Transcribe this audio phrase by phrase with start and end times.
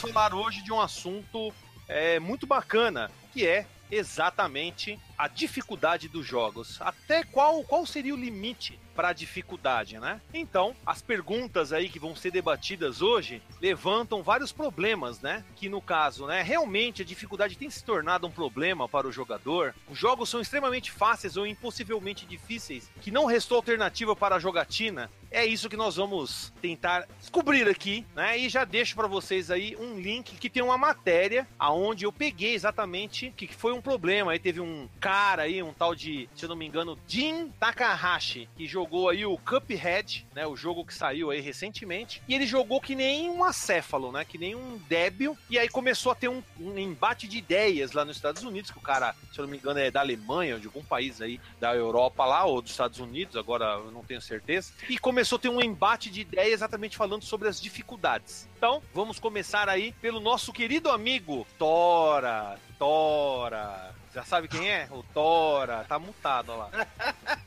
[0.00, 1.52] vamos falar hoje de um assunto
[1.86, 6.80] é, muito bacana, que é exatamente a dificuldade dos jogos.
[6.80, 10.20] Até qual, qual seria o limite para a dificuldade, né?
[10.34, 15.42] Então, as perguntas aí que vão ser debatidas hoje levantam vários problemas, né?
[15.56, 19.74] Que no caso, né, realmente a dificuldade tem se tornado um problema para o jogador.
[19.88, 25.10] Os jogos são extremamente fáceis ou impossivelmente difíceis, que não restou alternativa para a jogatina.
[25.30, 28.36] É isso que nós vamos tentar descobrir aqui, né?
[28.36, 32.52] E já deixo para vocês aí um link que tem uma matéria aonde eu peguei
[32.52, 34.32] exatamente que foi um problema.
[34.32, 38.48] Aí teve um cara aí, um tal de, se eu não me engano, Jin Takahashi,
[38.56, 42.80] que jogou aí o Cuphead, né, o jogo que saiu aí recentemente, e ele jogou
[42.80, 46.42] que nem um acéfalo, né, que nem um débil, e aí começou a ter um,
[46.58, 49.58] um embate de ideias lá nos Estados Unidos, que o cara, se eu não me
[49.58, 53.36] engano, é da Alemanha, de algum país aí da Europa lá, ou dos Estados Unidos,
[53.36, 57.24] agora eu não tenho certeza, e começou a ter um embate de ideias exatamente falando
[57.24, 58.48] sobre as dificuldades.
[58.56, 64.88] Então, vamos começar aí pelo nosso querido amigo Tora, Tora, já sabe quem é?
[64.90, 65.84] O Tora.
[65.88, 66.86] Tá mutado, olha lá.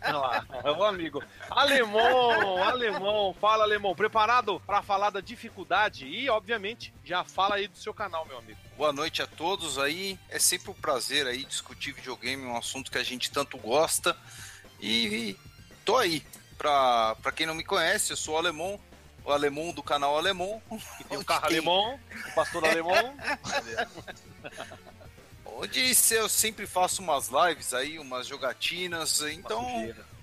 [0.01, 1.21] Olha lá, é o amigo.
[1.49, 3.35] Alemão, alemão.
[3.39, 3.93] Fala, alemão.
[3.93, 6.05] Preparado para falar da dificuldade?
[6.05, 8.59] E, obviamente, já fala aí do seu canal, meu amigo.
[8.77, 10.17] Boa noite a todos aí.
[10.29, 14.15] É sempre um prazer aí discutir videogame, um assunto que a gente tanto gosta.
[14.79, 15.37] E
[15.83, 16.25] tô aí.
[16.57, 18.79] Pra, pra quem não me conhece, eu sou o alemão,
[19.25, 20.61] o alemão do canal Alemão.
[20.99, 23.15] E tem um carro alemão, o pastor alemão.
[25.57, 29.21] Onde eu sempre faço umas lives aí, umas jogatinas.
[29.21, 29.65] Então,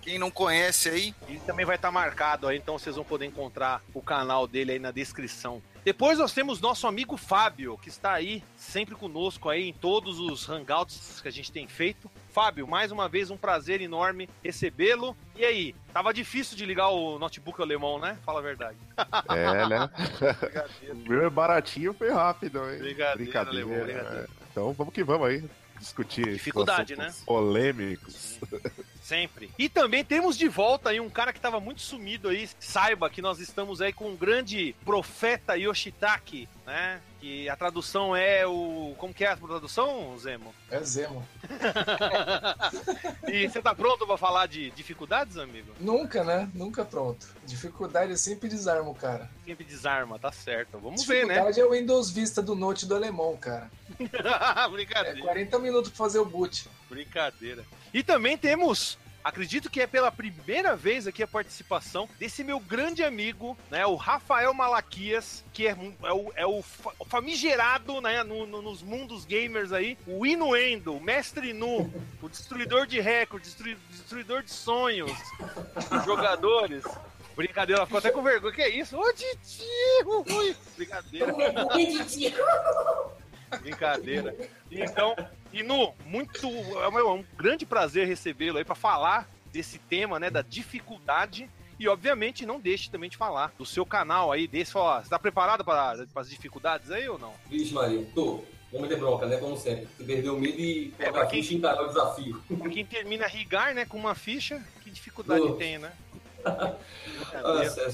[0.00, 1.14] quem não conhece aí.
[1.28, 4.72] E também vai estar tá marcado aí, então vocês vão poder encontrar o canal dele
[4.72, 5.62] aí na descrição.
[5.82, 10.46] Depois nós temos nosso amigo Fábio, que está aí sempre conosco aí em todos os
[10.46, 12.10] hangouts que a gente tem feito.
[12.28, 15.16] Fábio, mais uma vez um prazer enorme recebê-lo.
[15.34, 18.18] E aí, tava difícil de ligar o notebook alemão, né?
[18.26, 18.76] Fala a verdade.
[19.30, 19.90] É, né?
[20.92, 22.78] o meu é baratinho, foi rápido, hein?
[22.78, 23.66] Brincadeira, Brincadeira.
[23.66, 24.39] Alemão, brincadeira.
[24.60, 25.42] Então vamos que vamos aí
[25.78, 27.10] discutir dificuldade, né?
[27.24, 28.38] Polêmicos.
[29.10, 29.50] Sempre.
[29.58, 32.48] E também temos de volta aí um cara que estava muito sumido aí.
[32.60, 37.00] Saiba que nós estamos aí com um grande profeta Yoshitaki, né?
[37.18, 38.94] Que a tradução é o.
[38.98, 40.54] Como que é a tradução, Zemo?
[40.70, 41.26] É Zemo.
[43.26, 45.72] e você tá pronto para falar de dificuldades, amigo?
[45.80, 46.48] Nunca, né?
[46.54, 47.26] Nunca pronto.
[47.44, 49.28] Dificuldade sempre desarma o cara.
[49.44, 50.78] Sempre desarma, tá certo.
[50.78, 51.34] Vamos ver, né?
[51.34, 53.68] Dificuldade é o Windows Vista do Note do alemão, cara.
[54.70, 55.18] Brincadeira.
[55.18, 56.70] É 40 minutos pra fazer o boot.
[56.90, 57.64] Brincadeira.
[57.94, 63.04] E também temos Acredito que é pela primeira vez aqui a participação desse meu grande
[63.04, 66.62] amigo, né, o Rafael Malaquias, que é, é, o, é o,
[67.06, 71.92] famigerado né, no, no, nos mundos gamers aí, o Inuendo, o mestre Nu,
[72.22, 73.54] o destruidor de recordes,
[73.90, 75.12] destruidor de sonhos
[75.90, 76.82] dos jogadores.
[77.36, 78.54] Brincadeira, ficou até com vergonha.
[78.54, 78.96] Que é isso?
[78.96, 79.02] Ô!
[79.02, 81.32] Ui, brincadeira.
[83.60, 84.36] Brincadeira.
[84.70, 85.14] Então,
[85.52, 86.46] Inu, muito.
[86.46, 90.30] É um grande prazer recebê-lo aí para falar desse tema, né?
[90.30, 91.48] Da dificuldade.
[91.78, 94.76] E, obviamente, não deixe também de falar do seu canal aí, desse.
[94.76, 97.32] Ó, você tá preparado para as dificuldades aí ou não?
[97.48, 98.44] Vixe, Maria, tô.
[98.72, 99.36] Vamos ter bronca, né?
[99.38, 99.88] Como sempre.
[99.96, 102.40] Você perdeu o medo e é, a quem, ficha encarar o desafio.
[102.56, 105.92] Pra quem termina a rigar, né, com uma ficha, que dificuldade tem, né?
[106.44, 106.76] ah,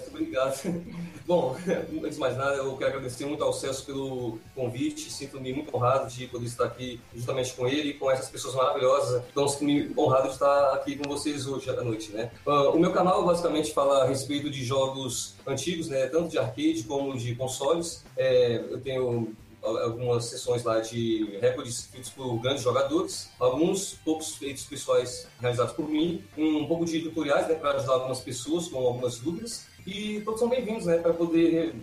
[0.09, 0.85] obrigado.
[1.27, 1.57] Bom,
[2.05, 5.11] antes de mais nada, eu quero agradecer muito ao Celso pelo convite.
[5.11, 9.25] Sinto-me muito honrado de poder estar aqui justamente com ele e com essas pessoas maravilhosas.
[9.33, 12.31] Então, sinto-me honrado de estar aqui com vocês hoje à noite, né?
[12.47, 16.07] Uh, o meu canal basicamente fala a respeito de jogos antigos, né?
[16.07, 18.05] Tanto de arcade como de consoles.
[18.17, 19.35] É, eu tenho
[19.67, 25.89] algumas sessões lá de recordes feitos por grandes jogadores, alguns poucos feitos pessoais realizados por
[25.89, 30.41] mim, um pouco de tutoriais né, para ajudar algumas pessoas com algumas dúvidas, e todos
[30.41, 31.75] são bem-vindos né, para poder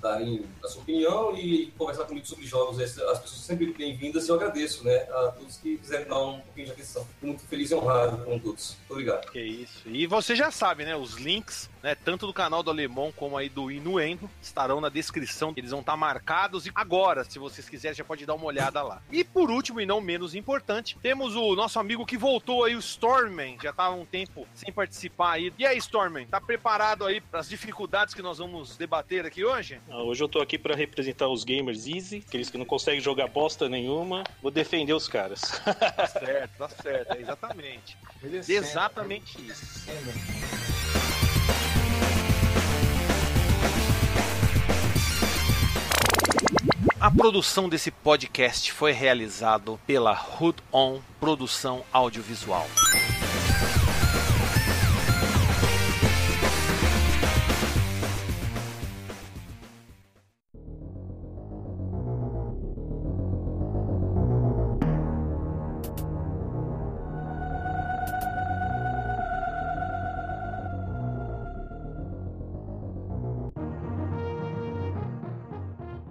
[0.00, 2.78] darem a sua opinião e conversar comigo sobre jogos.
[2.80, 6.66] As pessoas sempre bem-vindas e eu agradeço né, a todos que quiserem dar um pouquinho
[6.66, 7.04] de atenção.
[7.04, 8.76] Fico muito feliz e honrado com todos.
[8.80, 9.30] Muito obrigado.
[9.30, 9.88] Que isso.
[9.88, 10.94] E você já sabe, né?
[10.94, 15.54] Os links, né, tanto do canal do Alemão como aí do Inuendo, estarão na descrição.
[15.56, 16.66] Eles vão estar marcados.
[16.66, 19.00] E agora, se vocês quiserem, já pode dar uma olhada lá.
[19.12, 22.80] E por último, e não menos importante, temos o nosso amigo que voltou aí, o
[22.80, 23.56] Stormman.
[23.62, 25.52] Já estava um tempo sem participar aí.
[25.56, 29.80] E aí, Stormman, tá preparado aí para as dificuldades que nós vamos debater aqui hoje?
[29.88, 33.28] Ah, hoje eu tô aqui para representar os gamers easy, aqueles que não conseguem jogar
[33.28, 34.24] bosta nenhuma.
[34.42, 35.40] Vou defender os caras.
[35.40, 37.96] Tá certo, tá certo, é exatamente.
[38.48, 39.86] Exatamente isso.
[47.06, 52.66] A produção desse podcast foi realizado pela Hood On Produção Audiovisual.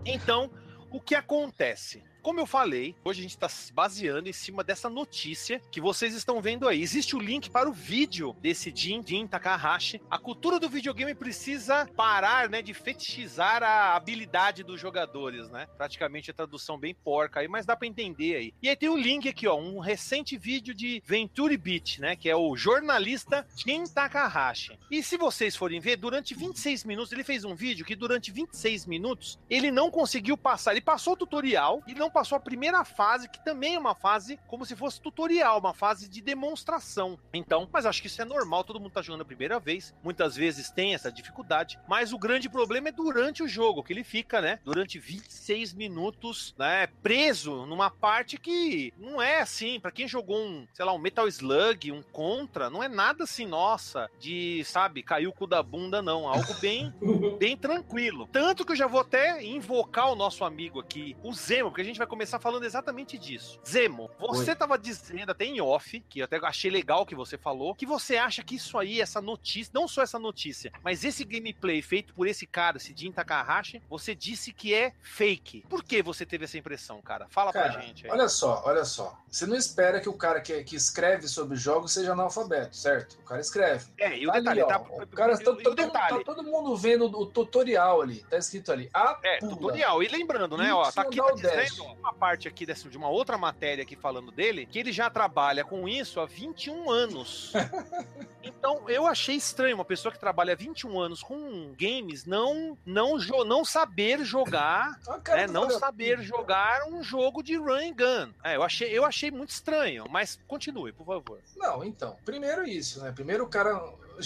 [0.06, 0.50] Então,
[0.96, 2.02] o que acontece?
[2.26, 6.16] Como eu falei, hoje a gente está se baseando em cima dessa notícia que vocês
[6.16, 6.82] estão vendo aí.
[6.82, 10.02] Existe o link para o vídeo desse Jin, Jin Takahashi.
[10.10, 15.68] A cultura do videogame precisa parar, né, de fetichizar a habilidade dos jogadores, né?
[15.78, 18.54] Praticamente a tradução bem porca aí, mas dá para entender aí.
[18.60, 22.28] E aí tem o link aqui, ó, um recente vídeo de Venturi Beat, né, que
[22.28, 24.80] é o jornalista Jin Takahashi.
[24.90, 28.88] E se vocês forem ver, durante 26 minutos, ele fez um vídeo que durante 26
[28.88, 33.28] minutos ele não conseguiu passar, ele passou o tutorial e não passou a primeira fase,
[33.28, 37.20] que também é uma fase como se fosse tutorial, uma fase de demonstração.
[37.34, 40.34] Então, mas acho que isso é normal, todo mundo tá jogando a primeira vez, muitas
[40.34, 44.40] vezes tem essa dificuldade, mas o grande problema é durante o jogo, que ele fica,
[44.40, 50.38] né, durante 26 minutos, né, preso numa parte que não é assim, para quem jogou
[50.38, 55.04] um, sei lá, um Metal Slug, um Contra, não é nada assim, nossa, de, sabe,
[55.04, 56.94] caiu o cu da bunda, não, algo bem,
[57.38, 58.30] bem tranquilo.
[58.32, 61.86] Tanto que eu já vou até invocar o nosso amigo aqui, o Zemo, porque a
[61.86, 63.60] gente vai vai começar falando exatamente disso.
[63.68, 64.56] Zemo, você Oi.
[64.56, 68.16] tava dizendo até em off, que eu até achei legal que você falou, que você
[68.16, 72.28] acha que isso aí, essa notícia, não só essa notícia, mas esse gameplay feito por
[72.28, 75.66] esse cara, esse Jin Takahashi, você disse que é fake.
[75.68, 77.28] Por que você teve essa impressão, cara?
[77.30, 78.12] Fala cara, pra gente aí.
[78.12, 79.18] Olha só, olha só.
[79.30, 83.14] Você não espera que o cara que, que escreve sobre jogos seja analfabeto, certo?
[83.20, 83.92] O cara escreve.
[83.98, 86.24] É, e o tá detalhe, ali, tá, o cara, tá, todo, detalhe.
[86.24, 88.90] Tá todo mundo vendo o tutorial ali, tá escrito ali.
[88.94, 89.52] A é, pula.
[89.52, 90.04] tutorial.
[90.04, 93.38] E lembrando, né, ó, tá aqui tá dizendo, uma parte aqui dessa, de uma outra
[93.38, 97.54] matéria aqui falando dele, que ele já trabalha com isso há 21 anos.
[98.44, 103.18] então, eu achei estranho uma pessoa que trabalha há 21 anos com games não não,
[103.46, 108.34] não saber jogar, ah, né, não saber jogar um jogo de run and gun.
[108.44, 111.40] É, eu achei, eu achei muito estranho, mas continue, por favor.
[111.56, 113.12] Não, então, primeiro isso, né?
[113.12, 113.82] Primeiro o cara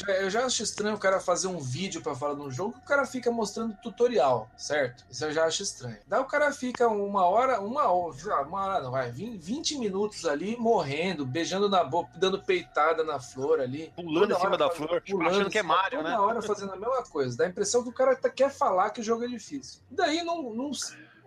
[0.07, 2.79] eu já acho estranho o cara fazer um vídeo para falar de um jogo que
[2.79, 5.05] o cara fica mostrando tutorial, certo?
[5.09, 5.97] Isso eu já acho estranho.
[6.07, 10.57] Daí o cara fica uma hora, uma hora, uma hora não, vai, 20 minutos ali
[10.57, 13.91] morrendo, beijando na boca, dando peitada na flor ali.
[13.95, 16.19] Pulando em cima da flor, pulando, achando que é Mario, toda né?
[16.19, 17.37] hora fazendo a mesma coisa.
[17.37, 19.81] Dá a impressão que o cara tá, quer falar que o jogo é difícil.
[19.89, 20.71] Daí não, não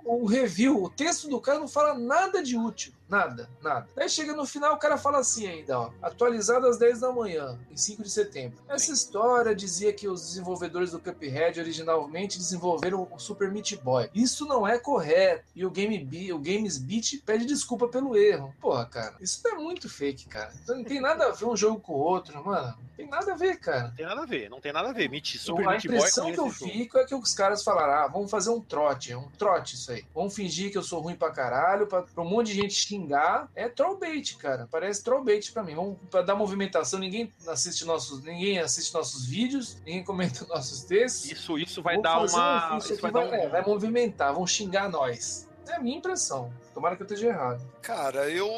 [0.04, 2.92] o review, o texto do cara não fala nada de útil.
[3.12, 3.86] Nada, nada.
[3.94, 5.90] Aí chega no final, o cara fala assim ainda, ó.
[6.00, 8.56] Atualizado às 10 da manhã, em 5 de setembro.
[8.66, 14.08] Essa história dizia que os desenvolvedores do Cuphead originalmente desenvolveram o Super Meat Boy.
[14.14, 15.44] Isso não é correto.
[15.54, 18.54] E o, Game o Games Beat pede desculpa pelo erro.
[18.58, 20.50] Porra, cara, isso é muito fake, cara.
[20.62, 22.74] Então não tem nada a ver um jogo com o outro, mano.
[22.78, 23.88] Não tem nada a ver, cara.
[23.88, 25.10] Não tem nada a ver, não tem nada a ver.
[25.10, 25.96] Meat, Super Meat Boy.
[25.96, 29.12] A impressão que eu fico é que os caras falaram, ah, vamos fazer um trote,
[29.12, 30.02] é um trote isso aí.
[30.14, 33.01] Vamos fingir que eu sou ruim pra caralho, pra, pra um monte de gente xingar
[33.02, 34.68] xingar é trollbait, cara.
[34.70, 35.74] Parece trollbait para mim.
[35.74, 41.30] Vamos para dar movimentação, ninguém assiste nossos, ninguém assiste nossos vídeos, ninguém comenta nossos textos.
[41.30, 43.34] Isso, isso vai dar uma, um, isso vai, vai, dar um...
[43.34, 45.48] é, vai movimentar, vão xingar nós.
[45.68, 46.52] É a minha impressão.
[46.74, 47.64] Tomara que eu esteja errado.
[47.80, 48.48] Cara, eu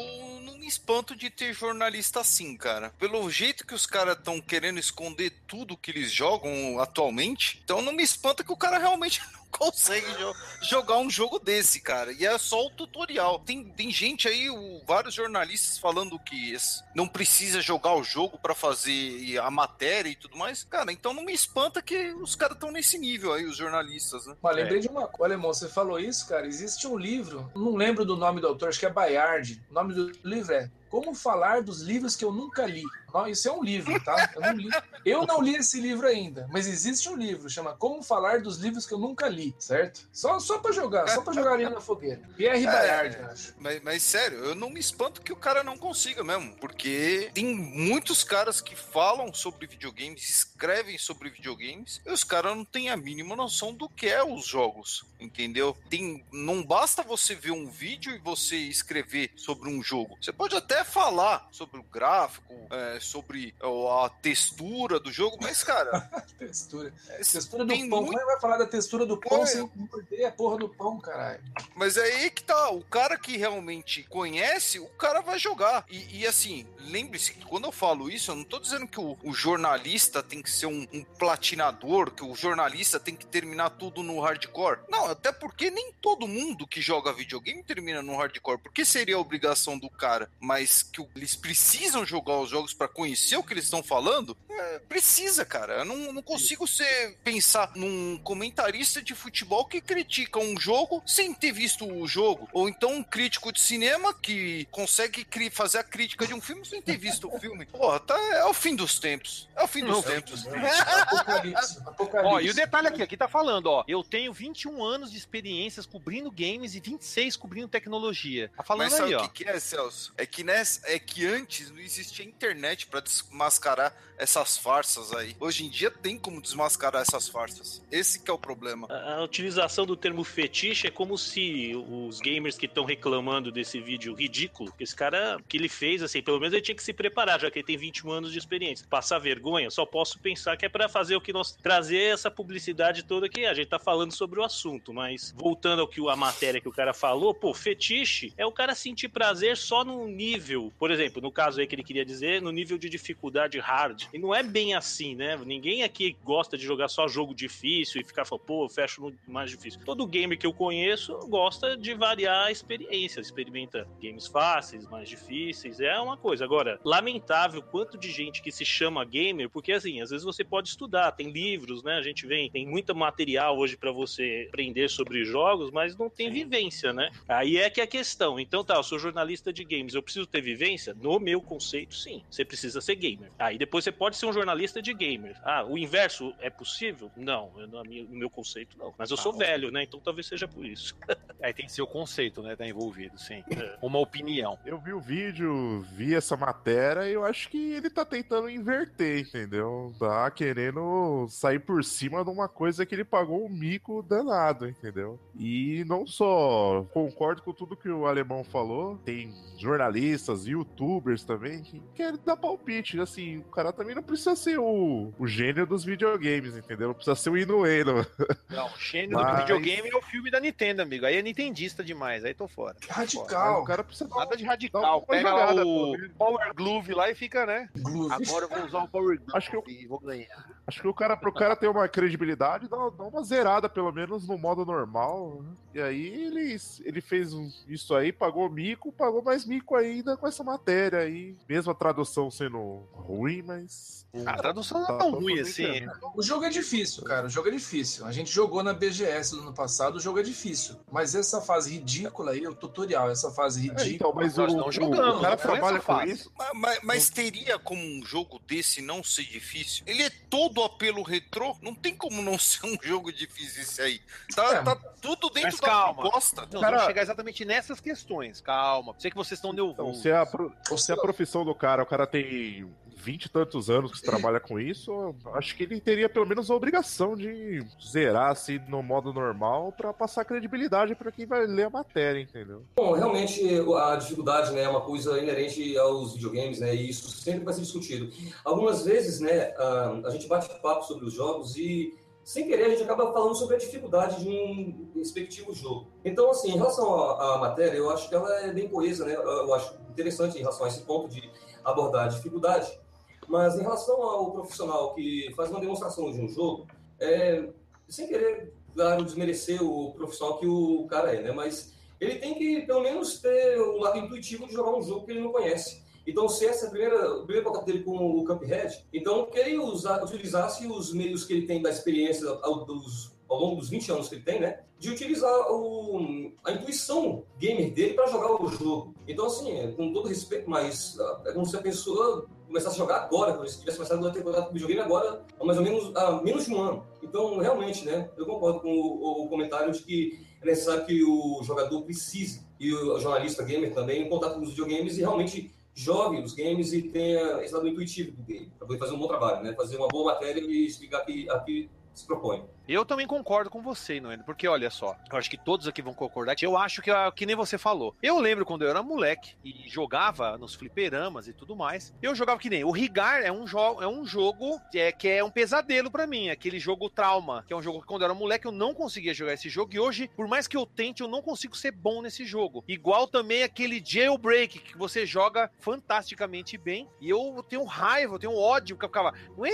[0.41, 2.91] não me espanto de ter jornalista assim, cara.
[2.97, 7.93] Pelo jeito que os caras estão querendo esconder tudo que eles jogam atualmente, então não
[7.93, 9.21] me espanta que o cara realmente
[9.57, 12.11] consegue jo jogar um jogo desse, cara.
[12.11, 13.39] E é só o tutorial.
[13.39, 16.55] Tem, tem gente aí, o, vários jornalistas falando que
[16.93, 20.63] não precisa jogar o jogo para fazer a matéria e tudo mais.
[20.63, 24.35] Cara, então não me espanta que os caras estão nesse nível aí, os jornalistas, né?
[24.41, 24.81] Mas lembrei é.
[24.81, 26.47] de uma coisa, Alemão, você falou isso, cara.
[26.47, 29.61] Existe um livro, não lembro do nome do autor, acho que é Bayard.
[29.69, 32.83] O nome do livro é Como Falar dos Livros que Eu Nunca Li.
[33.27, 34.31] Isso é um livro, tá?
[34.35, 34.69] Eu não, li.
[35.05, 38.85] eu não li esse livro ainda, mas existe um livro, chama Como Falar dos Livros
[38.85, 40.07] que Eu Nunca Li, certo?
[40.11, 42.21] Só, só pra jogar, só pra jogar ali na fogueira.
[42.35, 43.53] Pierre é, Bayard, acho.
[43.57, 47.55] Mas, mas sério, eu não me espanto que o cara não consiga mesmo, porque tem
[47.55, 52.97] muitos caras que falam sobre videogames, escrevem sobre videogames, e os caras não têm a
[52.97, 55.77] mínima noção do que é os jogos, entendeu?
[55.89, 60.17] Tem, não basta você ver um vídeo e você escrever sobre um jogo.
[60.21, 66.01] Você pode até falar sobre o gráfico, é, sobre a textura do jogo, mas, cara.
[66.37, 66.93] textura.
[67.09, 67.77] É, textura do pão.
[67.77, 68.05] Muito...
[68.05, 71.41] Como é vai falar da textura do pão sem morder a porra do pão, caralho?
[71.75, 72.69] Mas é aí que tá.
[72.69, 75.85] O cara que realmente conhece, o cara vai jogar.
[75.89, 79.17] E, e assim, lembre-se que quando eu falo isso, eu não tô dizendo que o,
[79.23, 84.03] o jornalista tem que ser um, um, platinador, que o jornalista tem que terminar tudo
[84.03, 84.79] no hardcore.
[84.89, 88.59] Não, até porque nem todo mundo que joga videogame termina no hardcore.
[88.59, 90.29] Porque seria a obrigação do cara.
[90.39, 94.79] Mas que eles precisam jogar os jogos para conhecer o que eles estão falando, é,
[94.79, 95.79] precisa, cara.
[95.79, 101.33] Eu não, não consigo ser, pensar num comentarista de futebol que critica um jogo sem
[101.33, 102.49] ter visto o jogo.
[102.53, 106.81] Ou então um crítico de cinema que consegue fazer a crítica de um filme sem
[106.81, 107.65] ter visto o filme.
[107.65, 109.49] Porra, tá, é o fim dos tempos.
[109.55, 110.47] É o fim dos tempos.
[110.47, 111.79] Apocalipse.
[111.85, 112.27] Apocalipse.
[112.27, 113.83] Ó, e o detalhe aqui, aqui tá falando, ó.
[113.87, 118.49] Eu tenho 21 anos de experiências cobrindo games e 26 cobrindo tecnologia.
[118.55, 119.27] Tá falando Mas sabe aí, o ó.
[119.27, 120.13] que, que é, Celso?
[120.17, 125.35] É que, nessa, é que antes não existia internet para desmascarar essas farsas aí.
[125.39, 127.81] Hoje em dia tem como desmascarar essas farsas.
[127.91, 128.87] Esse que é o problema.
[128.89, 133.79] A, a utilização do termo fetiche é como se os gamers que estão reclamando desse
[133.79, 136.93] vídeo ridículo, que esse cara que ele fez, assim, pelo menos ele tinha que se
[136.93, 138.87] preparar, já que ele tem 21 anos de experiência.
[138.89, 143.03] Passar vergonha, só posso pensar que é para fazer o que nós trazer essa publicidade
[143.03, 146.61] toda que a gente tá falando sobre o assunto, mas voltando ao que a matéria
[146.61, 150.91] que o cara falou, pô, fetiche é o cara sentir prazer só no nível, por
[150.91, 154.03] exemplo, no caso aí que ele queria dizer, no nível de dificuldade hard.
[154.13, 155.37] E não é bem assim, né?
[155.45, 159.15] Ninguém aqui gosta de jogar só jogo difícil e ficar falando, pô, eu fecho no
[159.27, 159.79] mais difícil.
[159.85, 165.79] Todo gamer que eu conheço gosta de variar a experiência, experimenta games fáceis, mais difíceis,
[165.79, 166.43] é uma coisa.
[166.43, 170.69] Agora, lamentável quanto de gente que se chama gamer, porque assim, às vezes você pode
[170.69, 171.95] estudar, tem livros, né?
[171.97, 176.31] A gente vem, tem muito material hoje para você aprender sobre jogos, mas não tem
[176.31, 177.11] vivência, né?
[177.27, 178.39] Aí é que é a questão.
[178.39, 180.93] Então tá, eu sou jornalista de games, eu preciso ter vivência?
[180.93, 182.23] No meu conceito, sim.
[182.29, 183.29] Você precisa ser gamer.
[183.37, 185.35] Aí depois você pode ser um jornalista de gamer.
[185.43, 187.11] Ah, o inverso é possível?
[187.17, 188.93] Não, eu, no, no meu conceito, não.
[188.97, 189.83] Mas eu sou Ah, velho, né?
[189.83, 190.95] Então talvez seja por isso.
[191.41, 192.55] Aí tem que ser o conceito, né?
[192.55, 193.43] Tá envolvido, sim.
[193.51, 193.77] É.
[193.81, 194.57] Uma opinião.
[194.65, 199.19] Eu vi o vídeo, vi essa matéria e eu acho que ele tá tentando inverter,
[199.19, 199.93] entendeu?
[199.99, 205.19] Tá querendo sair por cima de uma coisa que ele pagou um mico danado, entendeu?
[205.37, 211.81] E não só concordo com tudo que o alemão falou, tem jornalistas, youtubers também que
[211.93, 212.99] querem dar palpite.
[212.99, 216.87] Assim, o cara também não precisa ser o, o gênio dos videogames, entendeu?
[216.89, 218.05] Não precisa ser o Inuendo.
[218.49, 221.05] Não, o gênio do Mas- videogame é o filme da Nintendo, amigo.
[221.05, 222.75] Aí é nintendista demais, aí tô fora.
[222.89, 223.61] Radical.
[223.61, 224.99] o cara precisa dar Nada de radical.
[224.99, 225.95] uma Pega jogada, lá o.
[226.17, 227.69] Power Glove lá e fica, né?
[227.77, 228.13] Glove.
[228.13, 230.54] Agora eu vou usar o Power Glove Acho que eu- e vou ganhar.
[230.67, 234.27] Acho que o cara, pro cara ter uma credibilidade, dá, dá uma zerada, pelo menos,
[234.27, 235.41] no modo normal.
[235.43, 235.51] né?
[235.75, 237.31] E aí ele, ele fez
[237.67, 241.35] isso aí, pagou mico, pagou mais mico ainda com essa matéria aí.
[241.47, 244.03] Mesmo a tradução sendo ruim, mas.
[244.25, 245.99] A tradução não Tá, é tão tô ruim fazendo assim.
[246.15, 247.27] O jogo é difícil, cara.
[247.27, 248.05] O jogo é difícil.
[248.05, 250.77] A gente jogou na BGS do ano passado, o jogo é difícil.
[250.89, 253.91] Mas essa fase ridícula aí, o tutorial, essa fase É, ridícula.
[253.93, 256.11] então, mas Nós o, não jogamos, o cara foi trabalha com fase.
[256.13, 256.31] isso.
[256.37, 259.83] Mas, mas- mas teria como um jogo desse não ser difícil?
[259.85, 261.55] Ele é todo apelo retrô?
[261.61, 264.01] Não tem como não ser um jogo difícil esse aí.
[264.35, 266.01] Tá, É, tá tudo dentro mas da calma.
[266.01, 266.41] proposta.
[266.51, 268.41] Nós Cara- vamos chegar exatamente nessas questões.
[268.41, 268.95] Calma.
[268.99, 270.01] Sei que vocês estão Então, nervosos.
[270.01, 273.69] se a, pro- se a seja, profissão do cara, o cara tem vinte e tantos
[273.69, 278.31] anos que trabalha com isso, acho que ele teria pelo menos a obrigação de zerar
[278.31, 282.63] assim no modo normal pra passar credibilidade pra quem vai ler a matéria, entendeu?
[282.75, 283.41] Bom, realmente
[283.77, 286.73] a dificuldade né, é uma coisa inerente aos videogames, né?
[286.73, 288.09] E isso sempre vai ser discutido.
[288.43, 292.69] Algumas vezes, né, a, a gente bate papo sobre os jogos e sem querer a
[292.69, 295.91] gente acaba falando sobre a dificuldade de um respectivo jogo.
[296.03, 299.13] Então, assim, em relação à, à matéria, eu acho que ela é bem coesa, né?
[299.15, 301.29] Eu acho interessante em relação a esse ponto de
[301.63, 302.79] abordar a dificuldade.
[303.27, 306.67] Mas em relação ao profissional que faz uma demonstração de um jogo,
[306.99, 307.49] é,
[307.87, 311.31] sem querer, claro, desmerecer o profissional que o cara é, né?
[311.31, 315.11] Mas ele tem que, pelo menos, ter um lado intuitivo de jogar um jogo que
[315.11, 315.83] ele não conhece.
[316.05, 319.39] Então, se essa é a primeira, o primeiro contato dele com o Cuphead, então que
[319.39, 322.31] ele usar, utilizasse os meios que ele tem da experiência
[322.67, 324.59] dos, ao longo dos 20 anos que ele tem, né?
[324.79, 328.93] De utilizar o, a intuição gamer dele para jogar o jogo.
[329.07, 333.03] Então, assim, com todo respeito, mas ah, é como se a pessoa começasse a jogar
[333.03, 336.21] agora, se tivesse começado a ter contato com videogame agora, há mais ou menos há
[336.21, 336.85] menos de um ano.
[337.01, 338.09] Então, realmente, né?
[338.17, 342.73] Eu concordo com o, o comentário de que é necessário que o jogador precise, e
[342.73, 346.83] o jornalista gamer também, em contato com os videogames e realmente jogue os games e
[346.83, 349.53] tenha esse lado intuitivo do game, para poder fazer um bom trabalho, né?
[349.53, 352.45] Fazer uma boa matéria e explicar aqui, aqui se propõe.
[352.67, 355.93] Eu também concordo com você, Noendo, porque olha só, eu acho que todos aqui vão
[355.93, 356.35] concordar.
[356.41, 357.95] Eu acho que, que nem você falou.
[358.01, 361.93] Eu lembro quando eu era moleque e jogava nos fliperamas e tudo mais.
[362.01, 365.07] Eu jogava que nem o Rigar é um, jo é um jogo que é, que
[365.07, 368.05] é um pesadelo pra mim, aquele jogo Trauma, que é um jogo que quando eu
[368.05, 371.01] era moleque eu não conseguia jogar esse jogo e hoje, por mais que eu tente,
[371.01, 372.63] eu não consigo ser bom nesse jogo.
[372.67, 378.35] Igual também aquele Jailbreak que você joga fantasticamente bem e eu tenho raiva, eu tenho
[378.35, 379.51] ódio, que eu ficava, ué,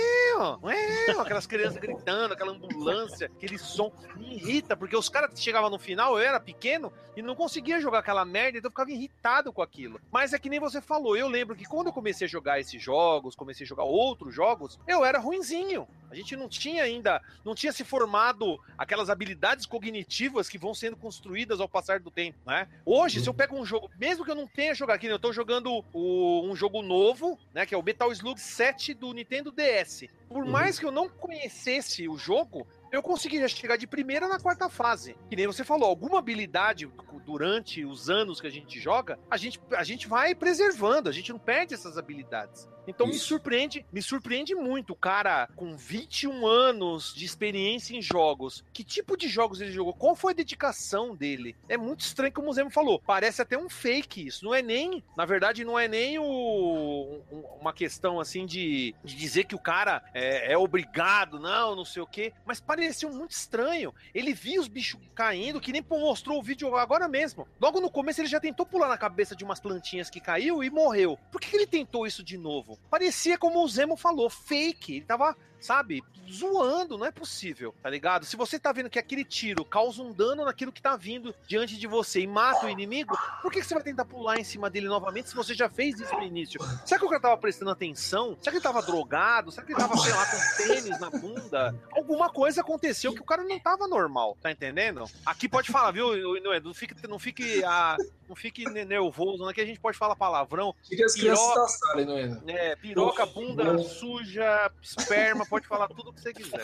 [0.62, 5.78] ué, aquelas crianças gritando, aquela ambulância, aquele som, me irrita, porque os caras chegavam no
[5.78, 9.62] final, eu era pequeno e não conseguia jogar aquela merda, então eu ficava irritado com
[9.62, 10.00] aquilo.
[10.10, 12.82] Mas é que nem você falou, eu lembro que quando eu comecei a jogar esses
[12.82, 15.86] jogos, comecei a jogar outros jogos, eu era ruinzinho.
[16.10, 20.96] A gente não tinha ainda, não tinha se formado aquelas habilidades cognitivas que vão sendo
[20.96, 22.68] construídas ao passar do tempo, né?
[22.84, 25.32] Hoje, se eu pego um jogo, mesmo que eu não tenha jogado aqui, eu tô
[25.32, 30.04] jogando o, um jogo novo, né, que é o Metal Slug 7 do Nintendo DS.
[30.28, 34.38] Por mais que eu não conhecesse o jogo, eu consegui já chegar de primeira na
[34.38, 35.16] quarta fase.
[35.30, 36.86] Que nem você falou, alguma habilidade
[37.24, 41.32] durante os anos que a gente joga, a gente, a gente vai preservando, a gente
[41.32, 42.68] não perde essas habilidades.
[42.86, 43.14] Então Isso.
[43.14, 48.64] me surpreende, me surpreende muito o cara com 21 anos de experiência em jogos.
[48.72, 49.94] Que tipo de jogos ele jogou?
[49.94, 51.56] Qual foi a dedicação dele?
[51.68, 53.00] É muito estranho como o Zemo falou.
[53.06, 54.44] Parece até um fake isso.
[54.44, 57.20] Não é nem, na verdade, não é nem o,
[57.60, 62.02] uma questão assim de, de dizer que o cara é, é, obrigado, não, não sei
[62.02, 62.32] o quê.
[62.44, 63.94] Mas pareceu muito estranho.
[64.12, 67.46] Ele via os bichos caindo, que nem mostrou o vídeo agora mesmo.
[67.60, 70.70] Logo no começo ele já tentou pular na cabeça de umas plantinhas que caiu e
[70.70, 71.18] morreu.
[71.30, 72.78] Por que ele tentou isso de novo?
[72.90, 74.96] Parecia como o Zemo falou, fake.
[74.96, 78.24] Ele tava sabe, zoando, não é possível, tá ligado?
[78.24, 81.76] Se você tá vendo que aquele tiro causa um dano naquilo que tá vindo diante
[81.76, 84.70] de você e mata o inimigo, por que, que você vai tentar pular em cima
[84.70, 86.60] dele novamente se você já fez isso no início?
[86.84, 88.36] Será que o cara tava prestando atenção?
[88.40, 89.50] Será que ele tava drogado?
[89.50, 91.74] Será que ele tava, sei lá, com tênis na bunda?
[91.92, 95.04] Alguma coisa aconteceu que o cara não tava normal, tá entendendo?
[95.26, 96.12] Aqui pode falar, viu?
[96.42, 97.96] Não fique, não fique, a,
[98.28, 100.74] não fique nervoso, aqui a gente pode falar palavrão.
[100.88, 101.66] Fica as piroca,
[102.06, 102.70] não é?
[102.70, 106.62] É, piroca, bunda suja, esperma, pode falar tudo o que você quiser.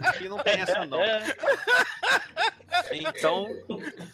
[0.00, 0.98] Aqui não tem essa, não.
[2.90, 3.46] Então,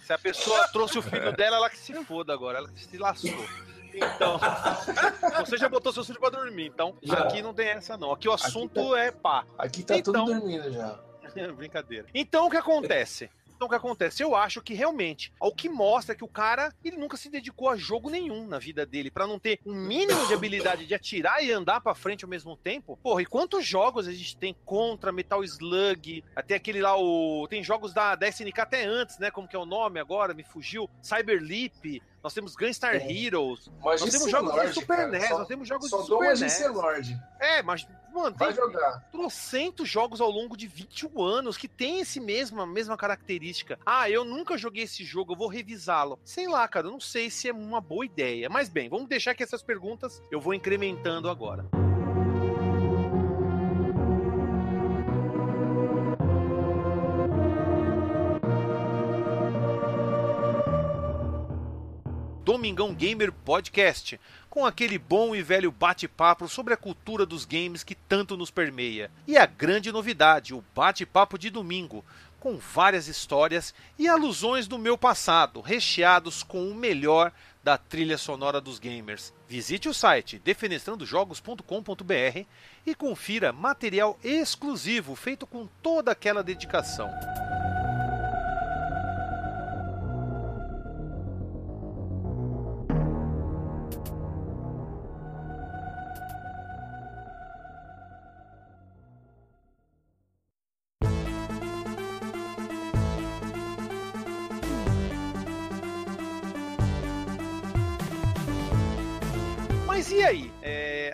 [0.04, 2.98] se a pessoa trouxe o filho dela, ela que se foda agora, ela que se
[2.98, 3.46] lascou.
[3.94, 4.38] Então,
[5.40, 7.20] você já botou seu filho pra dormir, então já.
[7.20, 8.12] aqui não tem essa não.
[8.12, 9.46] Aqui o assunto tá, é pá.
[9.56, 11.00] Aqui tá então, tudo dormindo já.
[11.56, 12.06] Brincadeira.
[12.14, 13.30] Então o que acontece?
[13.60, 14.22] Então o que acontece?
[14.22, 17.76] Eu acho que realmente, ao que mostra que o cara, ele nunca se dedicou a
[17.76, 21.52] jogo nenhum na vida dele, para não ter um mínimo de habilidade de atirar e
[21.52, 22.98] andar para frente ao mesmo tempo.
[23.02, 27.46] Porra, e quantos jogos a gente tem contra Metal Slug, até aquele lá, o...
[27.50, 30.42] tem jogos da, da SNK até antes, né, como que é o nome agora, me
[30.42, 33.12] fugiu, Cyberleap, nós temos Gunstar é.
[33.12, 36.38] Heroes, nós temos jogos Lord, de Super cara, NES, só, nós temos jogos de Super
[36.38, 36.68] NES.
[36.70, 37.20] Lord.
[37.40, 39.08] É, mas, mano, Vai tem jogar.
[39.10, 43.78] trocentos jogos ao longo de 21 anos que tem esse mesmo, a mesma característica.
[43.84, 46.18] Ah, eu nunca joguei esse jogo, eu vou revisá-lo.
[46.24, 48.48] Sei lá, cara, eu não sei se é uma boa ideia.
[48.48, 51.66] Mas bem, vamos deixar que essas perguntas eu vou incrementando agora.
[62.50, 67.94] Domingão Gamer Podcast, com aquele bom e velho bate-papo sobre a cultura dos games que
[67.94, 69.08] tanto nos permeia.
[69.24, 72.04] E a grande novidade, o bate-papo de domingo,
[72.40, 77.30] com várias histórias e alusões do meu passado, recheados com o melhor
[77.62, 79.32] da trilha sonora dos gamers.
[79.48, 82.44] Visite o site defenestrandojogos.com.br
[82.84, 87.08] e confira material exclusivo feito com toda aquela dedicação.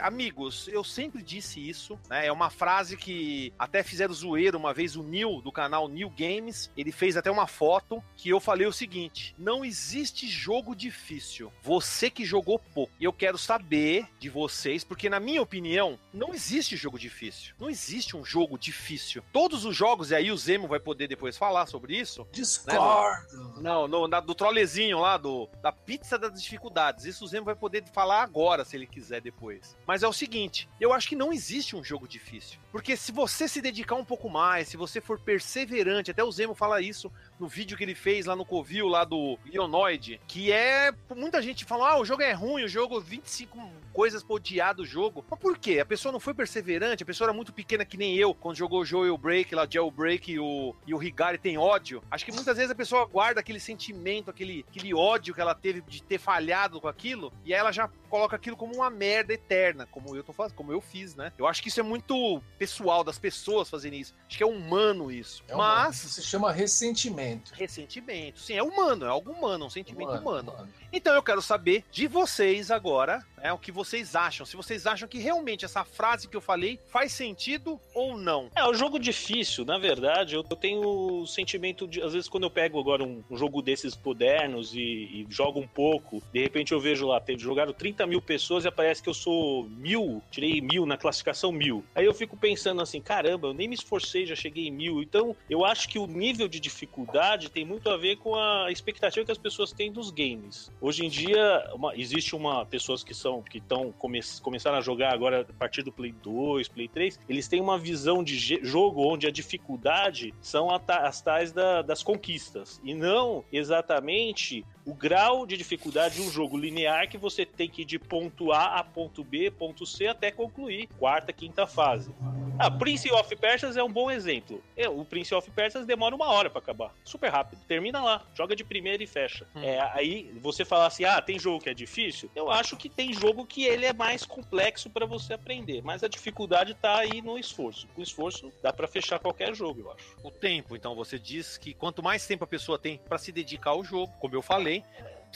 [0.07, 2.27] Amigos, eu sempre disse isso, né?
[2.27, 6.71] É uma frase que até fizeram zoeira uma vez o Neil, do canal New Games,
[6.77, 11.53] ele fez até uma foto que eu falei o seguinte: não existe jogo difícil.
[11.63, 12.93] Você que jogou pouco.
[13.01, 17.55] E eu quero saber de vocês, porque na minha opinião, não existe jogo difícil.
[17.59, 19.23] Não existe um jogo difícil.
[19.33, 22.27] Todos os jogos, e aí o Zemo vai poder depois falar sobre isso.
[22.33, 23.55] Discordo.
[23.57, 23.63] Né?
[23.63, 27.05] Não, no, na, do trolezinho lá, do, da pizza das dificuldades.
[27.05, 29.77] Isso o Zemo vai poder falar agora, se ele quiser depois.
[29.87, 32.59] Mas é o seguinte, eu acho que não existe um jogo difícil.
[32.73, 36.55] Porque se você se dedicar um pouco mais, se você for perseverante, até o Zemo
[36.55, 40.93] fala isso no vídeo que ele fez lá no Covil, lá do Leonoid, que é.
[41.15, 43.59] Muita gente fala, ah, o jogo é ruim, o jogo 25
[43.93, 45.25] coisas pra odiar do jogo.
[45.31, 45.81] Mas por quê?
[45.81, 48.85] A pessoa não foi perseverante, a pessoa era muito pequena que nem eu, quando jogou
[48.85, 52.03] o Break, lá, Jailbreak e o, e o Higari tem ódio.
[52.11, 55.81] Acho que muitas vezes a pessoa guarda aquele sentimento, aquele, aquele ódio que ela teve
[55.81, 59.86] de ter falhado com aquilo, e aí ela já coloca aquilo como uma merda eterna,
[59.91, 61.33] como eu tô fazendo, como eu fiz, né?
[61.39, 64.15] Eu acho que isso é muito pessoal das pessoas fazerem isso.
[64.29, 65.43] Acho que é humano isso.
[65.49, 65.91] É Mas humano.
[65.93, 67.53] isso se chama ressentimento.
[67.55, 68.41] Ressentimento.
[68.41, 70.53] Sim, é humano, é algo humano, um sentimento humano, humano.
[70.53, 70.73] humano.
[70.93, 74.47] Então eu quero saber de vocês agora É o que vocês acham.
[74.47, 78.51] Se vocês acham que realmente essa frase que eu falei faz sentido ou não.
[78.55, 82.45] É, o jogo difícil, na verdade, eu, eu tenho o sentimento de, às vezes, quando
[82.45, 86.73] eu pego agora um, um jogo desses modernos e, e, jogo um pouco, de repente
[86.73, 90.61] eu vejo lá, tem, jogaram 30 mil pessoas e aparece que eu sou mil, tirei
[90.61, 91.85] mil na classificação mil.
[91.95, 95.03] Aí eu fico pensando assim, caramba, eu nem me esforcei, já cheguei em mil.
[95.03, 99.25] Então, eu acho que o nível de dificuldade tem muito a ver com a expectativa
[99.25, 100.71] que as pessoas têm dos games.
[100.81, 105.13] Hoje em dia, uma, existe uma pessoas que são que estão come, começaram a jogar
[105.13, 109.27] agora a partir do Play 2, Play 3, eles têm uma visão de jogo onde
[109.27, 112.81] a dificuldade são as tais da, das conquistas.
[112.85, 117.83] E não exatamente o grau de dificuldade de um jogo linear que você tem que
[117.83, 122.15] ir de ponto A a ponto B, ponto C até concluir quarta, quinta fase.
[122.59, 124.63] Ah, Prince of Persias é um bom exemplo.
[124.95, 126.95] O Prince of Persias demora uma hora para acabar.
[127.05, 127.61] Super rápido.
[127.69, 129.47] Termina lá, joga de primeira e fecha.
[129.55, 129.63] Hum.
[129.63, 132.31] É, aí você fala assim: ah, tem jogo que é difícil?
[132.35, 135.83] Eu acho que tem jogo que ele é mais complexo para você aprender.
[135.83, 137.87] Mas a dificuldade tá aí no esforço.
[137.95, 140.17] Com esforço, dá para fechar qualquer jogo, eu acho.
[140.23, 143.71] O tempo, então, você diz que quanto mais tempo a pessoa tem para se dedicar
[143.71, 144.76] ao jogo, como eu falei,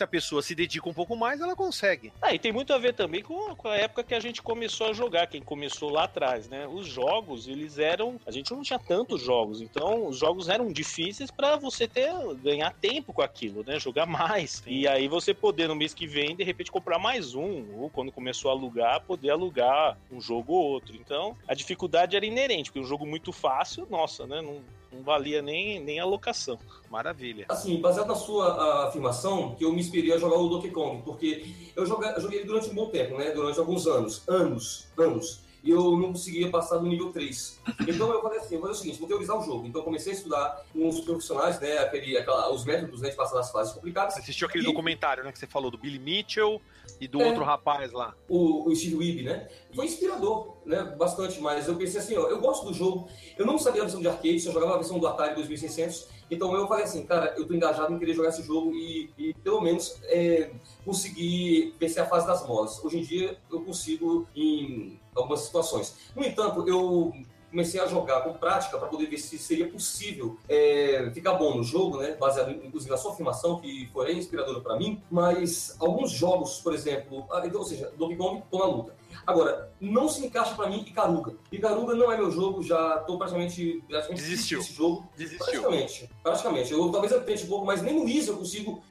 [0.00, 2.11] se a pessoa se dedica um pouco mais, ela consegue.
[2.22, 4.88] Ah, e tem muito a ver também com, com, a época que a gente começou
[4.88, 6.66] a jogar, quem começou lá atrás, né?
[6.66, 8.18] Os jogos, eles eram.
[8.26, 12.11] A gente não tinha tantos jogos, então os jogos eram difíceis para você ter
[12.42, 13.79] ganhar tempo com aquilo, né?
[13.79, 14.62] Jogar mais.
[14.66, 18.11] E aí você poder no mês que vem, de repente, comprar mais um, ou quando
[18.11, 20.96] começou a alugar, poder alugar um jogo ou outro.
[20.96, 24.40] Então, a dificuldade era inerente, porque um jogo muito fácil, nossa, né?
[24.40, 24.62] Não,
[25.01, 26.59] não valia nem, nem a locação.
[26.91, 27.47] Maravilha.
[27.49, 31.47] Assim, baseado na sua afirmação, que eu me inspirei a jogar o Donkey Kong, porque
[31.75, 33.31] eu joguei, durante um bom tempo, né?
[33.33, 34.23] Durante alguns anos.
[34.29, 37.61] Anos, anos e eu não conseguia passar do nível 3.
[37.87, 39.66] Então eu falei assim, vou fazer o seguinte, vou teorizar o jogo.
[39.66, 43.40] Então comecei a estudar com os profissionais, né, aquele, aquela, os métodos né, de passar
[43.40, 44.14] as fases complicadas.
[44.14, 44.66] Você assistiu aquele e...
[44.66, 46.61] documentário, né, que você falou do Billy Mitchell
[47.01, 48.14] e do é, outro rapaz lá.
[48.29, 49.49] O, o Steve Weeb, né?
[49.75, 53.59] Foi inspirador, né, bastante, mas eu pensei assim, ó, eu gosto do jogo, eu não
[53.59, 56.85] sabia a versão de arcade, só jogava a versão do Atari 2600, então eu falei
[56.85, 60.51] assim, cara, eu tô engajado em querer jogar esse jogo e, e pelo menos é,
[60.85, 62.83] conseguir vencer a fase das molas.
[62.85, 65.97] Hoje em dia eu consigo em algumas situações.
[66.14, 67.12] No entanto, eu
[67.51, 71.64] comecei a jogar com prática para poder ver se seria possível é, ficar bom no
[71.64, 72.12] jogo, né?
[72.12, 75.03] Baseado inclusive na sua afirmação, que foi inspiradora para mim.
[75.11, 79.00] Mas alguns jogos, por exemplo, ah, então, ou seja, Donkey Kong, tô na luta.
[79.27, 81.35] Agora, não se encaixa para mim Icaruga.
[81.51, 84.61] Icaruga não é meu jogo, já tô praticamente, praticamente Desistiu.
[84.61, 85.09] esse jogo.
[85.16, 85.44] Desistiu.
[85.44, 86.11] Praticamente.
[86.23, 86.73] Praticamente.
[86.73, 88.83] Eu, talvez eu tente um pouco, mas nem no Easy eu consigo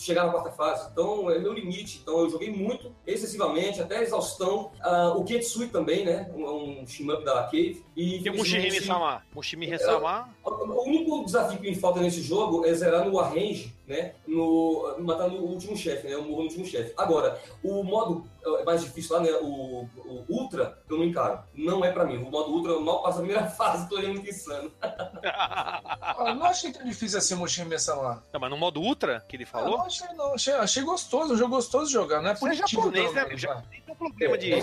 [0.00, 0.88] chegar na quarta fase.
[0.90, 2.00] Então, é meu limite.
[2.02, 4.72] Então, eu joguei muito, excessivamente, até exaustão.
[4.84, 6.30] Uh, o Ketsui também, né?
[6.34, 7.84] Um, um shmup da Cave.
[7.96, 9.22] E o Mushimi Sama.
[9.34, 10.28] Mushimi Sama.
[10.44, 14.14] É, o único desafio que me falta nesse jogo é zerar no arrange, né?
[14.24, 16.16] No, matar no último chefe, né?
[16.16, 16.94] O morro no último chefe.
[16.96, 18.24] Agora, o modo
[18.60, 19.32] é mais difícil lá, né?
[19.42, 21.40] O, o Ultra, eu não encaro.
[21.52, 22.18] Não é pra mim.
[22.18, 24.70] O modo Ultra, eu mal passo a primeira fase, tô muito insano.
[26.18, 28.22] eu não achei tão difícil assim o Mushimi Sama.
[28.32, 29.78] Não, mas no modo Ultra, que ele falou?
[29.78, 30.34] não achei, não.
[30.34, 33.26] Achei, achei gostoso, um jogo gostoso de jogar, não é é japonês, né?
[33.36, 34.52] Já tem um problema de...
[34.52, 34.60] É,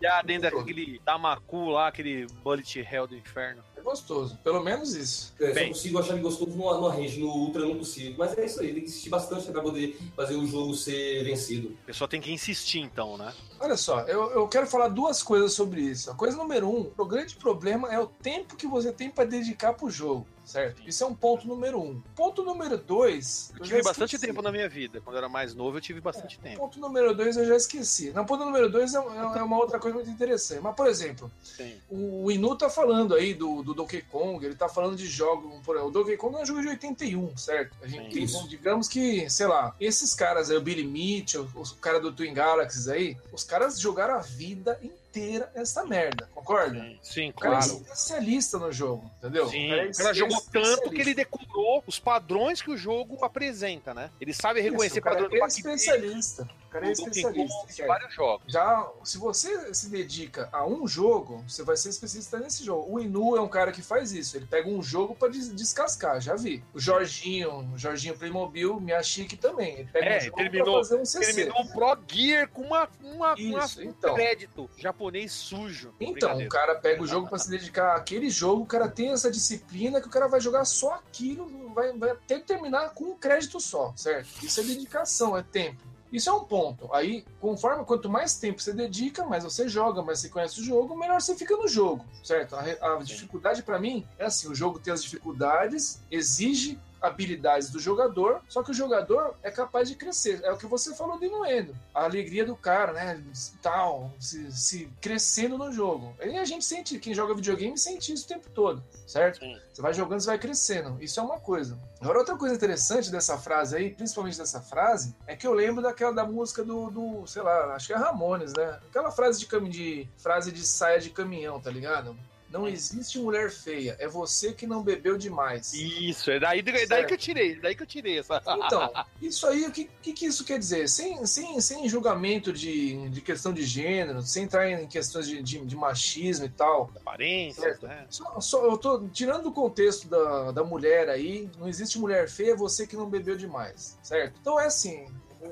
[0.00, 3.62] já dentro daquele Tamaku lá, aquele Bullet Hell do Inferno.
[3.82, 5.34] É gostoso, pelo menos isso.
[5.40, 8.14] É, Bem, só consigo achar ele gostoso no, no range, no Ultra não consigo.
[8.16, 11.76] Mas é isso aí, tem que insistir bastante para poder fazer o jogo ser vencido.
[11.82, 13.34] A pessoa tem que insistir então, né?
[13.58, 16.10] Olha só, eu, eu quero falar duas coisas sobre isso.
[16.10, 19.74] A coisa número um, o grande problema é o tempo que você tem para dedicar
[19.74, 20.82] pro jogo certo?
[20.86, 22.00] Isso é um ponto número um.
[22.14, 23.50] Ponto número dois.
[23.54, 25.00] Eu, eu tive bastante tempo na minha vida.
[25.00, 26.60] Quando eu era mais novo, eu tive bastante é, tempo.
[26.60, 28.10] Ponto número dois eu já esqueci.
[28.10, 30.60] Não, ponto número dois é, é, é uma outra coisa muito interessante.
[30.60, 31.74] Mas, por exemplo, Sim.
[31.90, 35.52] o Inu tá falando aí do, do Donkey Kong, ele tá falando de jogos.
[35.66, 37.76] O Donkey Kong é um jogo de 81, certo?
[37.82, 42.00] A gente tem, digamos que, sei lá, esses caras aí, o Billy Mitchell, os cara
[42.00, 46.80] do Twin Galaxies aí, os caras jogaram a vida inteira inteira essa merda, concorda?
[46.80, 47.82] Sim, sim o cara é claro.
[47.82, 49.46] especialista no jogo, entendeu?
[49.48, 52.76] Sim, o cara, é o cara jogou tanto que ele decorou os padrões que o
[52.76, 54.10] jogo apresenta, né?
[54.18, 55.32] Ele sabe reconhecer Isso, padrões.
[55.32, 57.86] É especialista cara é especialista.
[57.86, 58.52] vários jogos.
[58.52, 62.90] Já, se você se dedica a um jogo, você vai ser especialista nesse jogo.
[62.90, 64.36] O Inu é um cara que faz isso.
[64.36, 66.64] Ele pega um jogo para descascar, já vi.
[66.72, 69.80] O Jorginho, o Jorginho Playmobil, minha chique também.
[69.80, 71.34] Ele pega é, um jogo terminou, fazer um CC.
[71.34, 74.14] Terminou um Pro Gear com uma, uma, isso, uma então.
[74.14, 75.94] crédito japonês sujo.
[76.00, 79.30] Então, o cara pega o jogo para se dedicar àquele jogo, o cara tem essa
[79.30, 83.60] disciplina que o cara vai jogar só aquilo, vai, vai até terminar com um crédito
[83.60, 84.28] só, certo?
[84.42, 85.91] Isso é dedicação, é tempo.
[86.12, 86.92] Isso é um ponto.
[86.92, 90.96] Aí, conforme quanto mais tempo você dedica, mais você joga, mais você conhece o jogo,
[90.96, 92.54] melhor você fica no jogo, certo?
[92.54, 97.80] A, a dificuldade para mim é assim: o jogo tem as dificuldades, exige habilidades do
[97.80, 100.40] jogador, só que o jogador é capaz de crescer.
[100.44, 101.76] É o que você falou de Inuendo.
[101.94, 103.22] A alegria do cara, né?
[103.60, 106.14] Tal, se, se crescendo no jogo.
[106.22, 109.40] E a gente sente, quem joga videogame sente isso o tempo todo, certo?
[109.40, 109.58] Sim.
[109.72, 110.96] Você vai jogando, você vai crescendo.
[111.02, 111.78] Isso é uma coisa.
[112.00, 116.12] Agora, outra coisa interessante dessa frase aí, principalmente dessa frase, é que eu lembro daquela
[116.12, 118.78] da música do, do sei lá, acho que é Ramones, né?
[118.88, 122.16] Aquela frase de, de frase de saia de caminhão, tá ligado?
[122.52, 125.72] Não existe mulher feia, é você que não bebeu demais.
[125.72, 128.42] Isso, é daí, daí que eu tirei, daí que eu tirei essa.
[128.66, 130.86] Então, isso aí, o que, que, que isso quer dizer?
[130.86, 135.64] Sem, sem, sem julgamento de, de questão de gênero, sem entrar em questões de, de,
[135.64, 136.92] de machismo e tal.
[136.94, 137.86] Aparência, Certo.
[137.86, 138.06] né?
[138.10, 142.52] Só, só- eu tô tirando do contexto da, da mulher aí, não existe mulher feia,
[142.52, 144.38] é você que não bebeu demais, certo?
[144.40, 145.06] Então é assim,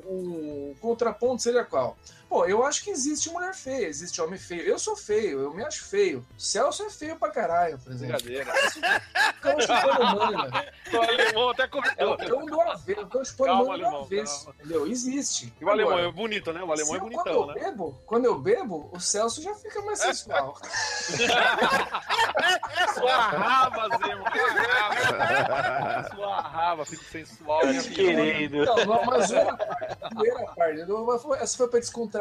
[0.05, 1.97] o, o contraponto seria qual?
[2.31, 4.63] Pô, eu acho que existe mulher feia, existe homem feio.
[4.63, 6.25] Eu sou feio, eu me acho feio.
[6.39, 8.23] O Celso é feio pra caralho, por exemplo.
[8.23, 8.53] Brincadeira.
[9.37, 10.73] O cara chupando manga.
[10.93, 12.17] O alemão até É o comentou.
[12.39, 14.51] cão do avesso, o cão chupando Calma, manga do alemão, avesso.
[14.61, 14.87] Entendeu?
[14.87, 15.53] Existe.
[15.61, 16.63] E o alemão Agora, é bonito, né?
[16.63, 17.55] O alemão é bonitão, quando né?
[17.57, 20.57] eu bebo, quando eu bebo, o Celso já fica mais sensual.
[22.95, 26.11] Sua raba, Zemo, sua raba.
[26.15, 27.67] Sua raba, fico sensual.
[27.67, 27.83] né?
[27.83, 28.63] Querido.
[28.63, 29.53] Então, não, mas zoeira
[30.43, 30.81] à parte,
[31.41, 31.79] Essa foi pra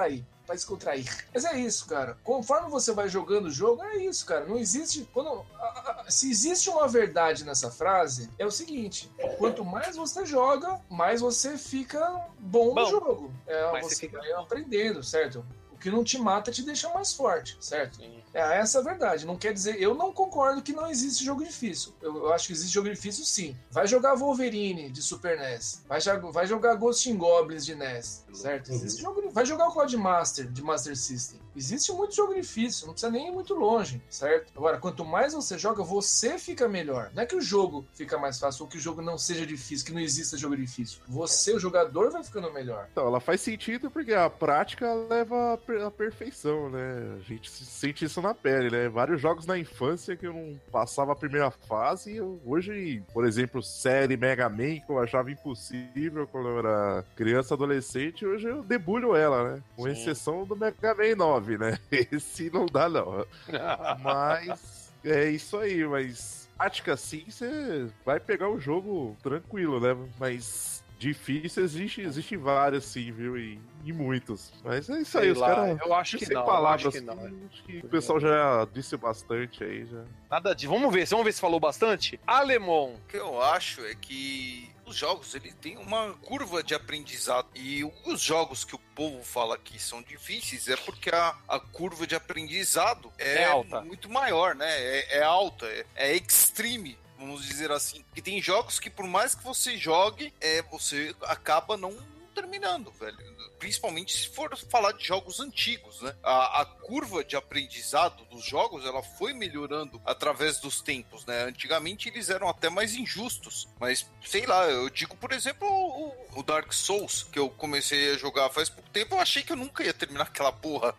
[0.07, 0.23] descontrair.
[0.45, 1.25] Pra descontrair.
[1.33, 2.17] Mas é isso, cara.
[2.23, 4.45] Conforme você vai jogando o jogo, é isso, cara.
[4.45, 5.07] Não existe.
[5.13, 10.25] Quando, a- a- se existe uma verdade nessa frase, é o seguinte: quanto mais você
[10.25, 11.99] joga, mais você fica
[12.39, 12.81] bom, Bom.
[12.81, 13.33] no jogo.
[13.45, 15.45] É, você fica vai aprendendo, certo?
[15.71, 17.97] O que não te mata te deixa mais forte, certo?
[17.97, 18.21] Sim.
[18.33, 19.25] É, essa é a verdade.
[19.25, 19.81] Não quer dizer.
[19.81, 21.93] Eu não concordo que não existe jogo difícil.
[22.01, 23.55] Eu, eu acho que existe jogo difícil sim.
[23.71, 25.83] Vai jogar Wolverine de Super NES.
[25.87, 25.99] Vai,
[26.31, 28.23] vai jogar Ghost in Goblins de NES.
[28.33, 28.71] Certo?
[28.71, 31.39] Existe jogo, vai jogar o Cloud Master de Master System.
[31.55, 32.85] Existe muito jogo difícil.
[32.87, 34.01] Não precisa nem ir muito longe.
[34.09, 34.51] Certo?
[34.55, 37.11] Agora, quanto mais você joga, você fica melhor.
[37.13, 39.85] Não é que o jogo fica mais fácil ou que o jogo não seja difícil,
[39.85, 40.99] que não exista jogo difícil.
[41.07, 42.87] Você, o jogador, vai ficando melhor.
[42.91, 47.17] Então, ela faz sentido porque a prática leva à per- à perfeição, né?
[47.19, 48.89] A gente se- sente isso na pele, né?
[48.89, 53.62] Vários jogos na infância que eu não passava a primeira fase, eu- hoje, por exemplo,
[53.63, 59.15] série Mega Man, que eu achava impossível quando eu era criança, adolescente, hoje eu debulho
[59.15, 59.62] ela, né?
[59.75, 59.89] Com Sim.
[59.91, 61.77] exceção do Mega Man 9, né?
[61.91, 63.25] Esse não dá, não.
[64.03, 69.95] Mas é isso aí, mas prática sim, você vai pegar o jogo tranquilo, né?
[70.19, 73.38] Mas difícil existe, existe vários sim, viu?
[73.38, 74.51] E, e muitos.
[74.63, 75.79] Mas é isso aí, Sei os caras.
[75.81, 77.13] eu acho que sem não, palavras, acho que não.
[77.25, 80.03] assim, acho que o pessoal já disse bastante aí já.
[80.29, 80.67] Nada de.
[80.67, 82.19] Vamos ver, vamos ver se falou bastante.
[82.27, 82.95] Alemão.
[82.95, 87.83] O que eu acho é que os jogos ele tem uma curva de aprendizado e
[88.05, 92.15] os jogos que o povo fala que são difíceis é porque a, a curva de
[92.15, 93.81] aprendizado é, É alta.
[93.81, 94.65] muito maior, né?
[94.67, 96.97] É, é alta, é, é extreme.
[97.19, 98.03] Vamos dizer assim.
[98.15, 101.93] Que tem jogos que, por mais que você jogue, é, você acaba não
[102.34, 103.17] terminando, velho.
[103.60, 106.15] Principalmente se for falar de jogos antigos, né?
[106.23, 111.43] A, a curva de aprendizado dos jogos, ela foi melhorando através dos tempos, né?
[111.43, 113.67] Antigamente eles eram até mais injustos.
[113.77, 118.17] Mas, sei lá, eu digo, por exemplo, o, o Dark Souls, que eu comecei a
[118.17, 120.95] jogar faz pouco tempo, eu achei que eu nunca ia terminar aquela porra.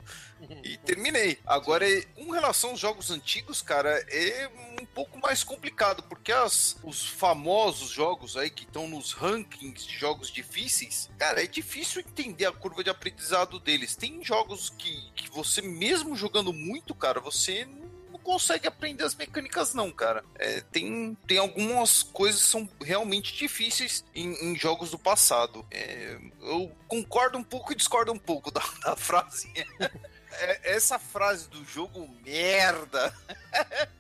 [0.65, 1.39] E terminei.
[1.47, 4.51] Agora, com relação aos jogos antigos, cara, é
[4.81, 9.97] um pouco mais complicado, porque as, os famosos jogos aí que estão nos rankings de
[9.97, 13.97] jogos difíceis, cara, é difícil entender a curva de aprendizado deles.
[13.97, 17.67] Tem jogos que, que você, mesmo jogando muito, cara, você
[18.11, 20.25] não consegue aprender as mecânicas, não, cara.
[20.39, 25.67] É, tem, tem algumas coisas que são realmente difíceis em, em jogos do passado.
[25.71, 29.53] É, eu concordo um pouco e discordo um pouco da, da frase.
[30.33, 33.13] É, essa frase do jogo merda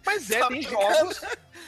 [0.07, 1.21] Mas é, Tá tem pegando- jogos.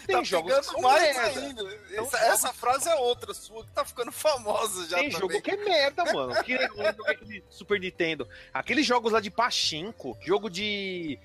[0.07, 1.40] Tem tá jogos que mais merda.
[1.40, 1.62] ainda.
[1.90, 5.29] Então, Essa, essa frase é outra sua que tá ficando famosa já Tem também.
[5.29, 6.42] jogo que é merda, mano.
[6.44, 8.29] Que joguei aquele Super Nintendo.
[8.55, 11.18] Aqueles jogos lá de pachinko, jogo de.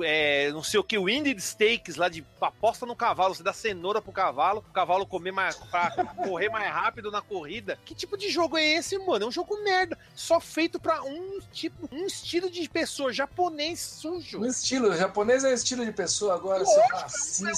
[0.00, 4.00] É, não sei o que, Winded Stakes lá de aposta no cavalo, você dá cenoura
[4.00, 7.78] pro cavalo, o cavalo comer mais, pra correr mais rápido na corrida.
[7.84, 9.24] Que tipo de jogo é esse, mano?
[9.24, 14.38] É um jogo merda, só feito pra um tipo, um estilo de pessoa japonês sujo.
[14.38, 17.54] No estilo, japonês é estilo de pessoa, agora seu racista.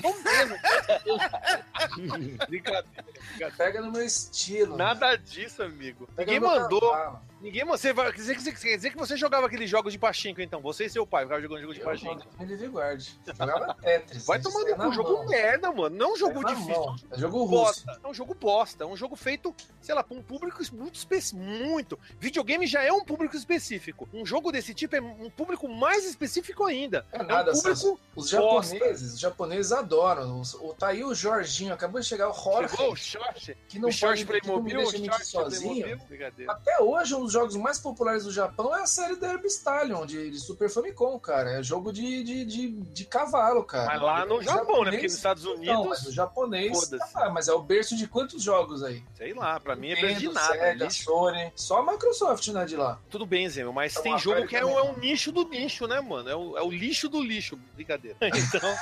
[0.00, 0.56] Sou mesmo.
[2.46, 3.54] brincadeira, brincadeira.
[3.56, 4.76] Pega no meu estilo.
[4.76, 6.08] Nada disso, amigo.
[6.16, 6.80] Pega Ninguém mandou.
[6.80, 7.27] cavalo.
[7.40, 10.40] Ninguém, você vai quer dizer, que- quer dizer que você jogava aqueles jogos de pachinko,
[10.40, 10.60] então.
[10.60, 12.14] Você e seu pai ficavam jogando jogo de Eu pachinko.
[12.14, 13.06] jogo Live Guard.
[13.26, 14.26] Jogava Tetris.
[14.26, 15.26] Vai gente tomando na um jogo mão.
[15.28, 15.96] merda, mano.
[15.96, 16.96] Não um jogo Saía na difícil.
[17.12, 17.84] É jogo russo.
[18.02, 18.84] É um jogo bosta.
[18.84, 21.40] É um jogo feito, sei lá, pra um público muito específico.
[21.42, 21.98] Muito.
[22.18, 24.08] Videogame já é um público específico.
[24.12, 27.06] Um jogo desse tipo é um público mais específico ainda.
[27.12, 28.00] É É um nada, essas- público.
[28.16, 30.40] Os japoneses, os japoneses adoram.
[30.40, 33.56] Os- O, tá aí o Jorginho, acabou de chegar o Jorge, Chegou o short.
[33.68, 35.98] que não o short pode, que não me Playmobil, o short sozinho.
[36.08, 36.50] Playmobil.
[36.50, 40.06] Até hoje, um dos jogos mais populares do Japão é a série da Herb Stallion,
[40.06, 41.58] de, de Super Famicom, cara.
[41.58, 43.86] É jogo de, de, de, de cavalo, cara.
[43.86, 44.90] Mas lá no O Japão, né?
[44.92, 46.90] Porque nos japonês- Estados Não, Unidos, mas o japonês.
[47.14, 49.02] Ah, mas é o berço de quantos jogos aí?
[49.16, 50.54] sei lá, pra mim é perto de nada.
[50.54, 50.90] Sega.
[50.90, 51.52] Sony.
[51.54, 52.98] Só a Microsoft, né, de lá.
[53.10, 56.00] Tudo bem, Zé, mas É tem jogo que é, é um nicho do nicho, né,
[56.00, 56.28] mano?
[56.30, 57.58] É o, é o lixo do lixo.
[57.74, 58.16] Brincadeira.
[58.48, 58.74] Então,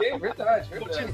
[0.00, 1.12] É verdade, verdade.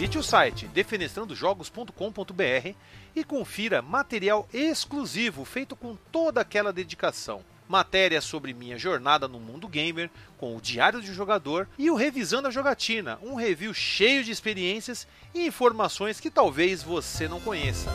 [0.00, 2.74] Visite o site defenestrandojogos.com.br
[3.14, 7.44] e confira material exclusivo feito com toda aquela dedicação.
[7.68, 10.08] Matérias sobre minha jornada no mundo gamer,
[10.38, 15.06] com o Diário de Jogador e o Revisando a Jogatina, um review cheio de experiências
[15.34, 17.90] e informações que talvez você não conheça.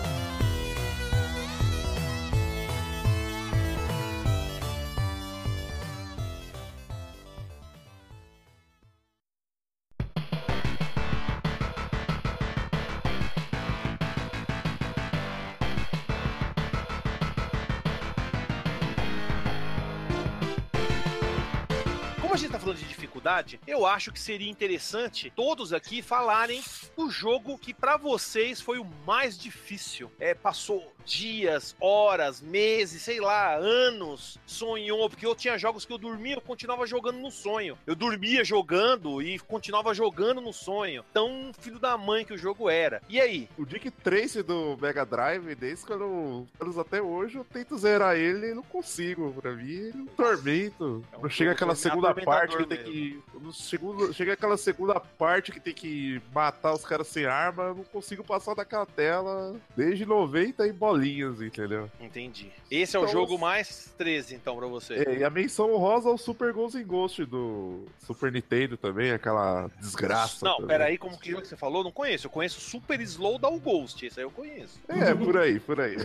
[23.25, 26.63] Falando de dificuldade, eu acho que seria interessante todos aqui falarem
[26.95, 30.11] do jogo que pra vocês foi o mais difícil.
[30.19, 35.97] É, passou dias, horas, meses, sei lá, anos, sonhou, porque eu tinha jogos que eu
[35.97, 37.77] dormia, eu continuava jogando no sonho.
[37.85, 41.03] Eu dormia jogando e continuava jogando no sonho.
[41.13, 43.01] Tão filho da mãe que o jogo era.
[43.07, 43.47] E aí?
[43.57, 48.51] O Dick Trace do Mega Drive, desde quando eu, até hoje, eu tento zerar ele
[48.51, 49.33] e não consigo.
[49.33, 51.03] Pra mim, ele é um tormento.
[51.11, 53.23] É um chega aquela segunda atormentador parte que tem que.
[53.53, 57.83] segundo, chega aquela segunda parte que tem que matar os caras sem arma, eu não
[57.83, 61.89] consigo passar daquela tela desde 90 e bolinhas, entendeu?
[61.99, 62.49] Entendi.
[62.71, 64.95] Esse é o Então, jogo mais 13, então, pra você.
[64.95, 69.69] É, e a menção honrosa ao Super Ghost and Ghost do Super Nintendo também, aquela
[69.79, 70.43] desgraça.
[70.45, 70.67] Não, também.
[70.67, 71.83] peraí, como que jogo que você falou?
[71.83, 72.27] Não conheço.
[72.27, 74.05] Eu conheço Super Slow Down Ghost.
[74.05, 74.79] Esse aí eu conheço.
[74.87, 75.97] É, por aí, por aí.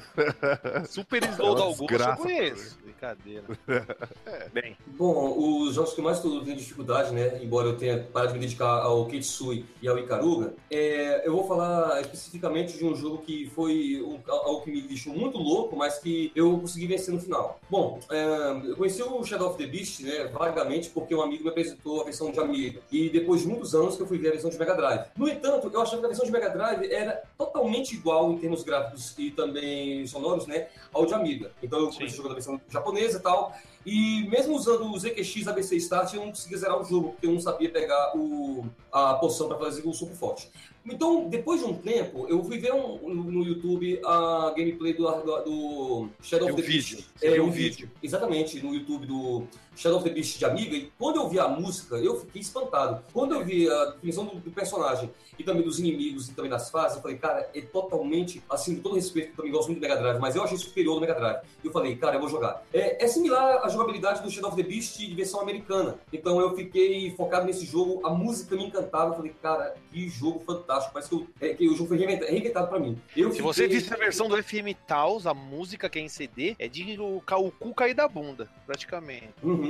[0.88, 2.79] Super Slow Down Ghost eu conheço.
[2.83, 3.44] Brincadeira.
[4.53, 7.42] Bem, Bom, os jogos que mais estou tendo dificuldade, né?
[7.42, 11.46] Embora eu tenha parado de me dedicar ao Kitsui e ao Ikaruga, é, eu vou
[11.46, 16.33] falar especificamente de um jogo que foi algo que me deixou muito louco, mas que
[16.35, 17.61] eu consegui vencer no final.
[17.69, 20.27] Bom, é, eu conheci o Shadow of the Beast, né?
[20.27, 22.81] Vagamente, porque um amigo me apresentou a versão de Amiga.
[22.90, 25.07] E depois de muitos anos que eu fui ver a versão de Mega Drive.
[25.16, 28.62] No entanto, eu achava que a versão de Mega Drive era totalmente igual em termos
[28.62, 30.69] gráficos e também sonoros, né?
[30.93, 31.53] Ao de Amiga.
[31.62, 33.55] Então eu comecei jogando a versão japonesa e tal.
[33.87, 37.33] E mesmo usando o ZQX ABC Start, eu não conseguia zerar o jogo, porque eu
[37.33, 40.51] não sabia pegar o, a poção para fazer o suco forte.
[40.85, 45.40] Então, depois de um tempo, eu fui ver um- no YouTube a gameplay do, do,
[45.43, 47.05] do Shadow Viu of o the vídeo.
[47.16, 47.90] Você É, um o vídeo.
[48.03, 50.76] Exatamente, no YouTube do Shadow of the Beast de Amiga.
[50.76, 53.02] E quando eu vi a música, eu fiquei espantado.
[53.12, 56.70] Quando eu vi a definição do, do personagem e também dos inimigos e também das
[56.70, 59.83] fases, eu falei, cara, é totalmente, assim, com todo respeito, eu também gosto muito do
[59.88, 61.40] Mega Drive, mas eu achei superior do Mega Drive.
[61.64, 62.62] Eu falei, cara, eu vou jogar.
[62.72, 65.98] É, é similar à jogabilidade do Shadow of the Beast de versão americana.
[66.12, 69.12] Então eu fiquei focado nesse jogo, a música me encantava.
[69.12, 70.92] Eu falei, cara, que jogo fantástico.
[70.92, 72.98] Parece que, eu- é, que o jogo foi reinventado, reinventado pra mim.
[73.16, 76.09] Eu se você fiquei- visse a versão do FM Taos, a música que é em
[76.09, 77.22] CD, é de o
[77.59, 79.28] cu cair da bunda, praticamente.
[79.42, 79.69] Uhum.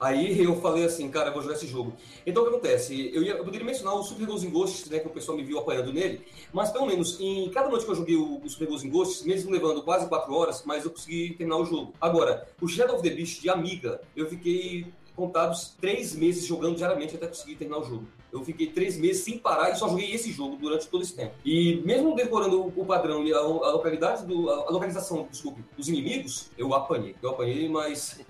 [0.00, 1.92] Aí eu falei assim, cara, eu vou jogar esse jogo.
[2.26, 3.10] Então o que acontece?
[3.14, 5.44] Eu, ia, eu poderia mencionar o Super Ghosts and Ghosts, né, que o pessoal me
[5.44, 6.20] viu apanhando nele,
[6.52, 9.22] mas pelo menos em cada noite que eu joguei o, o Super Ghosts and Ghosts,
[9.24, 11.92] mesmo levando quase 4 horas, mas eu consegui terminar o jogo.
[12.00, 17.14] Agora, o Shadow of the Beast de Amiga, eu fiquei contados três meses jogando diariamente
[17.14, 18.06] até conseguir terminar o jogo.
[18.32, 21.34] Eu fiquei três meses sem parar e só joguei esse jogo durante todo esse tempo.
[21.44, 25.62] E mesmo decorando o, o padrão e a, a localidade do, a, a localização, desculpe,
[25.76, 27.14] dos inimigos, eu apanhei.
[27.22, 28.20] Eu apanhei, mas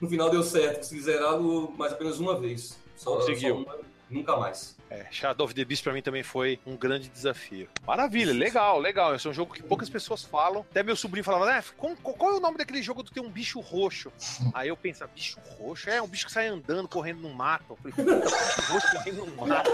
[0.00, 0.78] no final deu certo.
[0.78, 2.78] Consegui zerá-lo mais apenas uma vez.
[2.96, 3.56] Só, Conseguiu.
[3.56, 3.76] só uma,
[4.10, 4.74] nunca mais.
[4.90, 7.68] É, Shadow of the Beast pra mim também foi um grande desafio.
[7.86, 9.14] Maravilha, legal, legal.
[9.14, 10.64] Esse é um jogo que poucas pessoas falam.
[10.70, 13.30] Até meu sobrinho falava, né, qual, qual é o nome daquele jogo que tem um
[13.30, 14.12] bicho roxo?
[14.54, 15.90] Aí eu penso, bicho roxo?
[15.90, 17.64] É um bicho que sai andando, correndo no mato.
[17.70, 19.70] Eu falei, bicho roxo correndo no mato.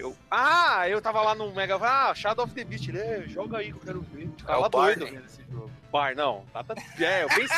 [0.00, 2.88] Eu, ah, eu tava lá no Mega, ah, Shadow of the Beast.
[2.88, 4.28] Ele, é, joga aí que eu quero ver.
[4.36, 5.10] Ficava É o doido Barney.
[5.18, 5.70] vendo esse jogo.
[5.92, 6.44] Bar, não.
[6.52, 7.56] Tá, tá, é, eu pensei,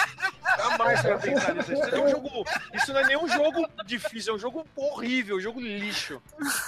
[0.56, 1.72] Jamais você vai pensar nisso.
[1.72, 5.40] Isso, é um jogo, isso não é nenhum jogo difícil, é um jogo horrível, um
[5.40, 6.20] jogo lixo.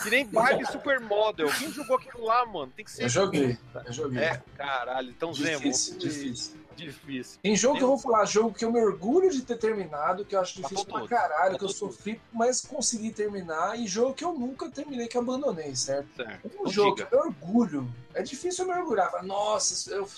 [0.02, 1.48] Que nem Barbie Supermodel.
[1.58, 2.70] Quem jogou aquilo lá, mano?
[2.76, 3.04] Tem que ser.
[3.04, 4.22] Eu joguei, eu joguei.
[4.22, 5.08] É, caralho.
[5.08, 5.58] Então, Zemo.
[5.58, 6.63] Difícil, difícil.
[6.74, 7.38] Difícil.
[7.42, 10.24] Tem jogo Tem que eu vou falar, jogo que eu me orgulho de ter terminado,
[10.24, 11.08] que eu acho difícil pra todo.
[11.08, 15.74] caralho, que eu sofri, mas consegui terminar, e jogo que eu nunca terminei, que abandonei,
[15.76, 16.08] certo?
[16.16, 16.50] Certo.
[16.60, 17.08] Um Não jogo diga.
[17.08, 17.94] que eu me orgulho.
[18.14, 19.10] É difícil eu me orgulhar.
[19.10, 20.08] Falar, Nossa, eu,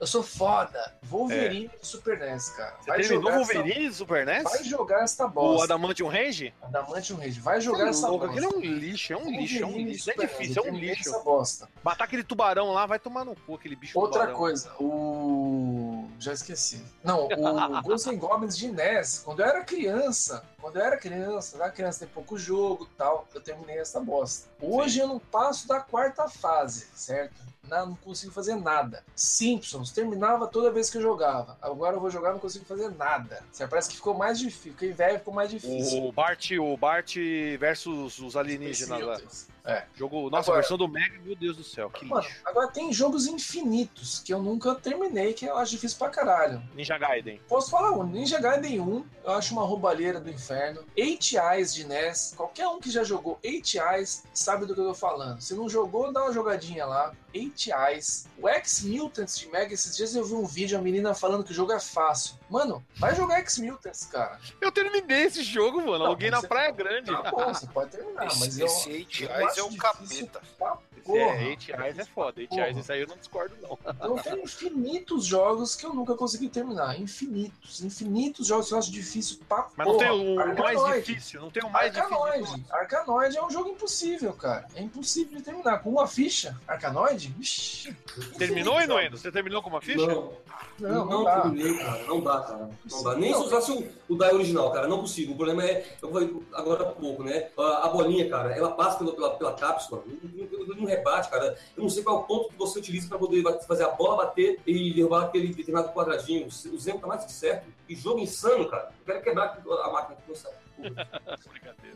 [0.00, 0.94] eu sou foda.
[1.04, 2.76] Wolverine do Super NES, cara.
[2.80, 4.38] Você terminou o Wolverine do Super NES?
[4.44, 4.50] Essa...
[4.50, 5.64] Vai jogar esta O bosta.
[5.64, 6.54] Adamantium Range?
[6.62, 7.40] Adamantium Rage.
[7.40, 8.40] Vai jogar essa louco, bosta.
[8.40, 10.10] aquele é um lixo, é um lixo, é um Wolverine lixo.
[10.10, 11.08] É difícil, é um lixo.
[11.08, 11.68] Essa bosta.
[11.82, 14.38] Matar aquele tubarão lá, vai tomar no cu, aquele bicho Outra tubarão.
[14.38, 16.08] coisa, o.
[16.18, 16.82] Já esqueci.
[17.02, 17.28] Não, o
[17.82, 22.00] Ghosts and Goblins de NES, quando eu era criança, quando eu era criança, era criança,
[22.00, 24.48] tem pouco jogo e tal, eu terminei essa bosta.
[24.60, 27.34] Hoje eu não passo da quarta fase, certo?
[27.74, 29.02] Não, não consigo fazer nada.
[29.16, 31.58] Simpsons, terminava toda vez que eu jogava.
[31.60, 33.42] Agora eu vou jogar não consigo fazer nada.
[33.68, 34.72] Parece que ficou mais difícil.
[34.72, 36.04] Fiquei velho, ficou mais difícil.
[36.04, 37.16] O Bart, o Bart
[37.58, 39.20] versus os alienígenas lá.
[39.64, 39.84] É.
[39.94, 42.36] Jogo, nossa, Agora- a versão do Mega, meu Deus do céu, que Mano, lixo.
[42.44, 46.62] agora tem jogos infinitos que eu nunca terminei, que eu acho difícil pra caralho.
[46.74, 47.40] Ninja Gaiden.
[47.48, 50.84] Posso falar um, Ninja Gaiden 1, eu acho uma roubalheira do inferno.
[50.94, 54.88] Eight Eyes de NES, qualquer um que já jogou Eight Eyes sabe do que eu
[54.88, 55.40] tô falando.
[55.40, 57.12] Se não jogou, dá uma jogadinha lá.
[57.32, 58.26] Eight Eyes.
[58.38, 61.54] O X-Mutants de Mega, esses dias eu vi um vídeo, a menina falando que o
[61.54, 62.34] jogo é fácil.
[62.48, 64.38] Mano, vai jogar X-Mutants, cara.
[64.60, 65.98] Eu terminei esse jogo, mano.
[65.98, 67.10] Não, Aluguei na Praia Grande.
[67.10, 68.66] Tá bom, você pode terminar, esse mas eu...
[68.66, 70.40] esse Eight eu acho é o difícil capeta.
[70.58, 71.18] pra Esse porra.
[71.20, 72.40] é, 8 reais é foda.
[72.40, 72.60] 8 Porra.
[72.62, 73.78] reais, isso aí eu não discordo, não.
[74.02, 76.98] Eu tenho infinitos jogos que eu nunca consegui terminar.
[77.00, 77.82] Infinitos.
[77.84, 80.06] Infinitos jogos que eu acho difícil pra Mas não porra.
[80.08, 82.08] tem o mais difícil, não tem o mais difícil.
[82.08, 82.46] de Arkanoid.
[82.50, 82.72] todos.
[82.72, 84.66] Arkanoid é um jogo impossível, cara.
[84.74, 85.78] É impossível de terminar.
[85.78, 87.28] Com uma ficha, Arkanoid?
[87.38, 87.96] Vixi.
[88.38, 89.16] Terminou, Inoendo?
[89.16, 90.06] Você terminou com uma ficha?
[90.06, 90.32] Não,
[90.78, 91.40] Não, não, não dá.
[91.42, 92.02] terminei, cara.
[92.04, 92.70] Não dá, cara.
[92.90, 93.14] Não dá.
[93.16, 94.86] Nem se usasse o, o DAI original, cara.
[94.88, 95.32] Não consigo.
[95.32, 97.48] O problema é, eu falei agora há pouco, né?
[97.58, 101.56] A, a bolinha, cara, ela passa pela, pela, pela cápsula, não, não- não rebate, cara.
[101.76, 104.24] Eu não sei qual é o ponto que você utiliza pra poder fazer a bola
[104.24, 106.46] bater e derrubar aquele determinado quadradinho.
[106.46, 107.66] O Zemo tá mais que certo.
[107.88, 108.92] E jogo insano, cara.
[109.00, 110.36] Eu quero quebrar a máquina que não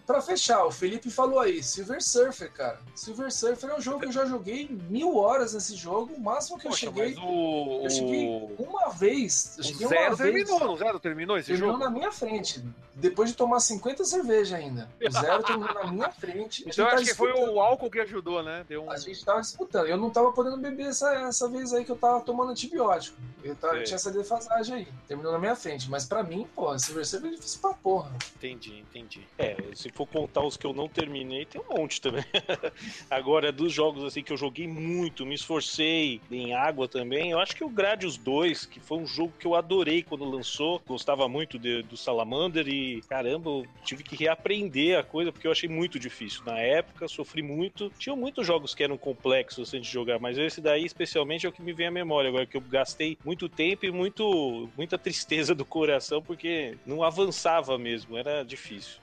[0.07, 2.81] Pra fechar, o Felipe falou aí, Silver Surfer, cara.
[2.95, 6.14] Silver Surfer é um jogo que eu já joguei mil horas nesse jogo.
[6.14, 7.14] O máximo que eu Poxa, cheguei.
[7.14, 7.81] mas o.
[7.85, 9.57] Eu cheguei uma vez.
[9.59, 10.35] Eu o cheguei Zero uma vez.
[10.49, 11.85] terminou, o Zero terminou esse Terminou jogo?
[11.85, 12.64] na minha frente.
[12.95, 14.89] Depois de tomar 50 cerveja ainda.
[15.07, 16.64] O Zero terminou na minha frente.
[16.66, 18.64] Então eu tá acho que foi o álcool que ajudou, né?
[18.83, 18.91] Um.
[18.91, 19.89] A gente tava disputando.
[19.89, 23.16] Eu não tava podendo beber essa, essa vez aí que eu tava tomando antibiótico.
[23.45, 24.89] Eu, tava, eu tinha essa defasagem aí.
[25.07, 25.89] Terminou na minha frente.
[25.91, 28.11] Mas pra mim, pô, Silver Surfer é difícil pra porra.
[28.37, 29.29] Entendi, entendi.
[29.39, 32.25] É, se for contar os que eu não terminei, tem um monte também.
[33.11, 37.55] Agora, dos jogos assim que eu joguei muito, me esforcei em água também, eu acho
[37.55, 41.59] que o Gradius 2, que foi um jogo que eu adorei quando lançou, gostava muito
[41.59, 45.99] de- do Salamander e, caramba, eu tive que reaprender a coisa porque eu achei muito
[45.99, 46.41] difícil.
[46.45, 47.91] Na época, sofri muito.
[47.99, 51.53] Tinha muitos jogos que eram complexos assim, de jogar, mas esse daí, especialmente, é o
[51.53, 55.55] que me vem à memória agora, que eu gastei muito tempo e muito, muita tristeza
[55.55, 58.58] do coração porque não avançava mesmo, era difícil.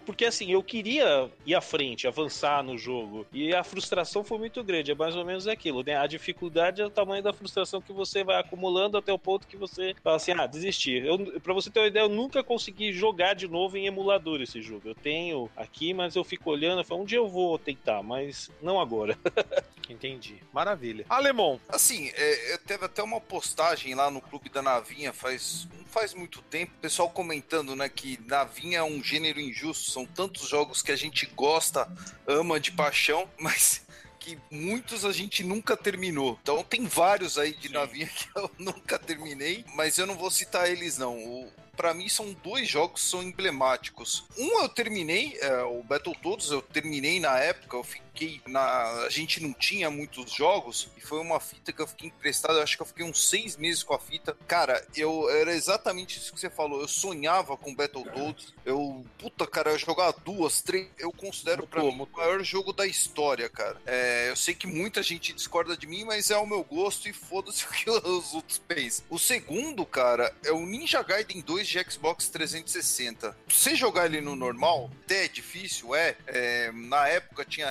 [0.06, 4.64] Porque assim, eu queria ir à frente, avançar no jogo, e a frustração foi muito
[4.64, 5.98] grande, é mais ou menos aquilo, né?
[5.98, 9.58] A dificuldade é o tamanho da frustração que você vai acumulando até o ponto que
[9.58, 11.06] você fala assim, ah, desistir.
[11.06, 14.62] Eu, pra você ter uma ideia, eu nunca consegui jogar de novo em emulador esse
[14.62, 14.90] jogo.
[14.90, 18.52] Eu tenho aqui, mas eu fico olhando, eu falo, um dia eu vou tentar, mas
[18.62, 19.18] não agora.
[19.90, 20.38] Entendi.
[20.52, 21.06] Maravilha.
[21.08, 21.60] Alemão.
[21.70, 26.14] Assim, é, eu teve até uma postagem lá no Clube da Navinha faz não faz
[26.14, 30.82] muito tempo, o pessoal comentando, né, que Navinha é um gênero injusto, são tantos jogos
[30.82, 31.88] que a gente gosta,
[32.28, 33.84] ama de paixão, mas
[34.20, 36.40] que muitos a gente nunca terminou.
[36.42, 40.70] Então tem vários aí de Navinha que eu nunca terminei, mas eu não vou citar
[40.70, 41.16] eles não.
[41.18, 44.24] O, Pra mim são dois jogos que são emblemáticos.
[44.38, 48.05] Um eu terminei, é, o Battletoads eu terminei na época, eu fiquei
[48.48, 49.06] na.
[49.06, 52.76] A gente não tinha muitos jogos, e foi uma fita que eu fiquei emprestado, acho
[52.76, 54.36] que eu fiquei uns seis meses com a fita.
[54.48, 56.82] Cara, eu era exatamente isso que você falou.
[56.82, 58.54] Eu sonhava com Battletoads.
[58.66, 60.88] Eu, puta, cara, eu jogava duas, três.
[60.98, 63.80] Eu considero Mutou, mim o maior jogo da história, cara.
[63.86, 67.14] É, eu sei que muita gente discorda de mim, mas é o meu gosto e
[67.14, 69.06] foda-se o que os outros pensam.
[69.10, 73.38] O segundo, cara, é o Ninja Gaiden 2 de Xbox 360.
[73.48, 76.16] Você jogar ele no normal, até é difícil, é.
[76.28, 77.70] É, Na época tinha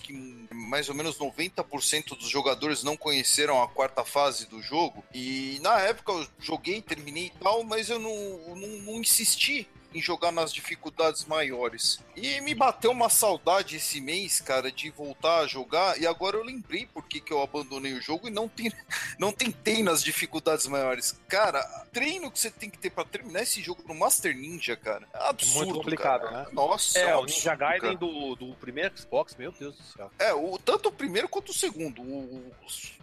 [0.00, 5.04] que mais ou menos 90% dos jogadores não conheceram a quarta fase do jogo.
[5.14, 10.02] E na época eu joguei, terminei e tal, mas eu não, não, não insisti em
[10.02, 12.00] jogar nas dificuldades maiores.
[12.14, 15.98] E me bateu uma saudade esse mês, cara, de voltar a jogar.
[16.00, 18.70] E agora eu lembrei por que, que eu abandonei o jogo e não, tem,
[19.18, 21.18] não tentei nas dificuldades maiores.
[21.28, 21.62] Cara,
[21.92, 25.06] treino que você tem que ter para terminar esse jogo no Master Ninja, cara.
[25.14, 25.66] É absurdo.
[25.66, 26.42] Muito complicado, cara.
[26.44, 26.46] né?
[26.52, 30.10] Nossa, É, o absurdo, Ninja Gaiden do, do primeiro Xbox, meu Deus do céu.
[30.18, 32.02] É, o, tanto o primeiro quanto o segundo.
[32.02, 32.52] O, o-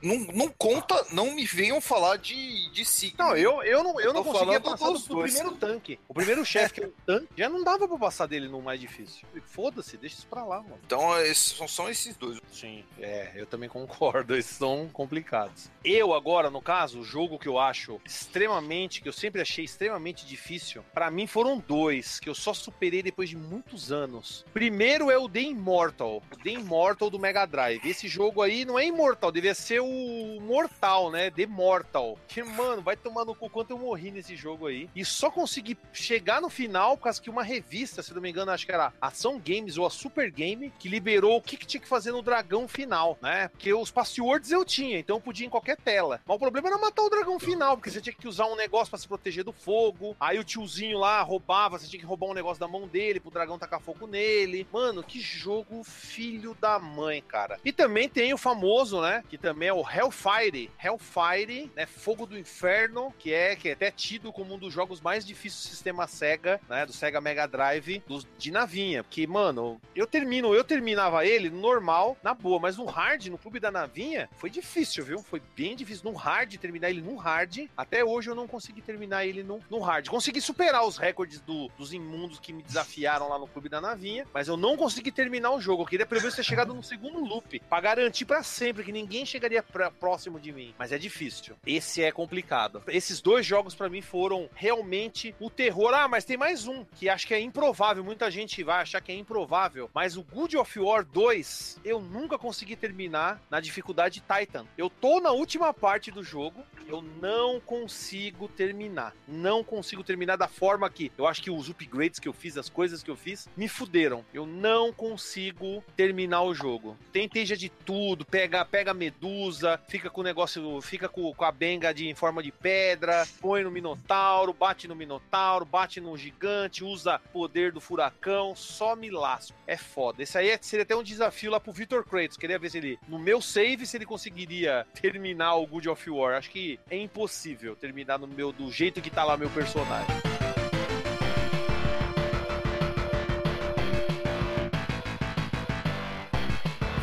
[0.01, 3.25] não, não conta, não me venham falar de, de Sigma.
[3.25, 5.99] Não, eu, eu não, eu Eu não conseguia passar do, dos do primeiro tanque.
[6.07, 8.81] O primeiro chefe, que é o tanque, já não dava pra passar dele no mais
[8.81, 9.25] difícil.
[9.45, 10.79] Foda-se, deixa isso pra lá, mano.
[10.85, 12.37] Então, esses, são, são esses dois.
[12.51, 15.71] Sim, é, eu também concordo, esses são complicados.
[15.83, 20.25] Eu agora, no caso, o jogo que eu acho extremamente, que eu sempre achei extremamente
[20.25, 24.45] difícil, pra mim foram dois, que eu só superei depois de muitos anos.
[24.53, 27.87] Primeiro é o The Immortal, o The Immortal do Mega Drive.
[27.87, 31.31] Esse jogo aí não é imortal, devia ser o mortal, né?
[31.31, 32.19] The Mortal.
[32.27, 34.89] Que, mano, vai tomar no cu quanto eu morri nesse jogo aí.
[34.93, 36.64] E só consegui chegar no final
[36.97, 39.85] por causa que uma revista, se não me engano, acho que era Ação Games ou
[39.85, 43.47] a Super Game, que liberou o que, que tinha que fazer no dragão final, né?
[43.49, 46.21] Porque os passwords eu tinha, então eu podia em qualquer tela.
[46.25, 48.89] Mas o problema era matar o dragão final, porque você tinha que usar um negócio
[48.89, 50.15] pra se proteger do fogo.
[50.19, 53.31] Aí o tiozinho lá roubava, você tinha que roubar um negócio da mão dele pro
[53.31, 54.67] dragão tacar fogo nele.
[54.71, 57.59] Mano, que jogo filho da mãe, cara.
[57.63, 59.23] E também tem o famoso, né?
[59.29, 60.71] Que também é o Hellfire.
[60.81, 61.85] Hellfire, né?
[61.85, 65.63] Fogo do Inferno, que é, que é até tido como um dos jogos mais difíceis
[65.63, 66.85] do sistema Sega, né?
[66.85, 69.03] Do Sega Mega Drive, dos, de navinha.
[69.03, 73.37] Porque, mano, eu termino, eu terminava ele no normal, na boa, mas no hard, no
[73.37, 75.19] clube da navinha, foi difícil, viu?
[75.23, 76.09] Foi bem difícil.
[76.09, 77.67] No hard, terminar ele no hard.
[77.75, 80.07] Até hoje eu não consegui terminar ele no, no hard.
[80.09, 84.25] Consegui superar os recordes do- dos imundos que me desafiaram lá no clube da navinha,
[84.33, 85.83] mas eu não consegui terminar o jogo.
[85.83, 89.25] Eu queria pelo menos ter chegado no segundo loop, pra garantir pra sempre que ninguém
[89.25, 90.73] chegaria pra- próximo de mim.
[90.77, 91.55] Mas é difícil.
[91.65, 92.83] Esse é complicado.
[92.87, 95.93] Esses dois jogos pra mim foram realmente o terror.
[95.93, 98.03] Ah, mas tem mais um que acho que é improvável.
[98.03, 102.37] Muita gente vai achar que é improvável, mas o Good of War 2 eu nunca
[102.37, 104.65] consegui terminar na dificuldade Titan.
[104.77, 109.13] Eu tô na última parte do jogo, eu não consigo terminar.
[109.27, 112.69] Não consigo terminar da forma que eu acho que os upgrades que eu fiz, as
[112.69, 114.23] coisas que eu fiz, me fuderam.
[114.33, 116.97] Eu não consigo terminar o jogo.
[117.11, 121.51] Tentei já de tudo, pega, pega medusa, fica com o negócio, fica com, com a
[121.51, 126.34] benga de, em forma de pedra, põe no minotauro, bate no minotauro, bate no gigante,
[126.81, 129.55] usa poder do furacão, só me lasco.
[129.65, 130.23] É foda.
[130.23, 132.37] Esse aí é- seria até um desafio lá pro Victor Kratos.
[132.37, 136.35] Queria ver se ele, no meu save, se ele conseguiria terminar o Good of War.
[136.35, 140.15] Acho que é impossível terminar no meu do jeito que tá lá meu personagem.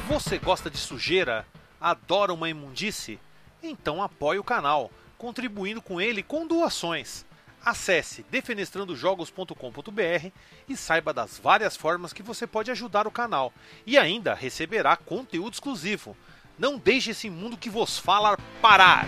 [0.09, 1.47] Você gosta de sujeira?
[1.81, 3.19] Adora uma imundice?
[3.63, 7.25] Então apoie o canal, contribuindo com ele com doações.
[7.65, 10.31] Acesse defenestrandojogos.com.br
[10.69, 13.53] e saiba das várias formas que você pode ajudar o canal
[13.87, 16.17] e ainda receberá conteúdo exclusivo.
[16.59, 19.07] Não deixe esse mundo que vos fala parar.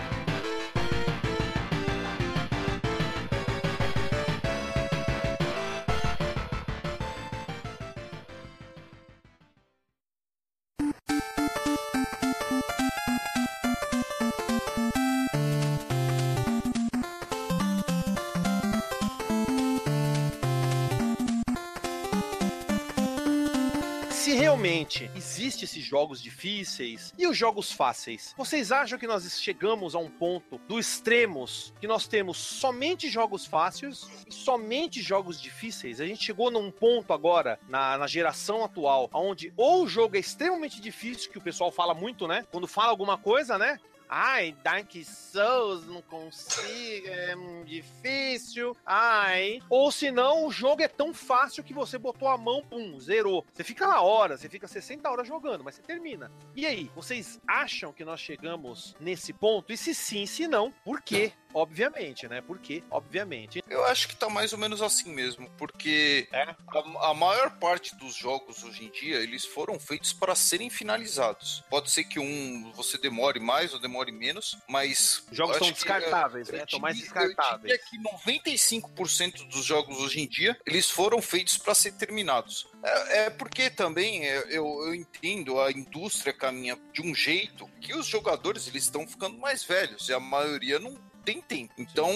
[25.15, 30.09] Existe esses jogos difíceis e os jogos fáceis, vocês acham que nós chegamos a um
[30.09, 35.99] ponto do extremos que nós temos somente jogos fáceis e somente jogos difíceis?
[35.99, 40.19] A gente chegou num ponto agora na, na geração atual, onde ou o jogo é
[40.19, 42.45] extremamente difícil, que o pessoal fala muito, né?
[42.51, 43.79] Quando fala alguma coisa, né?
[44.09, 47.35] Ai, Dark Souls, não consigo, é
[47.65, 48.75] difícil.
[48.85, 49.61] Ai.
[49.69, 53.45] Ou se não, o jogo é tão fácil que você botou a mão, pum, zerou.
[53.53, 56.31] Você fica lá horas, você fica 60 horas jogando, mas você termina.
[56.55, 59.71] E aí, vocês acham que nós chegamos nesse ponto?
[59.73, 61.31] E se sim, se não, por quê?
[61.53, 62.41] Obviamente, né?
[62.41, 62.83] Por quê?
[62.91, 63.63] Obviamente.
[63.69, 66.43] Eu acho que tá mais ou menos assim mesmo, porque É?
[66.43, 71.63] a, a maior parte dos jogos hoje em dia, eles foram feitos para serem finalizados.
[71.69, 75.75] Pode ser que um você demore mais ou demore menos, mas Os jogos são acho
[75.75, 76.63] que, descartáveis, eu né?
[76.63, 77.71] Estão mais descartáveis.
[77.71, 77.97] Eu diria que
[78.37, 82.67] 95% dos jogos hoje em dia, eles foram feitos para ser terminados.
[82.83, 87.93] É, é porque também é, eu, eu entendo a indústria caminha de um jeito que
[87.93, 91.73] os jogadores eles estão ficando mais velhos e a maioria não tem tempo.
[91.77, 92.11] Então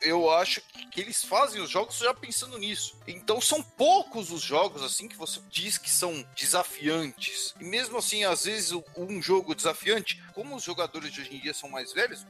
[0.00, 2.96] eu acho que, eles fazem os jogos já pensando nisso.
[3.06, 7.54] Então são poucos os jogos assim que você diz que são desafiantes.
[7.60, 11.54] E mesmo assim, às vezes um jogo desafiante, como os jogadores de hoje em dia
[11.54, 12.24] são mais velhos,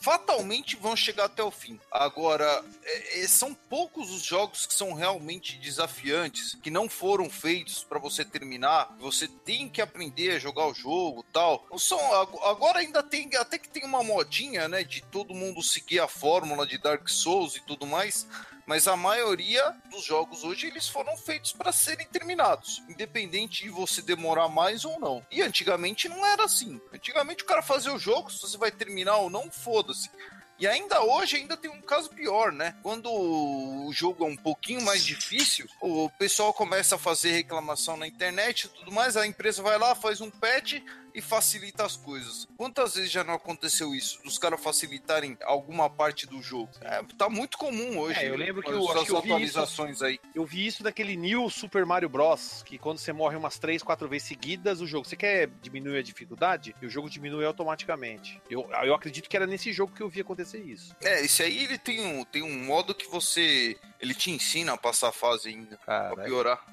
[0.00, 1.78] fatalmente vão chegar até o fim.
[1.90, 7.84] Agora, é, é, são poucos os jogos que são realmente desafiantes, que não foram feitos
[7.84, 8.96] para você terminar.
[9.00, 11.66] Você tem que aprender a jogar o jogo, tal.
[11.78, 11.98] São,
[12.44, 16.66] agora ainda tem até que tem uma modinha, né, de todo mundo seguir a fórmula
[16.66, 18.26] de Dark Souls e tudo mais
[18.68, 24.02] mas a maioria dos jogos hoje eles foram feitos para serem terminados, independente de você
[24.02, 25.26] demorar mais ou não.
[25.30, 26.78] E antigamente não era assim.
[26.92, 30.10] Antigamente o cara fazia o jogo, se você vai terminar ou não, foda-se.
[30.58, 32.76] E ainda hoje ainda tem um caso pior, né?
[32.82, 38.06] Quando o jogo é um pouquinho mais difícil, o pessoal começa a fazer reclamação na
[38.06, 40.82] internet e tudo mais, a empresa vai lá, faz um patch,
[41.14, 42.46] e facilita as coisas.
[42.56, 44.22] Quantas vezes já não aconteceu isso?
[44.22, 46.70] Dos caras facilitarem alguma parte do jogo?
[46.80, 48.20] É, tá muito comum hoje.
[48.20, 50.20] É, eu lembro que, eu, eu atualizações isso, aí.
[50.34, 52.62] Eu vi isso daquele New Super Mario Bros.
[52.64, 55.06] Que quando você morre umas 3, 4 vezes seguidas, o jogo.
[55.06, 56.74] Você quer diminuir a dificuldade?
[56.80, 58.40] E o jogo diminui automaticamente.
[58.50, 60.94] Eu, eu acredito que era nesse jogo que eu vi acontecer isso.
[61.02, 63.76] É, esse aí ele tem um, tem um modo que você.
[64.00, 65.76] Ele te ensina a passar a fase ainda.
[65.78, 66.14] Caraca.
[66.14, 66.64] Pra piorar.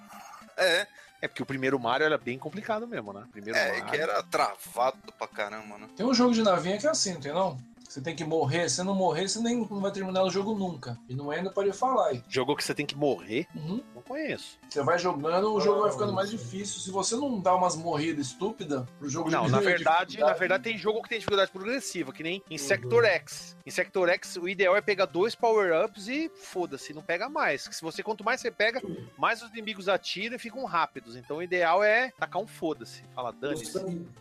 [0.57, 0.87] É.
[1.25, 3.23] É porque o primeiro Mario era bem complicado mesmo, né?
[3.31, 3.85] Primeiro é, Mario...
[3.85, 5.87] que era travado pra caramba, né?
[5.95, 7.57] Tem um jogo de navinha que é assim, não tem não?
[7.95, 10.99] Você tem que morrer, se não morrer, você nem não vai terminar o jogo nunca.
[11.07, 12.21] E não ainda pode falar aí.
[12.27, 13.47] Jogo que você tem que morrer?
[13.55, 13.81] Uhum.
[13.95, 14.59] Não conheço.
[14.69, 16.81] Você vai jogando, o jogo vai ficando mais difícil.
[16.81, 20.77] Se você não dá umas morridas estúpidas pro jogo Não, na verdade, na verdade tem
[20.77, 23.09] jogo que tem dificuldade progressiva, que nem em Sector uhum.
[23.09, 23.55] X.
[23.65, 27.61] Em Sector X, o ideal é pegar dois power-ups e foda-se, não pega mais.
[27.71, 28.81] Se você quanto mais você pega,
[29.17, 31.15] mais os inimigos atiram e ficam rápidos.
[31.15, 33.05] Então o ideal é tacar um foda-se.
[33.15, 33.63] Fala, dane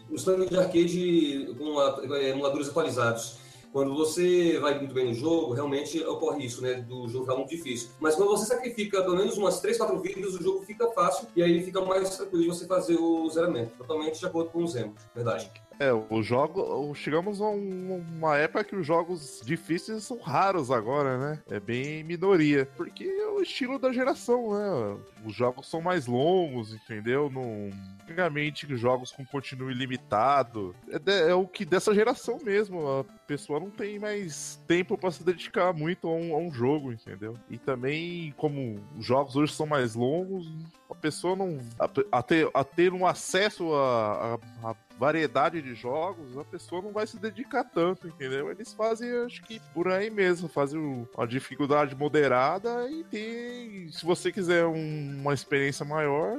[0.08, 3.42] Os tanques de arcade com emuladores atualizados
[3.74, 6.74] quando você vai muito bem no jogo, realmente ocorre isso, né?
[6.74, 7.88] Do jogo ficar muito difícil.
[7.98, 11.42] Mas quando você sacrifica pelo menos umas 3, 4 vidas, o jogo fica fácil e
[11.42, 13.72] aí fica mais tranquilo de você fazer o zeramento.
[13.76, 15.50] Totalmente de acordo com o Zemo, verdade.
[15.78, 16.94] É, o jogo.
[16.94, 21.42] Chegamos a uma época que os jogos difíceis são raros agora, né?
[21.50, 22.68] É bem minoria.
[22.76, 24.96] Porque é o estilo da geração, né?
[25.24, 27.30] Os jogos são mais longos, entendeu?
[27.30, 27.70] Não.
[28.02, 30.74] Antigamente, jogos com continuo ilimitado.
[30.90, 32.86] É, de, é, o que dessa geração mesmo.
[32.86, 36.92] A pessoa não tem mais tempo para se dedicar muito a um, a um jogo,
[36.92, 37.36] entendeu?
[37.48, 40.46] E também, como os jogos hoje são mais longos,
[40.90, 41.58] a pessoa não.
[41.78, 46.82] A, a, ter, a ter um acesso a, a, a variedade de jogos, a pessoa
[46.82, 48.50] não vai se dedicar tanto, entendeu?
[48.50, 54.30] Eles fazem, acho que por aí mesmo, fazem uma dificuldade moderada e tem, se você
[54.30, 56.38] quiser um, uma experiência maior,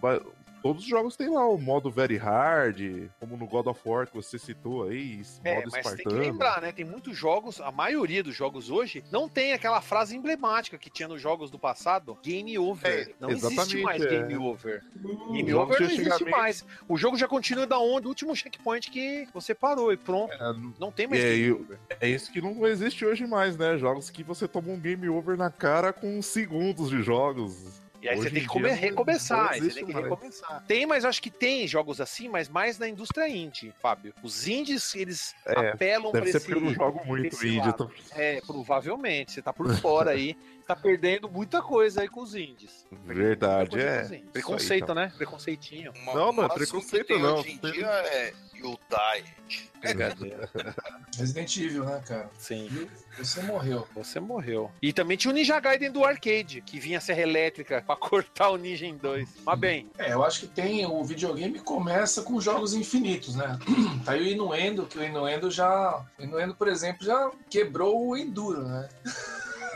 [0.00, 0.20] vai,
[0.62, 4.14] todos os jogos têm lá o modo very hard, como no God of War que
[4.14, 5.96] você citou aí, é, modo mas espartano.
[5.96, 6.72] tem que lembrar, né?
[6.72, 11.08] Tem muitos jogos, a maioria dos jogos hoje não tem aquela frase emblemática que tinha
[11.08, 13.08] nos jogos do passado, game over.
[13.10, 14.06] É, não existe mais é.
[14.06, 14.82] game over.
[15.32, 16.64] Game over não existe mais.
[16.88, 20.32] O jogo já continua da onde, do último checkpoint que você parou e pronto.
[20.32, 21.78] É, não tem mais é, game over.
[22.00, 23.76] É isso que não existe hoje mais, né?
[23.78, 27.82] Jogos que você toma um game over na cara com segundos de jogos.
[28.06, 30.04] E aí Hoje você tem que come, recomeçar, você tem que mais.
[30.04, 30.64] recomeçar.
[30.68, 34.14] Tem, mas acho que tem jogos assim, mas mais na indústria indie, Fábio.
[34.22, 36.46] Os indies, eles é, apelam deve pra ser esse...
[36.46, 37.72] porque eu não jogo muito indie.
[37.72, 37.90] Tô...
[38.12, 39.32] É, provavelmente.
[39.32, 40.36] Você tá por fora aí.
[40.68, 42.86] tá perdendo muita coisa aí com os indies.
[43.04, 44.22] Verdade, é.
[44.32, 44.94] Preconceito, aí, então.
[44.94, 45.12] né?
[45.16, 45.92] Preconceitinho.
[46.02, 47.40] Uma, não, não é preconceito não.
[47.40, 49.24] Hoje em dia é You Die.
[51.16, 52.28] Resident Evil, né, cara?
[52.38, 52.88] Sim.
[53.18, 53.86] Você morreu.
[53.94, 54.70] Você morreu.
[54.82, 58.50] E também tinha o Ninja Gaiden do arcade, que vinha a serra elétrica pra cortar
[58.50, 59.28] o Ninja em dois.
[59.44, 59.90] Mas bem.
[59.98, 60.84] É, eu acho que tem.
[60.86, 63.58] O videogame começa com jogos infinitos, né?
[64.04, 66.04] tá aí o Inuendo, que o Inuendo já.
[66.18, 68.88] O Inuendo, por exemplo, já quebrou o Enduro, né?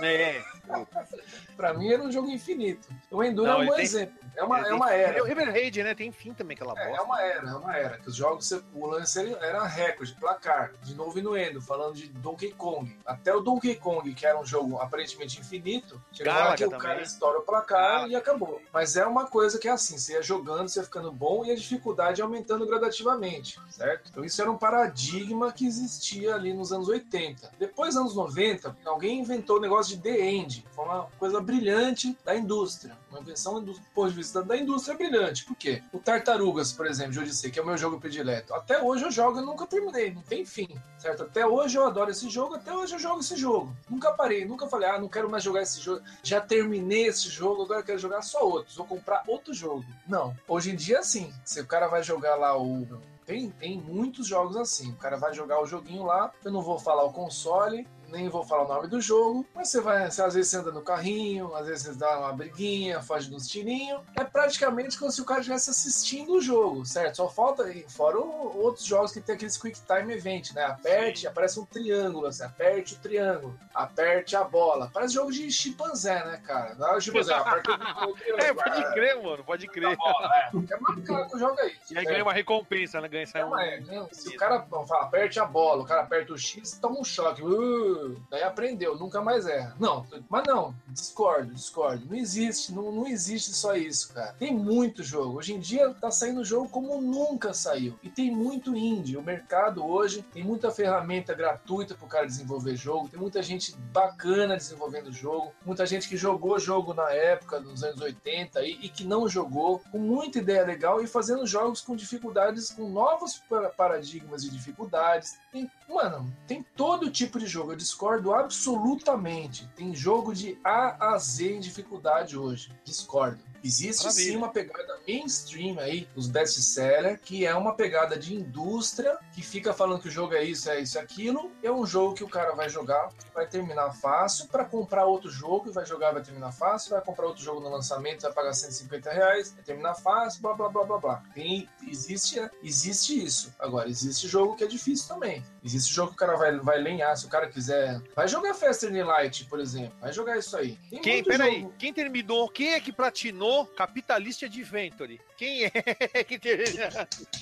[0.02, 0.42] É.
[1.60, 2.88] pra mim era um jogo infinito.
[3.10, 3.84] O Enduro não, é um bom tem...
[3.84, 4.14] exemplo.
[4.34, 5.22] É uma, é uma era.
[5.22, 5.94] O River Raid, né?
[5.94, 6.88] Tem fim também aquela bosta.
[6.88, 7.98] É, é uma era, é uma era.
[7.98, 10.72] Que os jogos, o lance era recorde, placar.
[10.82, 12.96] De novo Inuendo, falando de Donkey Kong.
[13.04, 17.02] Até o Donkey Kong, que era um jogo aparentemente infinito, chegou lá que o cara
[17.02, 18.62] estoura o placar e acabou.
[18.72, 21.50] Mas é uma coisa que é assim, você ia jogando, você ia ficando bom e
[21.50, 24.08] a dificuldade aumentando gradativamente, certo?
[24.10, 27.52] Então isso era um paradigma que existia ali nos anos 80.
[27.58, 30.64] Depois, anos 90, alguém inventou o negócio de The End.
[30.70, 32.96] Foi uma coisa brilhante da indústria.
[33.10, 35.44] Uma invenção do ponto de vista da indústria brilhante.
[35.44, 35.82] Por quê?
[35.92, 38.54] O Tartarugas, por exemplo, de Odyssey, que é o meu jogo predileto.
[38.54, 41.24] Até hoje eu jogo e nunca terminei, não tem fim, certo?
[41.24, 43.74] Até hoje eu adoro esse jogo, até hoje eu jogo esse jogo.
[43.88, 46.02] Nunca parei, nunca falei, ah, não quero mais jogar esse jogo.
[46.22, 48.76] Já terminei esse jogo, agora quero jogar só outros.
[48.76, 49.84] Vou comprar outro jogo.
[50.06, 50.36] Não.
[50.46, 51.32] Hoje em dia, é sim.
[51.44, 52.86] Se o cara vai jogar lá o
[53.30, 54.90] tem, tem muitos jogos assim.
[54.90, 58.44] O cara vai jogar o joguinho lá, eu não vou falar o console, nem vou
[58.44, 61.54] falar o nome do jogo, mas você vai, você, às vezes você anda no carrinho,
[61.54, 64.02] às vezes você dá uma briguinha, foge nos tirinhos.
[64.16, 67.16] É praticamente como se o cara estivesse assistindo o jogo, certo?
[67.16, 70.64] Só falta, fora o, outros jogos que tem aqueles Quick Time Event, né?
[70.64, 71.26] Aperte, Sim.
[71.26, 74.90] aparece um triângulo, assim, aperte o triângulo, aperte a bola.
[74.92, 76.74] Parece jogo de chimpanzé, né, cara?
[76.74, 78.16] Não é chimpanzé, aperte o triângulo.
[78.38, 79.96] É, pode crer, mano, pode crer.
[79.96, 80.74] Bola, é.
[80.74, 81.94] é macaco, joga isso.
[81.94, 83.08] E aí ganha uma recompensa, né?
[83.08, 83.58] Ganha, sai um...
[83.58, 83.80] é,
[84.12, 87.42] se o cara fala, aperte a bola, o cara aperta o X, toma um choque.
[87.42, 87.99] Uh,
[88.30, 89.74] daí aprendeu, nunca mais erra.
[89.78, 92.06] Não, mas não, discordo, discordo.
[92.06, 94.34] Não existe, não, não existe só isso, cara.
[94.38, 95.38] Tem muito jogo.
[95.38, 97.98] Hoje em dia tá saindo jogo como nunca saiu.
[98.02, 99.16] E tem muito indie.
[99.16, 103.08] O mercado hoje tem muita ferramenta gratuita pro cara desenvolver jogo.
[103.08, 105.52] Tem muita gente bacana desenvolvendo jogo.
[105.64, 109.80] Muita gente que jogou jogo na época, nos anos 80 e, e que não jogou,
[109.90, 113.42] com muita ideia legal e fazendo jogos com dificuldades, com novos
[113.76, 115.38] paradigmas de dificuldades.
[115.52, 117.72] Tem, mano, tem todo tipo de jogo.
[117.72, 119.68] Eu discordo absolutamente.
[119.74, 122.70] Tem jogo de A a Z em dificuldade hoje.
[122.84, 123.50] Discordo.
[123.62, 124.30] Existe Maravilha.
[124.30, 129.74] sim uma pegada mainstream aí, os best-seller, que é uma pegada de indústria que fica
[129.74, 131.50] falando que o jogo é isso, é isso, é aquilo.
[131.62, 135.68] É um jogo que o cara vai jogar, vai terminar fácil, para comprar outro jogo,
[135.68, 139.10] e vai jogar, vai terminar fácil, vai comprar outro jogo no lançamento, vai pagar 150
[139.10, 141.22] reais, vai terminar fácil, blá blá blá blá blá.
[141.34, 143.52] Tem, existe, existe isso.
[143.58, 145.44] Agora, existe jogo que é difícil também.
[145.62, 148.00] Existe jogo que o cara vai, vai lenhar, se o cara quiser.
[148.16, 149.92] Vai jogar Faster Than Light, por exemplo.
[150.00, 150.78] Vai jogar isso aí.
[150.88, 155.20] Tem quem, peraí, quem terminou, quem é que platinou Capitalista Adventure?
[155.40, 155.70] Quem é
[156.22, 156.38] que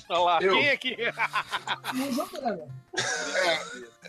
[0.07, 0.53] Olha lá, Eu.
[0.53, 0.95] quem é que.
[3.43, 3.59] é,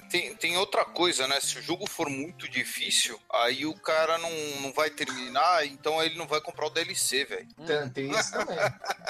[0.09, 1.41] tem, tem outra coisa, né?
[1.41, 4.30] Se o jogo for muito difícil, aí o cara não,
[4.61, 7.49] não vai terminar, então ele não vai comprar o DLC, velho.
[7.66, 8.57] Tem, tem isso também.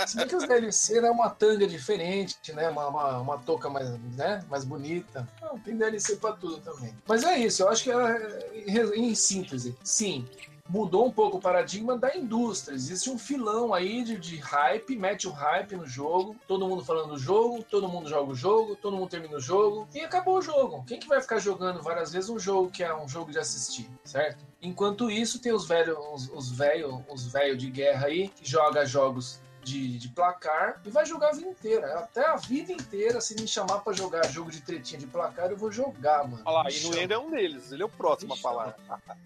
[0.06, 2.70] Se bem que os DLC é uma tanga diferente, né?
[2.70, 4.42] Uma, uma, uma touca mais, né?
[4.48, 5.28] mais bonita.
[5.42, 6.96] Não, tem DLC pra tudo também.
[7.06, 10.26] Mas é isso, eu acho que é, em síntese, sim,
[10.70, 12.74] mudou um pouco o paradigma da indústria.
[12.74, 17.10] Existe um filão aí de, de hype, mete o hype no jogo, todo mundo falando
[17.10, 20.42] do jogo, todo mundo joga o jogo, todo mundo termina o jogo e acabou o
[20.42, 20.84] jogo.
[20.86, 23.90] Quem que vai ficar jogando várias vezes um jogo que é um jogo de assistir,
[24.04, 24.44] certo?
[24.62, 28.86] Enquanto isso, tem os velhos os, os velho, os velho de guerra aí que joga
[28.86, 31.98] jogos de, de, placar e vai jogar a vida inteira.
[31.98, 35.56] Até a vida inteira, se me chamar para jogar jogo de tretinha de placar, eu
[35.56, 36.42] vou jogar, mano.
[36.44, 38.76] Olha lá, e no Endo é um deles, ele é o próximo a falar.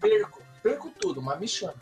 [0.01, 1.75] Perco perco tudo, mas me chama.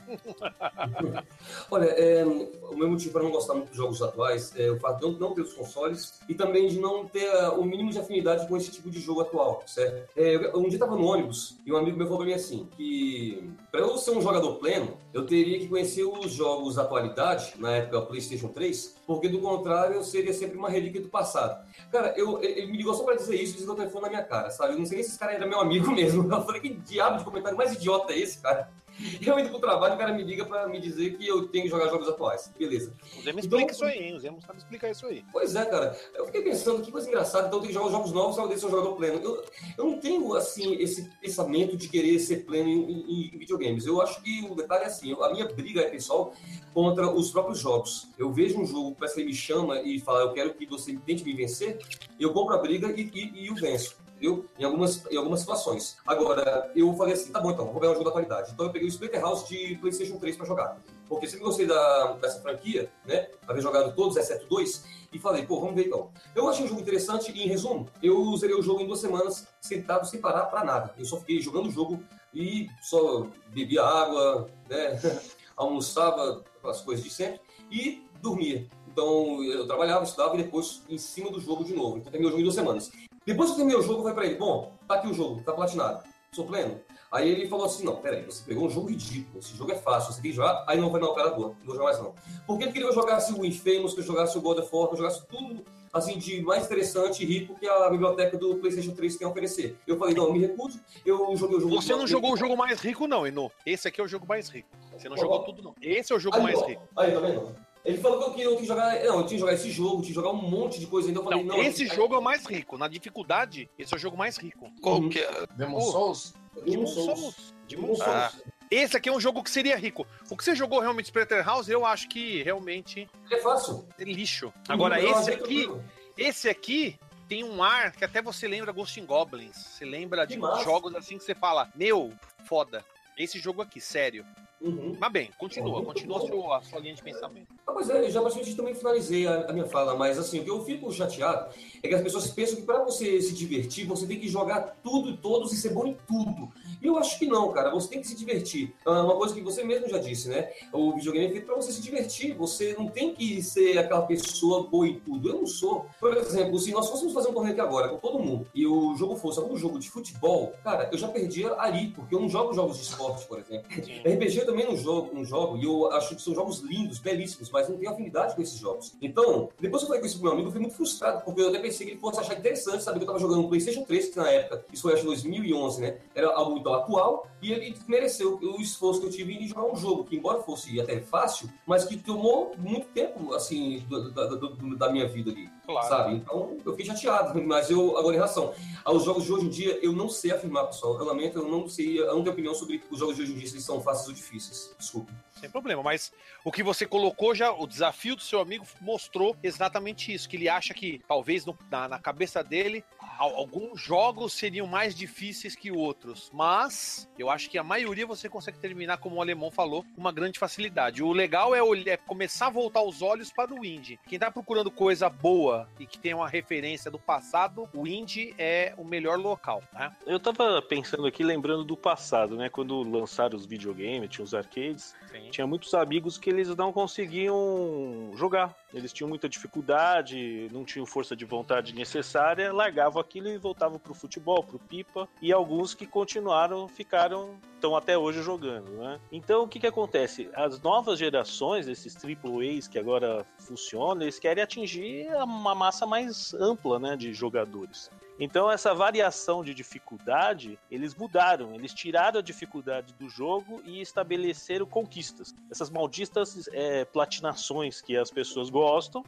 [1.71, 5.09] Olha, é, o meu motivo para não gostar muito dos jogos atuais é o fato
[5.09, 8.57] de não ter os consoles e também de não ter o mínimo de afinidade com
[8.57, 10.11] esse tipo de jogo atual, certo?
[10.17, 13.49] É, um dia estava no ônibus e um amigo meu falou para mim assim, que
[13.71, 17.71] para eu ser um jogador pleno, eu teria que conhecer os jogos da atualidade, na
[17.77, 21.65] época PlayStation 3, porque do contrário eu seria sempre uma relíquia do passado.
[21.89, 24.23] Cara, eu, ele me ligou só para dizer isso e desligou o telefone na minha
[24.23, 24.73] cara, sabe?
[24.73, 26.31] Eu não sei nem se esse cara era meu amigo mesmo.
[26.31, 28.69] Eu falei, que diabo de comentário mais idiota é esse, cara?
[29.25, 31.69] Eu indo pro trabalho, o cara me liga pra me dizer que eu tenho que
[31.69, 32.51] jogar jogos atuais.
[32.57, 32.93] Beleza.
[33.17, 34.15] O Zé me então, explica isso aí, hein?
[34.15, 35.23] O Zé sabe explicar isso aí.
[35.31, 35.97] Pois é, cara.
[36.15, 38.65] Eu fiquei pensando, que coisa engraçada, então eu tenho que jogar jogos novos para ser
[38.65, 39.19] um jogador pleno.
[39.21, 39.43] Eu,
[39.77, 43.85] eu não tenho, assim, esse pensamento de querer ser pleno em, em, em, videogames.
[43.85, 46.33] Eu acho que o detalhe é assim, a minha briga é, pessoal,
[46.73, 48.09] contra os próprios jogos.
[48.17, 50.97] Eu vejo um jogo, parece que ele me chama e fala, eu quero que você
[51.05, 51.79] tente me vencer,
[52.19, 54.45] eu compro a briga e, e, e o venço entendeu?
[54.57, 55.97] Em algumas, em algumas situações.
[56.07, 58.51] Agora, eu falei assim, tá bom então, vou pegar um jogo da qualidade.
[58.53, 60.77] Então eu peguei o Splinter House de PlayStation 3 para jogar.
[61.09, 63.27] Porque sempre gostei da, dessa franquia, né?
[63.45, 66.09] Haver jogado todos, exceto dois, e falei, pô, vamos ver então.
[66.33, 69.45] Eu achei um jogo interessante e, em resumo, eu zerei o jogo em duas semanas,
[69.59, 70.93] sentado sem parar para nada.
[70.97, 72.01] Eu só fiquei jogando o jogo
[72.33, 74.99] e só bebia água, né?
[75.55, 78.67] almoçava, as coisas de sempre, e dormia.
[78.87, 81.97] Então eu trabalhava, estudava e depois em cima do jogo de novo.
[81.97, 82.91] Então terminei o jogo em duas semanas.
[83.25, 85.41] Depois que eu terminei o jogo, eu falei pra ele, bom, tá aqui o jogo,
[85.43, 86.79] tá platinado, sou pleno.
[87.11, 90.11] Aí ele falou assim, não, peraí, você pegou um jogo ridículo, esse jogo é fácil,
[90.11, 92.13] você tem que jogar, aí não vai não, cara boa, não vou jogar mais não.
[92.47, 94.87] Porque ele queria que eu jogasse o Infamous, que eu jogasse o God of War,
[94.87, 95.63] que eu jogasse tudo,
[95.93, 99.77] assim, de mais interessante e rico que a biblioteca do Playstation 3 tem a oferecer.
[99.85, 101.75] Eu falei, não, me recuso, eu joguei o jogo...
[101.75, 103.51] Você não jogou o jogo mais rico não, Eno.
[103.63, 104.69] Esse aqui é o jogo mais rico.
[104.97, 105.75] Você não oh, jogou tudo não.
[105.79, 106.81] Esse é o jogo aí, mais ó, rico.
[106.97, 107.55] Aí, tá vendo?
[107.85, 108.93] Ele falou que eu tinha que jogar.
[109.03, 111.19] Não, eu tinha que jogar esse jogo, tinha que jogar um monte de coisa ainda.
[111.19, 112.77] Eu falei, não, não esse jogo é o mais rico.
[112.77, 114.71] Na dificuldade, esse é o jogo mais rico.
[114.81, 115.47] Qual que é?
[115.57, 116.33] Demon Souls?
[116.65, 117.53] Demon Souls.
[117.67, 118.01] Demon Souls.
[118.01, 118.31] Ah.
[118.71, 120.07] Esse aqui é um jogo que seria rico.
[120.31, 123.09] O que você jogou realmente Splatter House, eu acho que realmente.
[123.29, 123.87] É fácil.
[123.99, 124.53] É lixo.
[124.67, 125.69] Agora, esse aqui.
[126.17, 129.57] Esse aqui tem um ar que até você lembra Ghost in Goblins.
[129.57, 130.63] Você lembra que de massa.
[130.63, 132.13] jogos assim que você fala, meu,
[132.45, 132.85] foda.
[133.17, 134.25] Esse jogo aqui, sério.
[134.63, 134.95] Uhum.
[134.97, 135.85] Mas bem, continua, uhum.
[135.85, 137.47] continua a sua, a sua linha de pensamento.
[137.67, 140.49] Ah, mas é, já bastante também finalizei a, a, minha fala, mas assim, o que
[140.49, 141.53] eu fico chateado
[141.83, 145.09] é que as pessoas pensam que para você se divertir, você tem que jogar tudo
[145.09, 146.49] e todos e ser bom em tudo.
[146.81, 148.73] E eu acho que não, cara, você tem que se divertir.
[148.85, 150.49] Ah, uma coisa que você mesmo já disse, né?
[150.71, 154.63] O videogame é feito para você se divertir, você não tem que ser aquela pessoa
[154.63, 155.27] boa em tudo.
[155.27, 155.85] Eu não sou.
[155.99, 158.95] Por exemplo, se nós fôssemos fazer um torneio aqui agora com todo mundo e o
[158.95, 162.53] jogo fosse algum jogo de futebol, cara, eu já perdia ali, porque eu não jogo
[162.53, 163.67] jogos de esporte, por exemplo.
[164.07, 167.49] RPG eu também não jogo, não jogo, e eu acho que são jogos lindos, belíssimos,
[167.49, 168.93] mas não tenho afinidade com esses jogos.
[169.01, 171.49] Então, depois que eu falei com esse meu amigo, eu fui muito frustrado, porque eu
[171.49, 174.09] até pensei que ele fosse achar interessante saber que eu tava jogando no PlayStation 3,
[174.09, 175.97] que na época, isso foi acho 2011, né?
[176.13, 179.75] Era algo muito atual, e ele mereceu o esforço que eu tive em jogar um
[179.75, 184.75] jogo, que embora fosse até fácil, mas que tomou muito tempo, assim, do, do, do,
[184.77, 185.49] da minha vida ali.
[185.65, 185.87] Claro.
[185.87, 186.15] Sabe?
[186.15, 188.53] Então, eu fiquei chateado, mas eu, agora em relação
[188.85, 190.97] aos jogos de hoje em dia, eu não sei afirmar, pessoal.
[190.97, 193.35] Eu lamento, eu não sei, eu não tenho opinião sobre os jogos de hoje em
[193.35, 194.73] dia, se eles são fáceis ou difíceis.
[194.79, 195.11] Desculpe.
[195.43, 200.13] Sem problema, mas o que você colocou já, o desafio do seu amigo mostrou exatamente
[200.13, 202.81] isso, que ele acha que talvez no, na, na cabeça dele
[203.19, 208.57] alguns jogos seriam mais difíceis que outros, mas eu acho que a maioria você consegue
[208.57, 211.03] terminar, como o alemão falou, com uma grande facilidade.
[211.03, 213.99] O legal é, é começar a voltar os olhos para o indie.
[214.07, 218.73] Quem tá procurando coisa boa e que tem uma referência do passado, o indie é
[218.77, 219.93] o melhor local, né?
[220.05, 222.47] Eu tava pensando aqui, lembrando do passado, né?
[222.47, 225.29] Quando lançaram os videogames, tinha os arcades, Sim.
[225.33, 228.55] Tinha muitos amigos que eles não conseguiam jogar.
[228.73, 233.93] Eles tinham muita dificuldade, não tinham força de vontade necessária, largavam aquilo e voltavam pro
[233.93, 238.99] futebol, pro pipa, e alguns que continuaram, ficaram, estão até hoje jogando, né?
[239.11, 240.29] Então, o que que acontece?
[240.33, 246.33] As novas gerações, esses triple A's que agora funcionam, eles querem atingir uma massa mais
[246.33, 247.89] ampla, né, de jogadores.
[248.19, 254.65] Então, essa variação de dificuldade, eles mudaram, eles tiraram a dificuldade do jogo e estabeleceram
[254.65, 255.33] conquistas.
[255.49, 258.62] Essas malditas é, platinações que as pessoas gostam,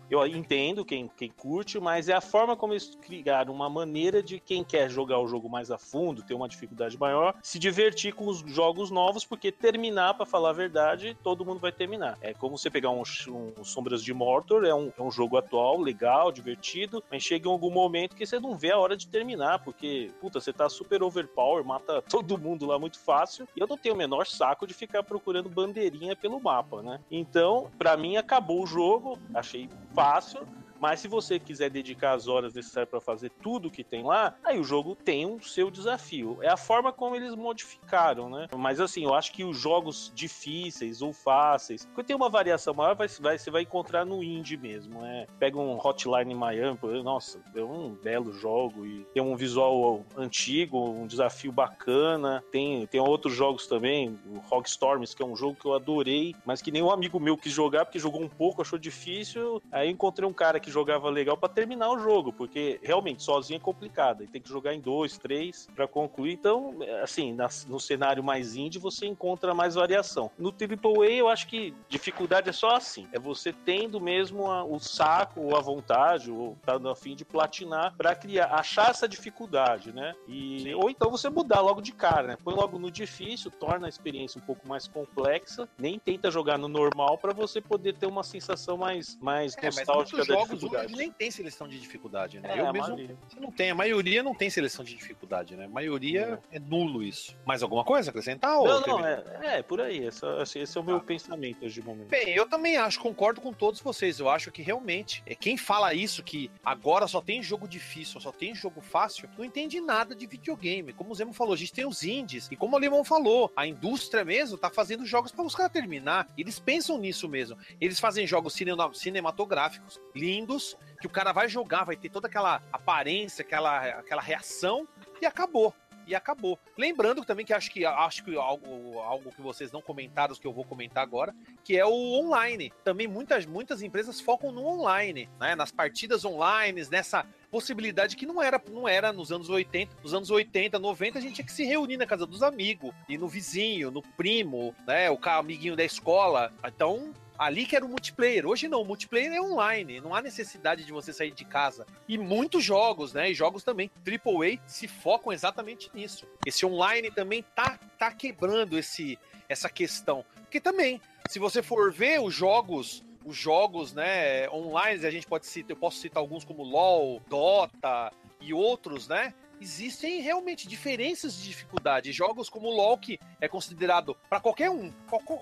[0.10, 4.40] eu entendo quem, quem curte, mas é a forma como eles criaram uma maneira de
[4.40, 8.28] quem quer jogar o jogo mais a fundo, ter uma dificuldade maior, se divertir com
[8.28, 12.18] os jogos novos, porque terminar, para falar a verdade, todo mundo vai terminar.
[12.22, 15.80] É como você pegar um, um Sombras de Mortor, é um, é um jogo atual,
[15.80, 19.60] legal, divertido, mas chega em algum momento que você não vê a hora de terminar,
[19.60, 23.78] porque, puta, você tá super overpower, mata todo mundo lá muito fácil, e eu não
[23.78, 27.00] tenho o menor saco de ficar procurando bandeirinha pelo mapa, né?
[27.10, 30.48] Então, para mim, acabou o jogo, achei fácil,
[30.80, 34.60] mas se você quiser dedicar as horas necessárias para fazer tudo que tem lá, aí
[34.60, 36.38] o jogo tem o seu desafio.
[36.42, 38.48] É a forma como eles modificaram, né?
[38.56, 42.96] Mas assim, eu acho que os jogos difíceis ou fáceis, que tem uma variação maior,
[42.96, 45.02] vai, vai, você vai encontrar no indie mesmo.
[45.02, 45.28] Né?
[45.40, 51.08] Pega um Hotline Miami, nossa, é um belo jogo e tem um visual antigo, um
[51.08, 52.44] desafio bacana.
[52.52, 56.62] Tem, tem outros jogos também, o Rockstorms, que é um jogo que eu adorei, mas
[56.62, 59.62] que nenhum amigo meu quis jogar porque jogou um pouco, achou difícil.
[59.72, 63.60] Aí encontrei um cara que jogava legal para terminar o jogo, porque realmente sozinho é
[63.60, 64.24] complicado.
[64.24, 66.34] E tem que jogar em dois, três para concluir.
[66.34, 70.32] Então, assim, na, no cenário mais indie você encontra mais variação.
[70.38, 74.80] No AAA eu acho que dificuldade é só assim, é você tendo mesmo a, o
[74.80, 79.92] saco ou a vontade ou tá no fim de platinar para criar, achar essa dificuldade,
[79.92, 80.14] né?
[80.28, 82.38] E ou então você mudar logo de cara, né?
[82.44, 86.68] Põe logo no difícil, torna a experiência um pouco mais complexa, nem tenta jogar no
[86.68, 91.12] normal para você poder ter uma sensação mais mais é, nostálgica da jogos hoje nem
[91.12, 92.58] tem seleção de dificuldade, né?
[92.58, 92.96] É, eu mesmo
[93.28, 95.66] você não tem, a maioria não tem seleção de dificuldade, né?
[95.66, 97.36] A maioria é, é nulo isso.
[97.46, 98.52] Mais alguma coisa acrescentar?
[98.52, 100.06] Não, não, é, é, por aí.
[100.06, 100.26] Esse,
[100.60, 101.00] esse é o meu ah.
[101.02, 102.10] pensamento hoje de momento.
[102.10, 104.20] Bem, eu também acho, concordo com todos vocês.
[104.20, 108.32] Eu acho que realmente, é quem fala isso, que agora só tem jogo difícil, só
[108.32, 110.94] tem jogo fácil, não entende nada de videogame.
[110.94, 112.48] Como o Zemo falou, a gente tem os indies.
[112.52, 116.28] E como o Limão falou, a indústria mesmo tá fazendo jogos para os caras terminar.
[116.38, 117.58] Eles pensam nisso mesmo.
[117.80, 118.56] Eles fazem jogos
[118.94, 124.22] cinematográficos lindos lindos que o cara vai jogar, vai ter toda aquela aparência, aquela, aquela
[124.22, 124.88] reação
[125.20, 125.74] e acabou.
[126.08, 126.60] E acabou.
[126.78, 130.54] Lembrando também que acho que acho que algo, algo que vocês não comentaram, que eu
[130.54, 131.34] vou comentar agora,
[131.64, 132.72] que é o online.
[132.84, 135.56] Também muitas, muitas empresas focam no online, né?
[135.56, 139.98] Nas partidas online, nessa possibilidade que não era, não era nos anos 80.
[140.04, 143.18] Nos anos 80, 90, a gente tinha que se reunir na casa dos amigos, e
[143.18, 145.10] no vizinho, no primo, né?
[145.10, 146.54] O amiguinho da escola.
[146.64, 148.46] Então, Ali que era o multiplayer.
[148.46, 150.00] Hoje não, o multiplayer é online.
[150.00, 151.86] Não há necessidade de você sair de casa.
[152.08, 153.30] E muitos jogos, né?
[153.30, 156.28] E jogos também AAA se focam exatamente nisso.
[156.46, 159.20] Esse online também tá, tá quebrando esse,
[159.50, 160.24] essa questão.
[160.42, 165.48] Porque também, se você for ver os jogos os jogos, né, online, a gente pode
[165.48, 169.34] citar, eu posso citar alguns como LoL, Dota e outros, né?
[169.60, 172.12] Existem realmente diferenças de dificuldade.
[172.12, 174.92] Jogos como LoL, que é considerado para qualquer um,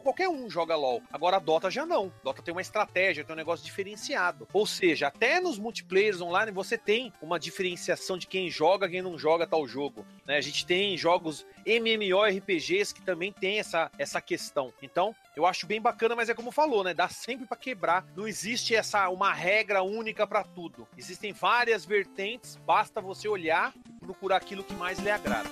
[0.03, 1.01] qualquer um joga LoL.
[1.11, 2.11] Agora a Dota já não.
[2.23, 4.47] Dota tem uma estratégia, tem um negócio diferenciado.
[4.53, 9.17] Ou seja, até nos multiplayers online você tem uma diferenciação de quem joga, quem não
[9.17, 10.05] joga tal jogo.
[10.25, 10.37] Né?
[10.37, 14.73] A gente tem jogos MMORPGs que também tem essa, essa questão.
[14.81, 16.93] Então, eu acho bem bacana, mas é como falou, né?
[16.93, 18.05] Dá sempre para quebrar.
[18.15, 20.87] Não existe essa uma regra única para tudo.
[20.97, 23.73] Existem várias vertentes, basta você olhar
[24.03, 25.49] procurar aquilo que mais lhe agrada.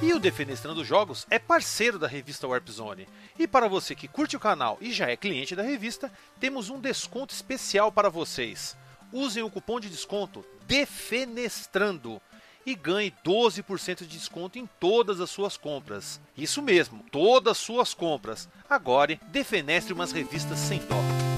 [0.00, 3.08] E o Defenestrando Jogos é parceiro da revista Warp Zone.
[3.38, 6.80] E para você que curte o canal e já é cliente da revista, temos um
[6.80, 8.76] desconto especial para vocês.
[9.12, 12.20] Usem o cupom de desconto DEFENESTRANDO
[12.64, 16.20] e ganhe 12% de desconto em todas as suas compras.
[16.36, 18.48] Isso mesmo, todas as suas compras.
[18.68, 21.31] Agora, defenestre umas revistas sem dó.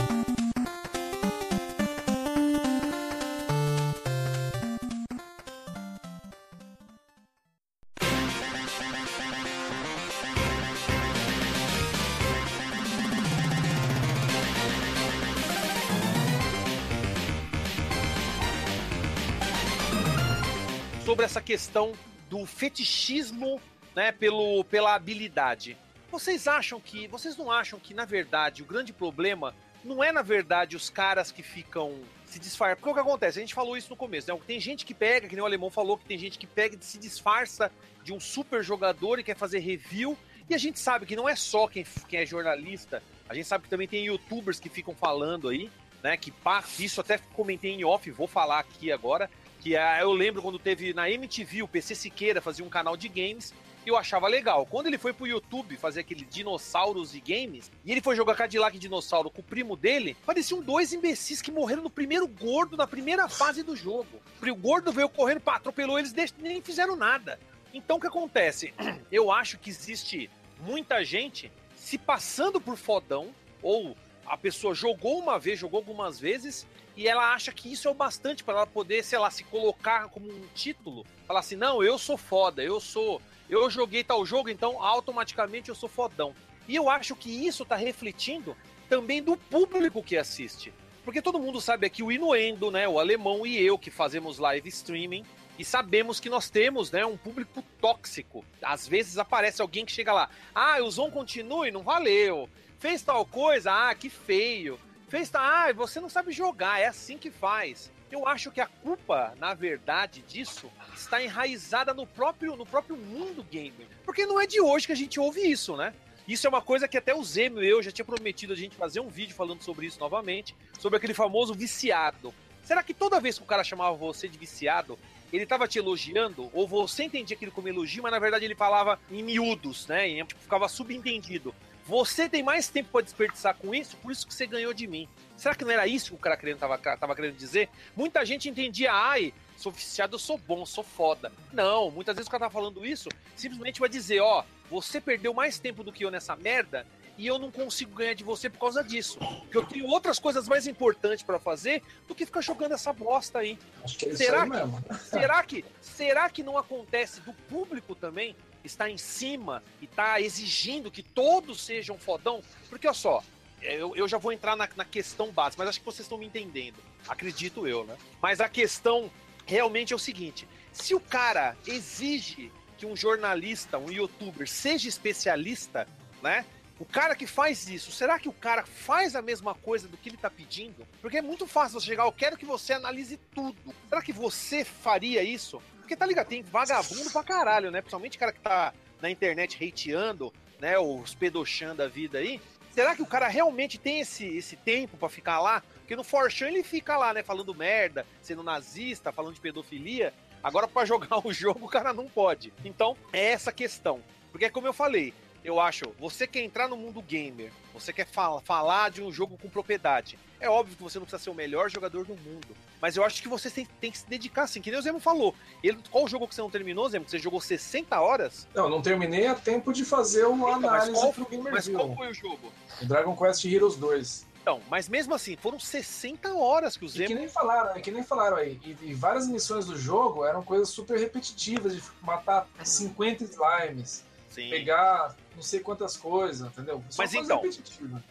[21.44, 21.92] Questão
[22.28, 23.60] do fetichismo,
[23.94, 25.76] né, pelo, pela habilidade.
[26.10, 30.22] Vocês acham que, vocês não acham que na verdade o grande problema não é na
[30.22, 32.76] verdade os caras que ficam se disfarçam?
[32.76, 33.38] Porque o que acontece?
[33.38, 34.40] A gente falou isso no começo, né?
[34.46, 36.84] Tem gente que pega, que nem o alemão falou, que tem gente que pega e
[36.84, 37.70] se disfarça
[38.02, 40.16] de um super jogador e quer fazer review.
[40.48, 43.64] E a gente sabe que não é só quem, quem é jornalista, a gente sabe
[43.64, 45.70] que também tem youtubers que ficam falando aí,
[46.02, 46.16] né?
[46.16, 46.32] Que
[46.78, 49.30] isso até comentei em off, vou falar aqui agora
[49.64, 53.08] que é, eu lembro quando teve na MTV o PC Siqueira fazia um canal de
[53.08, 53.54] games
[53.86, 54.64] eu achava legal.
[54.64, 58.78] Quando ele foi pro YouTube fazer aquele dinossauros e games, e ele foi jogar Cadillac
[58.78, 63.28] Dinossauro com o primo dele, pareciam dois imbecis que morreram no primeiro gordo, na primeira
[63.28, 64.22] fase do jogo.
[64.40, 67.38] O gordo veio correndo, pá, atropelou eles, nem fizeram nada.
[67.74, 68.72] Então o que acontece?
[69.12, 73.94] Eu acho que existe muita gente se passando por fodão, ou
[74.24, 76.66] a pessoa jogou uma vez, jogou algumas vezes,
[76.96, 80.08] e ela acha que isso é o bastante para ela poder, sei lá, se colocar
[80.08, 84.48] como um título, falar assim: "Não, eu sou foda, eu sou, eu joguei tal jogo,
[84.48, 86.34] então automaticamente eu sou fodão".
[86.68, 88.56] E eu acho que isso tá refletindo
[88.88, 90.72] também do público que assiste.
[91.04, 94.68] Porque todo mundo sabe aqui o Inuendo, né, o alemão e eu que fazemos live
[94.70, 95.24] streaming,
[95.58, 98.44] e sabemos que nós temos, né, um público tóxico.
[98.62, 102.48] Às vezes aparece alguém que chega lá: "Ah, o Zon continue, não valeu.
[102.78, 104.78] Fez tal coisa, ah, que feio".
[105.14, 107.88] Fez, ah, você não sabe jogar, é assim que faz.
[108.10, 113.44] Eu acho que a culpa, na verdade, disso está enraizada no próprio, no próprio mundo
[113.44, 113.86] gamer.
[114.04, 115.94] Porque não é de hoje que a gente ouve isso, né?
[116.26, 118.74] Isso é uma coisa que até o Zemo e eu já tinha prometido a gente
[118.74, 122.34] fazer um vídeo falando sobre isso novamente, sobre aquele famoso viciado.
[122.64, 124.98] Será que toda vez que o cara chamava você de viciado,
[125.32, 128.98] ele estava te elogiando, ou você entendia aquilo como elogio, mas na verdade ele falava
[129.08, 130.08] em miúdos, né?
[130.08, 131.54] E, ficava subentendido.
[131.86, 135.08] Você tem mais tempo para desperdiçar com isso, por isso que você ganhou de mim.
[135.36, 137.68] Será que não era isso que o cara querendo, tava, tava querendo dizer?
[137.94, 141.30] Muita gente entendia, ai, sou viciado, eu sou bom, sou foda.
[141.52, 145.58] Não, muitas vezes o cara tá falando isso, simplesmente vai dizer, ó, você perdeu mais
[145.58, 146.86] tempo do que eu nessa merda
[147.18, 149.18] e eu não consigo ganhar de você por causa disso.
[149.18, 153.40] Porque eu tenho outras coisas mais importantes para fazer do que ficar jogando essa bosta
[153.40, 153.58] aí.
[153.84, 154.84] Acho que é será, isso aí mesmo.
[155.04, 160.90] será que será que não acontece do público também está em cima e está exigindo
[160.90, 163.22] que todos sejam fodão, porque olha só,
[163.60, 166.26] eu, eu já vou entrar na, na questão básica, mas acho que vocês estão me
[166.26, 166.76] entendendo.
[167.08, 167.96] Acredito eu, né?
[168.20, 169.10] Mas a questão
[169.46, 175.88] realmente é o seguinte: se o cara exige que um jornalista, um youtuber, seja especialista,
[176.22, 176.44] né?
[176.78, 180.08] O cara que faz isso, será que o cara faz a mesma coisa do que
[180.08, 180.86] ele tá pedindo?
[181.00, 183.56] Porque é muito fácil você chegar, eu quero que você analise tudo.
[183.88, 185.62] Será que você faria isso?
[185.84, 187.82] Porque tá ligado, tem vagabundo pra caralho, né?
[187.82, 188.72] Principalmente cara que tá
[189.02, 190.78] na internet hateando, né?
[190.78, 192.40] Os pedochando a vida aí.
[192.72, 195.62] Será que o cara realmente tem esse, esse tempo para ficar lá?
[195.80, 197.22] Porque no Forchan ele fica lá, né?
[197.22, 200.14] Falando merda, sendo nazista, falando de pedofilia.
[200.42, 202.50] Agora, para jogar o jogo, o cara não pode.
[202.64, 204.00] Então, é essa questão.
[204.32, 205.12] Porque, como eu falei,
[205.44, 209.36] eu acho, você quer entrar no mundo gamer, você quer fala, falar de um jogo
[209.36, 210.18] com propriedade.
[210.40, 212.56] É óbvio que você não precisa ser o melhor jogador do mundo.
[212.84, 215.00] Mas eu acho que você tem, tem que se dedicar, assim, que nem o Zemo
[215.00, 215.34] falou.
[215.62, 217.06] Ele, qual o jogo que você não terminou, Zemo?
[217.06, 218.46] Que você jogou 60 horas?
[218.54, 221.66] Não, não terminei a tempo de fazer uma Eita, mas análise qual, pro Gamer mas
[221.66, 221.78] View.
[221.78, 222.52] qual foi o jogo?
[222.82, 224.26] O Dragon Quest Heroes 2.
[224.42, 227.14] Então, mas mesmo assim, foram 60 horas que o E que Zemo.
[227.14, 228.60] nem falaram, é que nem falaram aí.
[228.62, 234.04] E, e várias missões do jogo eram coisas super repetitivas, de matar 50 slimes.
[234.34, 234.50] Sim.
[234.50, 236.82] pegar não sei quantas coisas, entendeu?
[236.90, 237.42] Só Mas então-.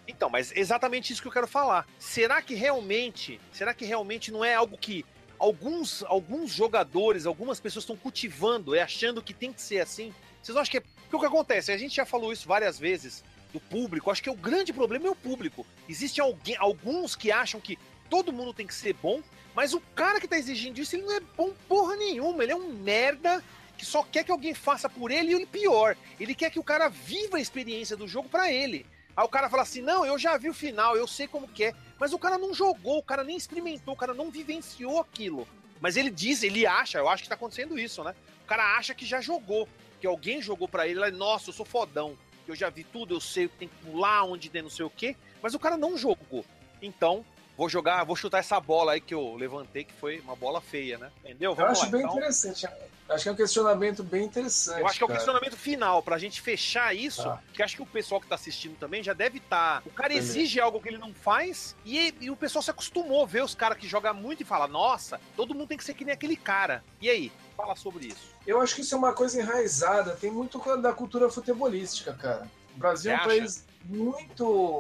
[0.08, 1.86] Então, mas exatamente isso que eu quero falar.
[2.00, 5.06] Será que realmente, será que realmente não é algo que
[5.38, 10.14] alguns, alguns jogadores, algumas pessoas estão cultivando, é achando que tem que ser assim?
[10.42, 10.82] Vocês acham que é...
[10.82, 11.72] Porque o que acontece?
[11.72, 14.10] A gente já falou isso várias vezes do público.
[14.10, 15.66] Acho que o grande problema é o público.
[15.88, 17.78] Existem alguém, alguns que acham que
[18.10, 19.22] todo mundo tem que ser bom,
[19.56, 22.44] mas o cara que tá exigindo isso, ele não é bom porra nenhuma.
[22.44, 23.44] Ele é um merda
[23.84, 25.98] que só quer que alguém faça por ele e ele pior.
[26.18, 28.86] Ele quer que o cara viva a experiência do jogo pra ele.
[29.16, 31.66] Aí o cara fala assim: não, eu já vi o final, eu sei como que
[31.66, 31.74] é.
[32.00, 35.46] Mas o cara não jogou, o cara nem experimentou, o cara não vivenciou aquilo.
[35.82, 38.16] Mas ele diz, ele acha, eu acho que tá acontecendo isso, né?
[38.44, 39.68] O cara acha que já jogou,
[40.00, 42.18] que alguém jogou ele, ele, nossa, eu sou fodão,
[42.48, 44.86] eu já vi tudo, eu sei o que tem que pular, onde tem não sei
[44.86, 45.14] o quê.
[45.42, 46.46] Mas o cara não jogou.
[46.82, 47.26] Então,
[47.58, 50.98] vou jogar, vou chutar essa bola aí que eu levantei, que foi uma bola feia,
[50.98, 51.12] né?
[51.24, 51.52] Entendeu?
[51.52, 52.16] Eu Vamos acho lá, bem então.
[52.16, 52.68] interessante.
[53.10, 54.80] Acho que é um questionamento bem interessante.
[54.80, 55.20] Eu acho que é o cara.
[55.20, 57.40] questionamento final, pra gente fechar isso, Tá.
[57.54, 59.84] que acho que o pessoal que tá assistindo também já deve estar.
[59.86, 63.28] O cara exige algo que ele não faz e, e o pessoal se acostumou a
[63.28, 66.06] ver os caras que jogam muito e fala: nossa, todo mundo tem que ser que
[66.06, 66.84] nem aquele cara.
[67.02, 67.32] E aí?
[67.58, 68.34] Fala sobre isso.
[68.48, 72.50] Eu acho que isso é uma coisa enraizada, tem muito da cultura futebolística, cara.
[72.76, 74.80] O Brasil é um país muito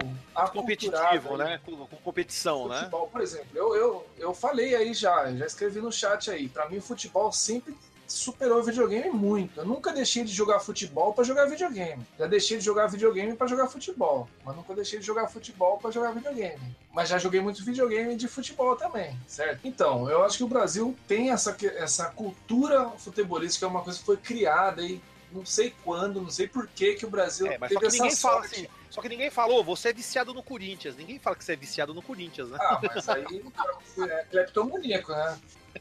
[0.53, 1.59] Competitivo, né?
[1.65, 2.77] Com, com competição, né?
[2.79, 6.47] Futebol, por exemplo, eu, eu, eu falei aí já, já escrevi no chat aí.
[6.49, 7.75] Pra mim, futebol sempre
[8.07, 9.59] superou o videogame muito.
[9.61, 12.05] Eu nunca deixei de jogar futebol pra jogar videogame.
[12.19, 15.89] Já deixei de jogar videogame pra jogar futebol, mas nunca deixei de jogar futebol pra
[15.89, 16.75] jogar videogame.
[16.91, 19.61] Mas já joguei muito videogame de futebol também, certo?
[19.63, 23.83] Então, eu acho que o Brasil tem essa, que- essa cultura futebolística, que é uma
[23.83, 25.01] coisa que foi criada e
[25.31, 27.95] não sei quando, não sei por que que o Brasil É, mas só teve que
[27.95, 28.55] essa ninguém fala sorte.
[28.55, 28.67] assim.
[28.93, 30.95] Só que ninguém falou, você é viciado no Corinthians.
[30.95, 32.59] Ninguém fala que você é viciado no Corinthians, né?
[32.61, 33.25] Ah, mas aí
[34.07, 35.39] é cleptomaníaco, né?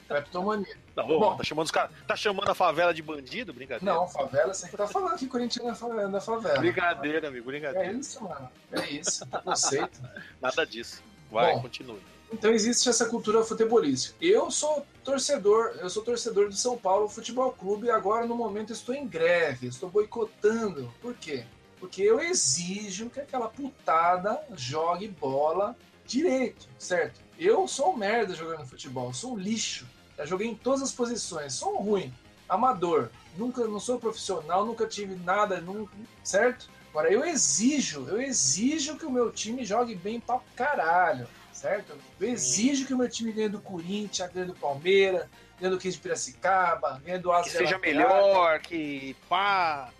[0.09, 0.75] Cleptomania.
[0.97, 1.37] Não, bom.
[1.37, 1.91] tá chamando os caras.
[2.09, 3.53] Tá chamando a favela de bandido?
[3.53, 3.95] Brincadeira.
[3.95, 6.09] Não, favela, você que tá falando que Corinthians é favela.
[6.09, 6.59] da favela.
[6.59, 7.93] Brincadeira, amigo, É brincadeira.
[7.93, 8.49] isso, mano.
[8.73, 9.27] É isso.
[9.27, 10.01] Preconceito.
[10.41, 11.03] Nada disso.
[11.31, 11.61] Vai, Bom.
[11.61, 12.01] continue.
[12.33, 14.17] Então existe essa cultura futebolística.
[14.23, 18.73] Eu sou torcedor, eu sou torcedor do São Paulo Futebol Clube e agora no momento
[18.73, 20.91] estou em greve, estou boicotando.
[21.03, 21.45] Por quê?
[21.83, 25.77] Porque eu exijo que aquela putada jogue bola
[26.07, 27.19] direito, certo?
[27.37, 29.85] Eu sou um merda jogando futebol, sou um lixo.
[30.17, 32.15] Já joguei em todas as posições, sou um ruim,
[32.49, 36.71] amador, nunca não sou profissional, nunca tive nada, nunca, certo?
[36.91, 41.95] Agora eu exijo, eu exijo que o meu time jogue bem pra caralho, certo?
[42.21, 45.27] Eu exijo que o meu time ganhe do Corinthians, ganhe do Palmeiras,
[45.63, 49.91] ganhe do 15 de Piracicaba, ganhe do Asa Que seja melhor, que pá.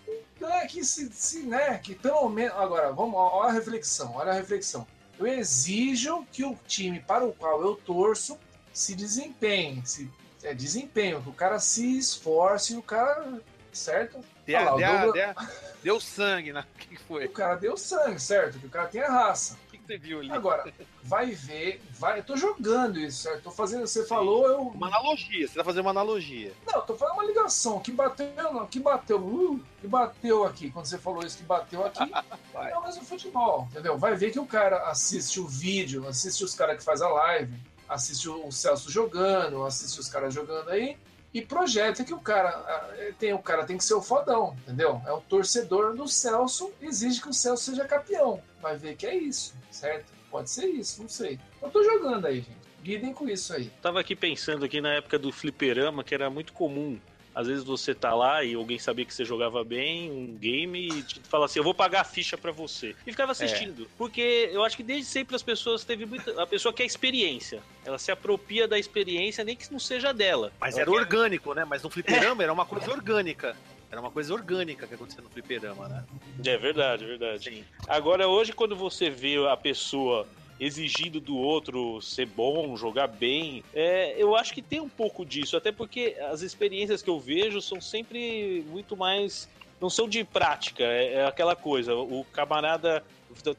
[0.41, 2.57] É que se, se, né, que pelo menos.
[2.59, 4.87] Agora, vamos, olha a reflexão, olha a reflexão.
[5.19, 8.37] Eu exijo que o time para o qual eu torço
[8.73, 9.81] se desempenhe.
[9.87, 10.11] Se,
[10.43, 13.41] é desempenho, que o cara se esforce, o cara.
[13.73, 14.21] Certo?
[14.45, 15.47] Deu, lá, o deu, Douglas- deu,
[15.83, 16.65] deu sangue, né?
[16.75, 17.25] O que que foi?
[17.25, 18.59] O cara deu sangue, certo?
[18.59, 19.57] Que o cara tem a raça.
[19.83, 20.31] Que você viu ali?
[20.31, 20.73] Agora,
[21.03, 22.21] vai ver, vai.
[22.21, 23.43] Eu tô jogando isso, certo?
[23.43, 23.87] Tô fazendo.
[23.87, 24.61] Você falou, eu.
[24.69, 26.53] Uma analogia, você tá fazendo uma analogia.
[26.67, 27.81] Não, eu tô fazendo uma ligação.
[27.81, 30.71] Que bateu, não, que bateu, uh, que bateu aqui.
[30.71, 32.03] Quando você falou isso, que bateu aqui,
[32.55, 33.99] é o mesmo futebol, entendeu?
[33.99, 37.55] Vai ver que o cara assiste o vídeo, assiste os caras que faz a live,
[37.89, 40.97] assiste o Celso jogando, assiste os caras jogando aí
[41.35, 45.01] e projeta que o cara ah, tem o cara tem que ser o fodão, entendeu?
[45.07, 48.43] É o torcedor do Celso, exige que o Celso seja campeão.
[48.61, 50.13] Vai ver que é isso, certo?
[50.31, 51.39] Pode ser isso, não sei.
[51.61, 52.63] Eu tô jogando aí, gente.
[52.85, 53.71] Lidem com isso aí.
[53.81, 56.99] Tava aqui pensando aqui na época do fliperama, que era muito comum.
[57.35, 61.03] Às vezes você tá lá e alguém sabia que você jogava bem um game e
[61.03, 62.95] te fala assim, eu vou pagar a ficha pra você.
[63.07, 63.89] E ficava assistindo.
[63.97, 66.43] Porque eu acho que desde sempre as pessoas teve muita.
[66.43, 67.63] A pessoa quer experiência.
[67.85, 70.53] Ela se apropria da experiência, nem que não seja dela.
[70.61, 71.65] Mas Ela era quer- orgânico, né?
[71.65, 73.57] Mas no fliperama era uma coisa orgânica.
[73.91, 76.05] Era uma coisa orgânica que acontecia no fliperama, né?
[76.47, 77.45] É verdade, é verdade.
[77.45, 77.65] Sim.
[77.87, 80.27] Agora, hoje, quando você vê a pessoa
[80.63, 85.57] exigindo do outro ser bom, jogar bem, é, eu acho que tem um pouco disso,
[85.57, 89.49] até porque as experiências que eu vejo são sempre muito mais.
[89.81, 91.97] Não são de prática, é, é aquela coisa.
[91.97, 93.05] O camarada.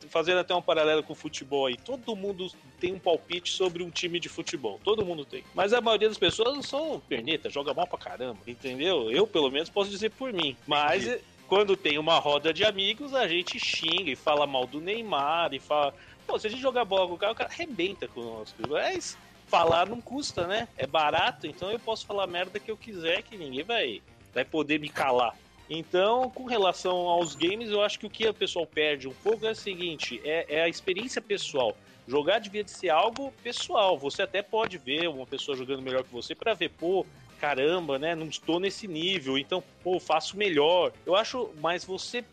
[0.07, 2.47] Fazendo até um paralelo com o futebol aí, todo mundo
[2.79, 4.79] tem um palpite sobre um time de futebol.
[4.83, 5.43] Todo mundo tem.
[5.55, 9.11] Mas a maioria das pessoas são perneta, joga mal pra caramba, entendeu?
[9.11, 10.55] Eu, pelo menos, posso dizer por mim.
[10.67, 15.53] Mas quando tem uma roda de amigos, a gente xinga e fala mal do Neymar
[15.53, 15.93] e fala.
[16.39, 18.43] Se a gente jogar bola com o cara, o cara arrebenta com.
[18.69, 19.17] Mas
[19.47, 20.67] falar não custa, né?
[20.77, 24.01] É barato, então eu posso falar a merda que eu quiser, que ninguém vai,
[24.33, 25.37] vai poder me calar.
[25.69, 29.45] Então, com relação aos games, eu acho que o que o pessoal perde um pouco
[29.45, 31.75] é o seguinte: é, é a experiência pessoal.
[32.07, 33.97] Jogar devia de ser algo pessoal.
[33.97, 37.05] Você até pode ver uma pessoa jogando melhor que você pra ver, pô,
[37.39, 38.13] caramba, né?
[38.13, 40.91] Não estou nesse nível, então, pô, faço melhor.
[41.05, 42.23] Eu acho, mas você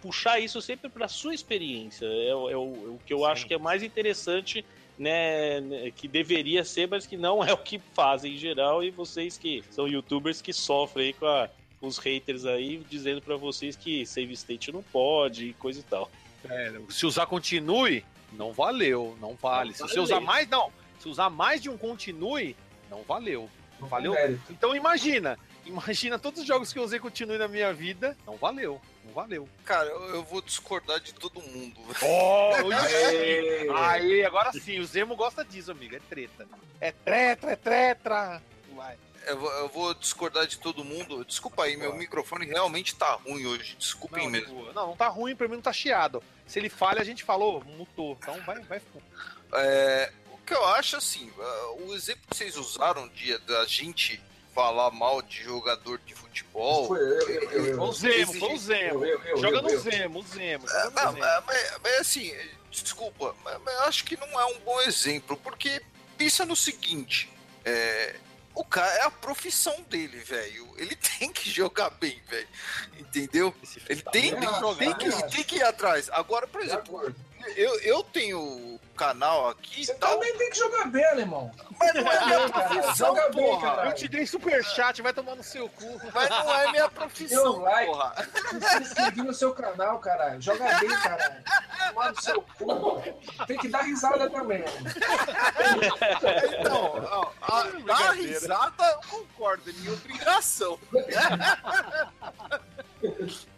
[0.00, 3.26] puxar isso sempre para sua experiência é, é, o, é o que eu Sim.
[3.26, 4.64] acho que é mais interessante
[4.98, 8.90] né, né, que deveria ser, mas que não é o que fazem em geral, e
[8.90, 11.48] vocês que são youtubers que sofrem aí com a,
[11.80, 16.10] os haters aí dizendo para vocês que save state não pode e coisa e tal.
[16.48, 19.70] É, se usar continue, não valeu, não vale.
[19.70, 20.72] Não se você usar mais, não.
[20.98, 22.56] Se usar mais de um continue,
[22.90, 23.50] não valeu.
[23.80, 24.14] Não valeu.
[24.48, 28.80] Então imagina, imagina todos os jogos que eu usei continue na minha vida, não valeu.
[29.04, 29.48] Não valeu.
[29.64, 31.80] Cara, eu, eu vou discordar de todo mundo.
[32.02, 35.96] Oh, aí, aí, agora sim, o Zemo gosta disso, amigo.
[35.96, 36.48] É treta.
[36.80, 38.42] É treta, é treta.
[38.74, 38.96] Vai.
[39.26, 41.24] Eu vou, eu vou, discordar de todo mundo.
[41.24, 43.74] Desculpa aí, meu microfone realmente tá ruim hoje.
[43.76, 44.72] Desculpem não, mesmo.
[44.72, 46.22] Não, não tá ruim, pra mim não tá chiado.
[46.46, 48.16] Se ele falha, a gente falou, mutou.
[48.22, 48.80] Então vai, vai.
[49.54, 51.32] É, o que eu acho assim,
[51.80, 54.22] o exemplo que vocês usaram de da gente
[54.56, 56.88] falar mal de jogador de futebol.
[56.88, 59.06] Foi eu, eu, eu, o Zemo, foi o Zemo.
[59.36, 60.66] Joga no Zemo, o Zemo.
[60.66, 61.14] É, mas,
[61.44, 62.34] mas, mas, assim,
[62.70, 65.82] desculpa, mas, mas acho que não é um bom exemplo, porque
[66.16, 67.30] pensa no seguinte,
[67.66, 68.16] é,
[68.54, 70.66] o cara é a profissão dele, velho.
[70.78, 72.48] Ele tem que jogar bem, velho.
[72.98, 73.54] Entendeu?
[73.90, 74.40] Ele tem, tem,
[74.78, 76.08] tem, que, tem que ir atrás.
[76.10, 77.14] Agora, por exemplo,
[77.56, 79.84] eu, eu tenho canal aqui.
[79.84, 80.12] Você tal.
[80.12, 81.52] também tem que jogar bem, alemão.
[81.78, 83.86] Mas não é minha profissão, Joga bem, cara.
[83.86, 86.00] Eu te dei super chat, vai tomar no seu cu.
[86.12, 87.86] Mas não é minha profissão, like.
[87.86, 88.28] porra.
[88.52, 90.40] Você se inscrever no seu canal, caralho.
[90.40, 91.44] Joga bem, caralho.
[91.88, 93.02] Tomar no seu cu.
[93.46, 94.64] Tem que dar risada também.
[96.58, 100.78] Então, ó, a, dar risada eu concordo, é minha obrigação.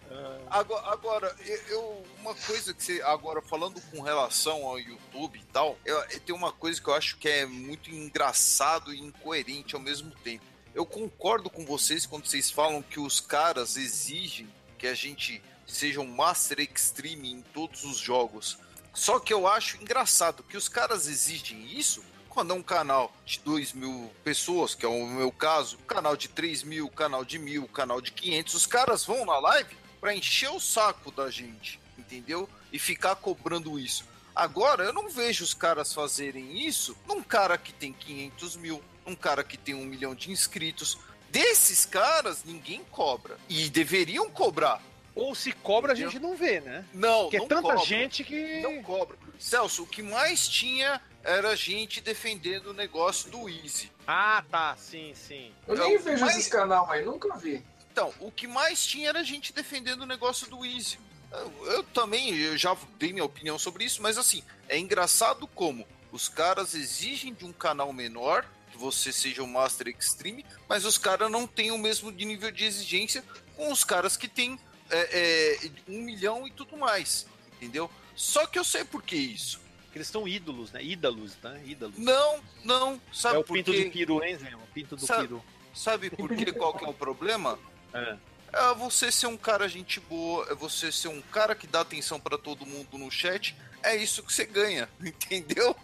[0.51, 1.37] Agora, agora,
[1.69, 3.03] eu, uma coisa que você.
[3.03, 7.17] Agora, falando com relação ao YouTube e tal, eu, tem uma coisa que eu acho
[7.19, 10.45] que é muito engraçado e incoerente ao mesmo tempo.
[10.75, 14.49] Eu concordo com vocês quando vocês falam que os caras exigem
[14.79, 18.59] que a gente seja um Master Extreme em todos os jogos.
[18.95, 23.41] Só que eu acho engraçado que os caras exigem isso quando é um canal de
[23.41, 27.67] 2 mil pessoas, que é o meu caso, canal de 3 mil, canal de mil,
[27.69, 32.49] canal de 500, os caras vão na live para encher o saco da gente, entendeu?
[32.73, 34.05] E ficar cobrando isso.
[34.35, 39.17] Agora, eu não vejo os caras fazerem isso num cara que tem 500 mil, um
[39.17, 40.99] cara que tem um milhão de inscritos.
[41.31, 43.37] Desses caras, ninguém cobra.
[43.49, 44.81] E deveriam cobrar.
[45.15, 46.09] Ou se cobra, entendeu?
[46.09, 46.85] a gente não vê, né?
[46.95, 47.85] Não, Porque é tanta cobra.
[47.85, 48.61] gente que.
[48.61, 49.19] Não cobra.
[49.39, 53.91] Celso, o que mais tinha era gente defendendo o negócio do Easy.
[54.07, 55.53] Ah, tá, sim, sim.
[55.67, 56.37] Eu nem vejo mais...
[56.37, 57.63] esses canal aí, nunca vi.
[57.99, 61.01] Então, o que mais tinha era gente defendendo o negócio do Easy.
[61.33, 65.85] Eu, eu, também eu já dei minha opinião sobre isso, mas assim, é engraçado como
[66.13, 70.97] os caras exigem de um canal menor que você seja o Master Extreme, mas os
[70.97, 73.25] caras não têm o mesmo nível de exigência
[73.57, 77.27] com os caras que têm é, é, um milhão e tudo mais,
[77.57, 77.91] entendeu?
[78.15, 79.61] Só que eu sei por que isso.
[79.87, 80.85] Porque eles são ídolos, né?
[80.85, 81.61] Ídalos, né?
[81.67, 81.99] Ídalos.
[81.99, 83.01] Não, não.
[83.13, 84.55] Sabe é o pinto do Piru, hein, Zé?
[84.55, 85.45] O pinto do sabe, Piru.
[85.75, 87.59] Sabe por que, qual que é o problema?
[87.93, 88.17] É.
[88.53, 92.19] É você ser um cara gente boa, é você ser um cara que dá atenção
[92.19, 93.55] para todo mundo no chat.
[93.83, 95.77] É isso que você ganha, entendeu?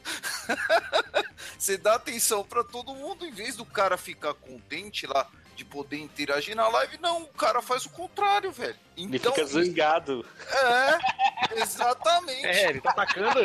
[1.59, 5.99] você dá atenção para todo mundo em vez do cara ficar contente lá de poder
[5.99, 8.77] interagir na live, não, o cara faz o contrário, velho.
[8.97, 10.27] Então, ele fica zangado.
[10.51, 12.47] É, exatamente.
[12.47, 13.41] É, ele tá atacando.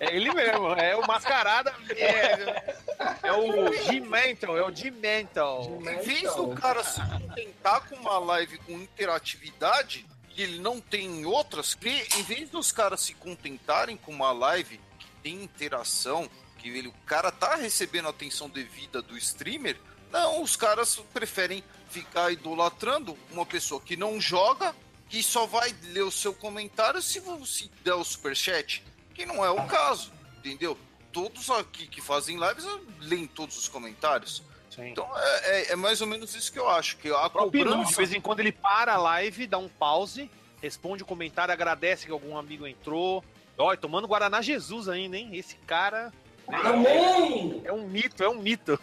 [0.00, 1.74] É ele mesmo, é o mascarada.
[1.90, 2.76] É,
[3.22, 5.78] é o G-Mental, é o G-Mental.
[5.80, 11.06] Em vez do cara se contentar com uma live com interatividade, que ele não tem
[11.06, 16.28] em outras, que em vez dos caras se contentarem com uma live que tem interação,
[16.64, 19.76] que ele, o cara tá recebendo a atenção devida do streamer,
[20.10, 24.74] não, os caras preferem ficar idolatrando uma pessoa que não joga,
[25.10, 28.82] que só vai ler o seu comentário se você der o superchat,
[29.12, 30.78] que não é o caso, entendeu?
[31.12, 32.64] Todos aqui que fazem lives
[33.00, 34.42] leem todos os comentários.
[34.70, 34.88] Sim.
[34.88, 36.96] Então é, é, é, mais ou menos isso que eu acho.
[36.96, 37.90] Que a cobrança...
[37.90, 40.30] De vez em quando ele para a live, dá um pause,
[40.62, 43.22] responde o comentário, agradece que algum amigo entrou.
[43.56, 45.36] Olha, tomando Guaraná Jesus ainda, hein?
[45.36, 46.12] Esse cara
[46.48, 47.62] Amém!
[47.64, 48.78] É um mito, é um mito.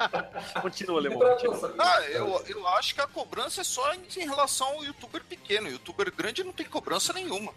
[0.60, 1.20] continua, Lemon.
[1.78, 5.68] Ah, eu, eu acho que a cobrança é só em, relação ao youtuber pequeno.
[5.68, 7.52] O youtuber grande não tem cobrança nenhuma.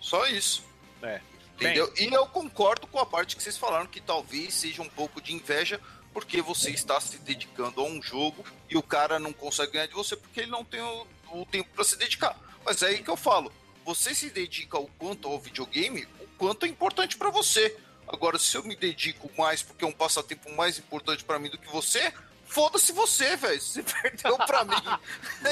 [0.00, 0.64] Só isso.
[1.02, 1.20] É.
[1.56, 1.90] Entendeu?
[1.92, 2.08] Bem...
[2.08, 5.34] E eu concordo com a parte que vocês falaram que talvez seja um pouco de
[5.34, 5.80] inveja
[6.12, 9.94] porque você está se dedicando a um jogo e o cara não consegue ganhar de
[9.94, 12.36] você porque ele não tem o, o tempo para se dedicar.
[12.64, 13.52] Mas é aí que eu falo,
[13.84, 17.76] você se dedica o quanto ao videogame, o quanto é importante para você.
[18.12, 21.56] Agora, se eu me dedico mais porque é um passatempo mais importante para mim do
[21.58, 22.12] que você,
[22.44, 23.60] foda-se você, velho.
[23.60, 24.74] Você perdeu pra mim.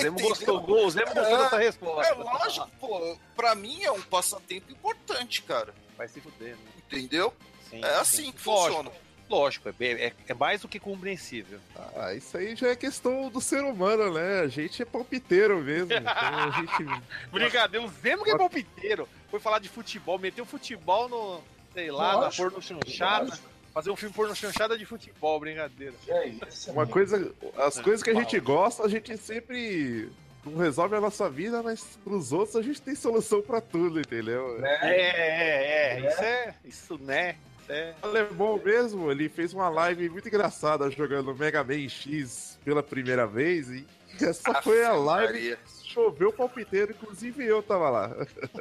[0.01, 2.13] Zemo gostou, gol, o Zemo gostou É, dessa resposta.
[2.13, 3.17] É lógico, pô.
[3.37, 5.73] Pra mim é um passatempo importante, cara.
[5.97, 6.63] Vai se fuder, né?
[6.79, 7.33] Entendeu?
[7.71, 8.33] Sim, É assim sim.
[8.33, 9.09] que Lógico, funciona.
[9.31, 11.61] Lógico, é, bem- é- é mais do que compreensível.
[11.95, 14.41] Ah, isso aí já é questão do ser humano, né?
[14.41, 15.93] A gente é palpiteiro mesmo.
[15.93, 17.03] Então a gente.
[17.31, 19.07] Brincadeira, o Zemo que é palpiteiro.
[19.31, 21.45] Foi falar de futebol, meteu futebol no,
[21.79, 23.27] sei lá, Lógico, porno chanchada.
[23.27, 23.49] lógico.
[23.73, 25.95] Fazer um filme porno chanchada de futebol, brincadeira.
[26.09, 26.73] É isso.
[26.73, 26.93] Uma amigo.
[26.93, 27.33] coisa.
[27.57, 30.09] As É, coisas que a gente gosta, a gente sempre.
[30.45, 34.59] Não resolve a nossa vida, mas pros outros a gente tem solução pra tudo, entendeu?
[34.59, 34.79] Né?
[34.83, 37.37] É, é, é, isso é, isso, né,
[37.69, 37.93] é...
[38.03, 43.27] O alemão mesmo, ele fez uma live muito engraçada jogando Mega Man X pela primeira
[43.27, 43.87] vez e
[44.21, 45.59] essa foi a live Maria.
[45.85, 48.11] choveu palpiteiro, inclusive eu tava lá.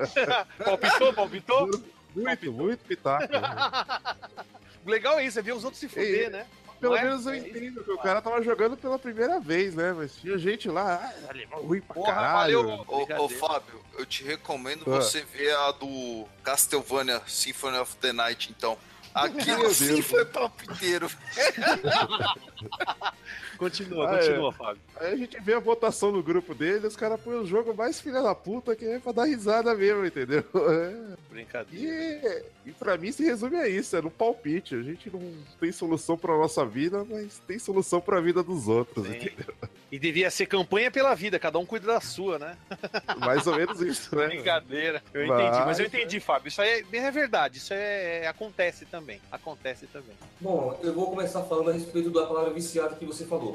[0.63, 1.69] Palpitou, palpitou?
[2.15, 3.27] Muito, muito pitaco.
[4.85, 6.45] O legal é isso, é ver os outros se fuder, Ei, né?
[6.79, 7.03] Pelo Não é?
[7.03, 9.91] menos eu É entendo que o cara tava jogando pela primeira vez, né?
[9.91, 12.63] Mas tinha gente lá, ah, alemão ruim pra Porra, caralho.
[12.63, 12.85] valeu.
[12.87, 13.29] Ô, ô.
[13.29, 15.01] Fábio, eu te recomendo Ah.
[15.01, 18.77] você ver a do Castlevania Symphony of the Night, então.
[19.13, 21.09] Aquilo sim foi palpiteiro.
[23.57, 24.81] Continua, Ah, continua, Fábio.
[24.97, 27.99] Aí a gente vê a votação no grupo dele, os caras põem o jogo mais
[27.99, 30.43] filha da puta que é pra dar risada mesmo, entendeu?
[30.67, 31.17] É.
[31.29, 32.45] Brincadeira.
[32.65, 34.73] E, e pra mim se resume a isso, é no palpite.
[34.75, 35.21] A gente não
[35.59, 39.15] tem solução pra nossa vida, mas tem solução pra vida dos outros, Sim.
[39.17, 39.53] entendeu?
[39.91, 42.57] E devia ser campanha pela vida, cada um cuida da sua, né?
[43.19, 44.27] Mais ou menos isso, né?
[44.27, 45.01] Brincadeira.
[45.13, 46.47] Eu Mas- entendi, mas eu entendi, Fábio.
[46.49, 49.21] Isso aí é, é verdade, isso é, é- acontece também.
[49.31, 50.15] Acontece também.
[50.41, 53.46] Bom, eu vou começar falando a respeito da palavra viciado que você falou.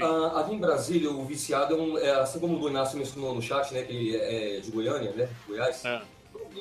[0.00, 3.34] Ah, aqui em Brasília, o viciado é, um, é assim como o do Inácio mencionou
[3.34, 5.84] no chat, né, que ele é de Goiânia, né, Goiás.
[5.84, 6.00] É.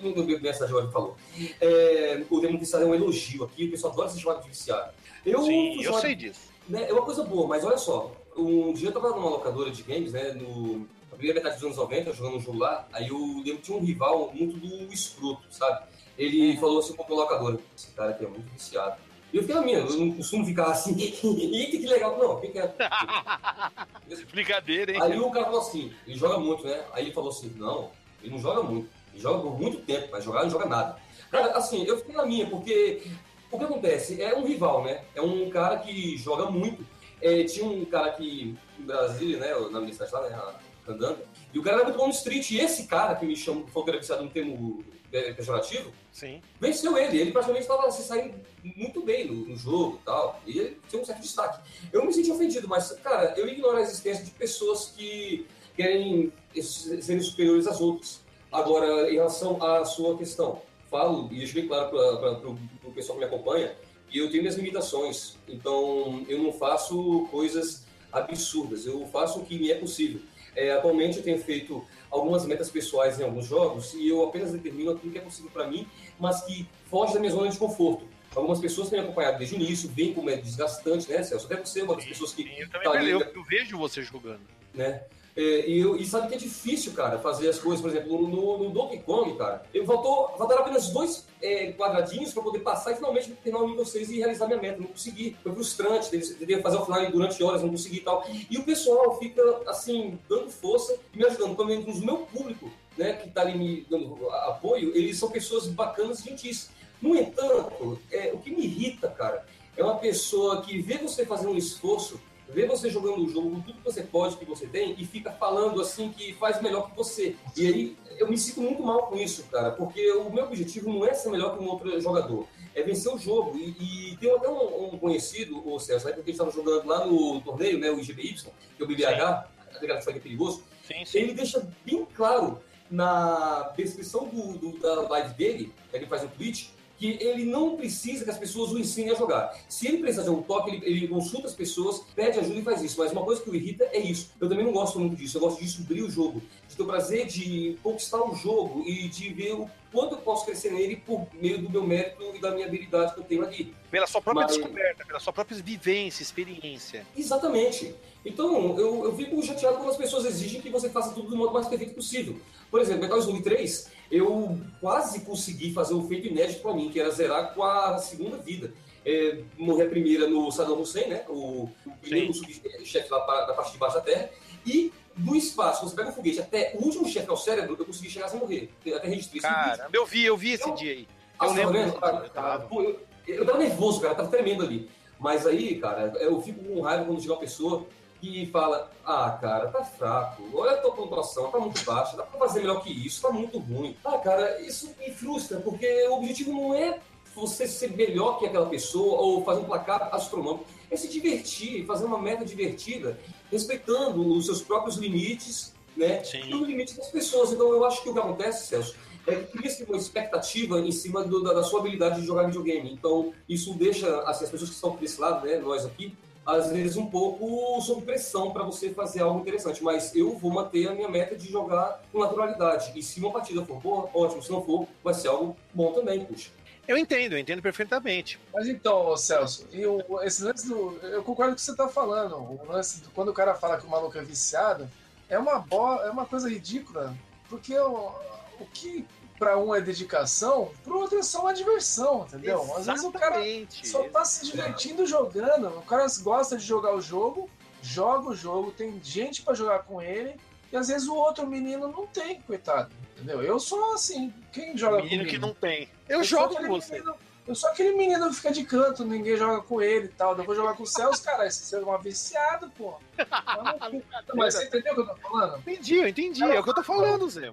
[0.04, 1.16] Não bem essa jovem falou.
[1.62, 4.92] É, o termo viciado é um elogio aqui, o pessoal adora ser chamado de viciado.
[5.26, 6.40] Eu, Sim, eu sei disso.
[6.70, 8.12] né, é uma coisa boa, mas olha só.
[8.36, 10.80] Um dia eu tava numa locadora de games, né, no,
[11.12, 13.78] na primeira metade dos anos 90, jogando um jogo lá, aí eu lembro que tinha
[13.78, 15.86] um rival muito do escroto, sabe?
[16.18, 16.60] Ele Uhum.
[16.60, 18.96] falou assim com a locadora, esse cara aqui é muito viciado.
[19.34, 22.52] E eu fiquei na minha, eu não costumo ficar assim, eita que legal, não, quem
[22.52, 22.74] que é?
[24.32, 25.00] Brincadeira, hein?
[25.02, 26.84] Aí o cara falou assim, ele joga muito, né?
[26.94, 27.92] Aí ele falou assim, não,
[28.22, 28.90] ele não joga muito.
[29.14, 30.98] Ele joga por muito tempo, mas jogar não joga nada.
[31.30, 33.04] Cara, assim, eu fiquei na minha, porque
[33.52, 34.22] o que acontece?
[34.22, 35.04] É um rival, né?
[35.16, 36.86] É um cara que joga muito.
[37.22, 39.70] É, tinha um cara aqui em Brasília, né?
[39.72, 40.54] Na minha cidade lá, né?
[40.86, 41.20] Candanga.
[41.54, 42.52] E o cara era muito bom no street.
[42.52, 46.42] E esse cara que me chamou, que era viciado no termo é, pejorativo, Sim.
[46.60, 47.20] venceu ele.
[47.20, 48.36] Ele praticamente estava se saindo
[48.76, 50.42] muito bem no, no jogo e tal.
[50.46, 51.60] E ele tinha um certo destaque.
[51.92, 55.46] Eu me senti ofendido, mas, cara, eu ignoro a existência de pessoas que
[55.76, 58.22] querem serem superiores às outras.
[58.52, 63.26] Agora, em relação à sua questão, falo e deixo bem claro para o pessoal que
[63.26, 63.76] me acompanha
[64.10, 65.38] que eu tenho minhas limitações.
[65.48, 68.86] Então, eu não faço coisas absurdas.
[68.86, 70.22] Eu faço o que me é possível.
[70.58, 74.92] É, atualmente, eu tenho feito algumas metas pessoais em alguns jogos e eu apenas determino
[74.92, 75.88] aquilo que é possível para mim,
[76.20, 78.08] mas que foge da minha zona de conforto.
[78.36, 81.46] Algumas pessoas têm me acompanhado desde o início, veem como é desgastante, né, Celso?
[81.46, 83.78] Até você é uma das pessoas que Sim, eu também tá ali, eu, eu vejo
[83.78, 84.42] você jogando.
[84.74, 85.04] né?
[85.38, 88.58] É, e, eu, e sabe que é difícil, cara, fazer as coisas, por exemplo, no,
[88.58, 92.96] no, Donkey Kong, cara, eu faltou, faltaram apenas dois é, quadradinhos para poder passar e
[92.96, 94.80] finalmente terminar o nível 6 e realizar minha meta.
[94.80, 95.38] Não consegui.
[95.44, 98.26] Foi frustrante, tentei fazer offline durante horas, não consegui e tal.
[98.50, 102.72] E o pessoal fica, assim, dando força e me ajudando, pelo menos o meu público,
[102.98, 106.72] né, que tá ali me dando apoio, eles são pessoas bacanas e gentis.
[107.00, 109.46] No entanto, é, o que me irrita, cara,
[109.78, 112.20] é uma pessoa que vê você fazendo um esforço
[112.50, 115.32] vê você jogando o jogo com tudo que você pode, que você tem, e fica
[115.32, 117.36] falando assim que faz melhor que você.
[117.56, 121.06] E aí eu me sinto muito mal com isso, cara, porque o meu objetivo não
[121.06, 123.58] é ser melhor que um outro jogador, é vencer o jogo.
[123.58, 127.06] E, e tem até um, um conhecido, o Celso, né, porque gente estava jogando lá
[127.06, 131.18] no torneio, né, o IGBY, que é o BBH, a que é perigoso, Sim, sim.
[131.20, 132.60] ele deixa bem claro
[132.90, 137.78] na descrição do, do- da live dele, que ele faz no Twitch, que ele não
[137.78, 139.56] precisa que as pessoas o ensinem a jogar.
[139.70, 142.82] Se ele precisar de um toque, ele, ele consulta as pessoas, pede ajuda e faz
[142.82, 143.00] isso.
[143.00, 144.32] Mas uma coisa que o irrita é isso.
[144.42, 145.38] Eu também não gosto muito disso.
[145.38, 149.08] Eu gosto de descobrir o jogo, de ter o prazer de conquistar o jogo e
[149.08, 152.52] de ver o quanto eu posso crescer nele por meio do meu mérito e da
[152.52, 153.74] minha habilidade que eu tenho ali.
[153.92, 157.06] Pela sua própria Mas- descoberta, pela sua própria vivência, experiência.
[157.16, 157.96] Exatamente.
[158.26, 161.54] Então, eu, eu fico chateado quando as pessoas exigem que você faça tudo do modo
[161.54, 162.36] mais perfeito possível.
[162.70, 167.00] Por exemplo, Metal Slug 3, eu quase consegui fazer um feito inédito pra mim, que
[167.00, 168.74] era zerar com a segunda vida.
[169.06, 171.24] É, morrer a primeira no Saddam Hussein, né?
[171.30, 171.70] O,
[172.02, 174.30] primeiro subchefe lá da parte de baixo da Terra.
[174.66, 178.10] E do espaço, você pega um foguete até o último chefe ao cérebro, eu consegui
[178.10, 178.70] chegar sem morrer.
[178.94, 179.42] Até registrei.
[179.42, 181.08] Caramba, eu vi, eu vi esse Eu- dia aí.
[181.42, 182.60] Eu lembro eu tava.
[182.62, 184.90] pô, eu, eu tava nervoso, cara, tava tremendo ali.
[185.20, 187.88] Mas aí, cara, eu fico com raiva quando chega uma pessoa
[188.20, 192.40] que fala: Ah, cara, tá fraco, olha a tua pontuação, tá muito baixa, dá pra
[192.40, 193.96] fazer melhor que isso, tá muito ruim.
[194.04, 197.00] Ah, cara, isso me frustra, porque o objetivo não é
[197.36, 202.06] você ser melhor que aquela pessoa ou fazer um placar astronômico, é se divertir, fazer
[202.06, 203.20] uma meta divertida,
[203.52, 206.24] respeitando os seus próprios limites, né?
[206.24, 206.42] Sim.
[206.48, 207.52] E o limite das pessoas.
[207.52, 208.96] Então, eu acho que o que acontece, Celso,
[209.28, 212.92] é que cria-se uma expectativa em cima do, da, da, sua habilidade de jogar videogame.
[212.92, 216.16] Então, isso deixa assim, as pessoas que estão desse lado, né, nós aqui,
[216.48, 219.84] às vezes um pouco sob pressão para você fazer algo interessante.
[219.84, 222.98] Mas eu vou manter a minha meta de jogar com naturalidade.
[222.98, 224.42] E se uma partida for boa, ótimo.
[224.42, 226.50] Se não for, vai ser algo bom também, puxa.
[226.88, 228.40] Eu entendo, eu entendo perfeitamente.
[228.54, 230.98] Mas então, Celso, e o, esse lance do.
[231.04, 232.38] Eu concordo com o que você está falando.
[232.38, 234.90] O lance do, quando o cara fala que o maluco é viciado,
[235.28, 237.14] é uma, bo, é uma coisa ridícula.
[237.50, 238.12] Porque o,
[238.58, 239.06] o que
[239.38, 242.62] para um é dedicação, para o outro é só uma diversão, entendeu?
[242.62, 242.80] Exatamente.
[242.80, 243.44] Às vezes o cara
[243.84, 245.68] só tá se divertindo jogando.
[245.78, 247.50] O cara gosta de jogar o jogo,
[247.82, 250.36] joga o jogo, tem gente para jogar com ele,
[250.72, 252.92] e às vezes o outro menino não tem, coitado.
[253.16, 253.42] Entendeu?
[253.42, 255.30] Eu sou assim, quem joga menino comigo?
[255.30, 255.90] que não tem.
[256.08, 256.96] Eu, eu jogo com você.
[256.96, 257.16] Menino,
[257.48, 260.38] eu sou aquele menino que fica de canto, ninguém joga com ele e tal.
[260.38, 263.00] Eu vou jogar com o Celso, cara, esse é uma viciado, pô.
[264.36, 265.58] Mas você entendeu o que eu tô falando?
[265.60, 266.44] Entendi, eu entendi.
[266.44, 267.52] é o que eu tô falando, Zé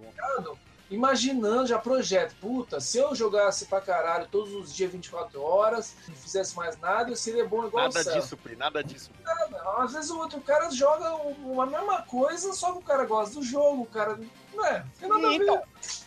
[0.91, 2.35] imaginando já projeto.
[2.41, 7.11] Puta, se eu jogasse pra caralho todos os dias 24 horas, não fizesse mais nada,
[7.11, 9.11] eu seria bom igual nada o Nada disso, Pri, nada disso.
[9.23, 9.63] Nada.
[9.79, 13.43] Às vezes o outro cara joga a mesma coisa, só que o cara gosta do
[13.43, 14.19] jogo, o cara.
[14.53, 15.63] Não é, tem nada então,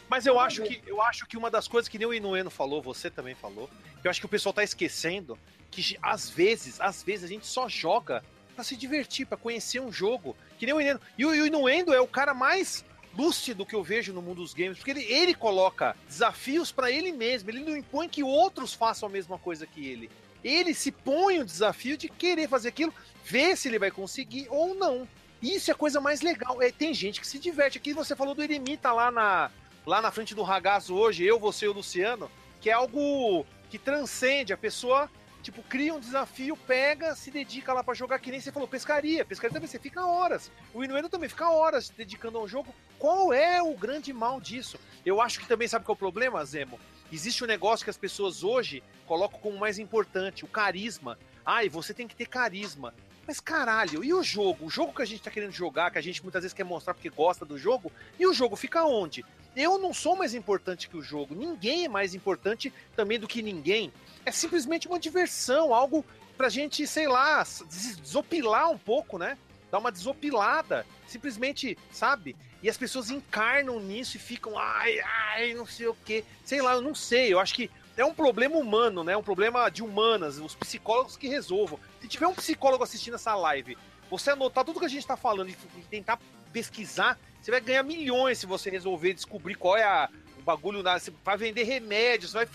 [0.07, 2.81] mas eu acho, que, eu acho que uma das coisas que nem o Inueno falou,
[2.81, 3.69] você também falou,
[4.01, 5.37] que eu acho que o pessoal tá esquecendo,
[5.69, 8.23] que às vezes, às vezes a gente só joga
[8.55, 10.35] para se divertir, para conhecer um jogo.
[10.57, 11.01] Que nem o Inuendo.
[11.17, 12.83] E o Inuendo é o cara mais
[13.17, 17.11] lúcido que eu vejo no mundo dos games, porque ele, ele coloca desafios para ele
[17.11, 20.09] mesmo, ele não impõe que outros façam a mesma coisa que ele.
[20.43, 22.93] Ele se põe o desafio de querer fazer aquilo,
[23.25, 25.07] ver se ele vai conseguir ou não.
[25.41, 26.61] Isso é a coisa mais legal.
[26.61, 27.77] É, tem gente que se diverte.
[27.77, 29.51] Aqui você falou do Eremita lá na,
[29.85, 32.29] lá na frente do ragaço hoje, eu, você e o Luciano,
[32.61, 34.53] que é algo que transcende.
[34.53, 35.09] A pessoa
[35.47, 39.23] Tipo, cria um desafio, pega, se dedica lá para jogar, que nem você falou, pescaria.
[39.23, 40.51] Pescaria também você fica horas.
[40.73, 42.75] O Inuendo também fica horas se dedicando ao jogo.
[42.99, 44.77] Qual é o grande mal disso?
[45.05, 46.77] Eu acho que também, sabe qual é o problema, Zemo?
[47.09, 51.17] Existe um negócio que as pessoas hoje colocam como mais importante, o carisma.
[51.45, 52.93] Ai, você tem que ter carisma.
[53.25, 54.65] Mas caralho, e o jogo?
[54.65, 56.93] O jogo que a gente tá querendo jogar, que a gente muitas vezes quer mostrar
[56.93, 59.23] porque gosta do jogo, e o jogo fica onde?
[59.59, 63.41] Eu não sou mais importante que o jogo, ninguém é mais importante também do que
[63.41, 63.91] ninguém
[64.23, 66.05] é simplesmente uma diversão, algo
[66.37, 69.35] pra gente, sei lá, desopilar um pouco, né?
[69.71, 72.35] Dar uma desopilada, simplesmente, sabe?
[72.61, 76.23] E as pessoas encarnam nisso e ficam, ai, ai, não sei o quê.
[76.45, 79.17] Sei lá, eu não sei, eu acho que é um problema humano, né?
[79.17, 81.79] Um problema de humanas, os psicólogos que resolvam.
[81.99, 83.75] Se tiver um psicólogo assistindo essa live,
[84.07, 85.55] você anotar tudo que a gente tá falando e
[85.89, 86.19] tentar
[86.53, 87.17] pesquisar,
[87.47, 90.83] você vai ganhar milhões se você resolver descobrir qual é a, o bagulho.
[90.83, 92.45] Você vai vender remédios, vai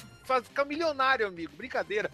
[0.43, 1.57] ficar milionário, amigo.
[1.57, 2.11] Brincadeira.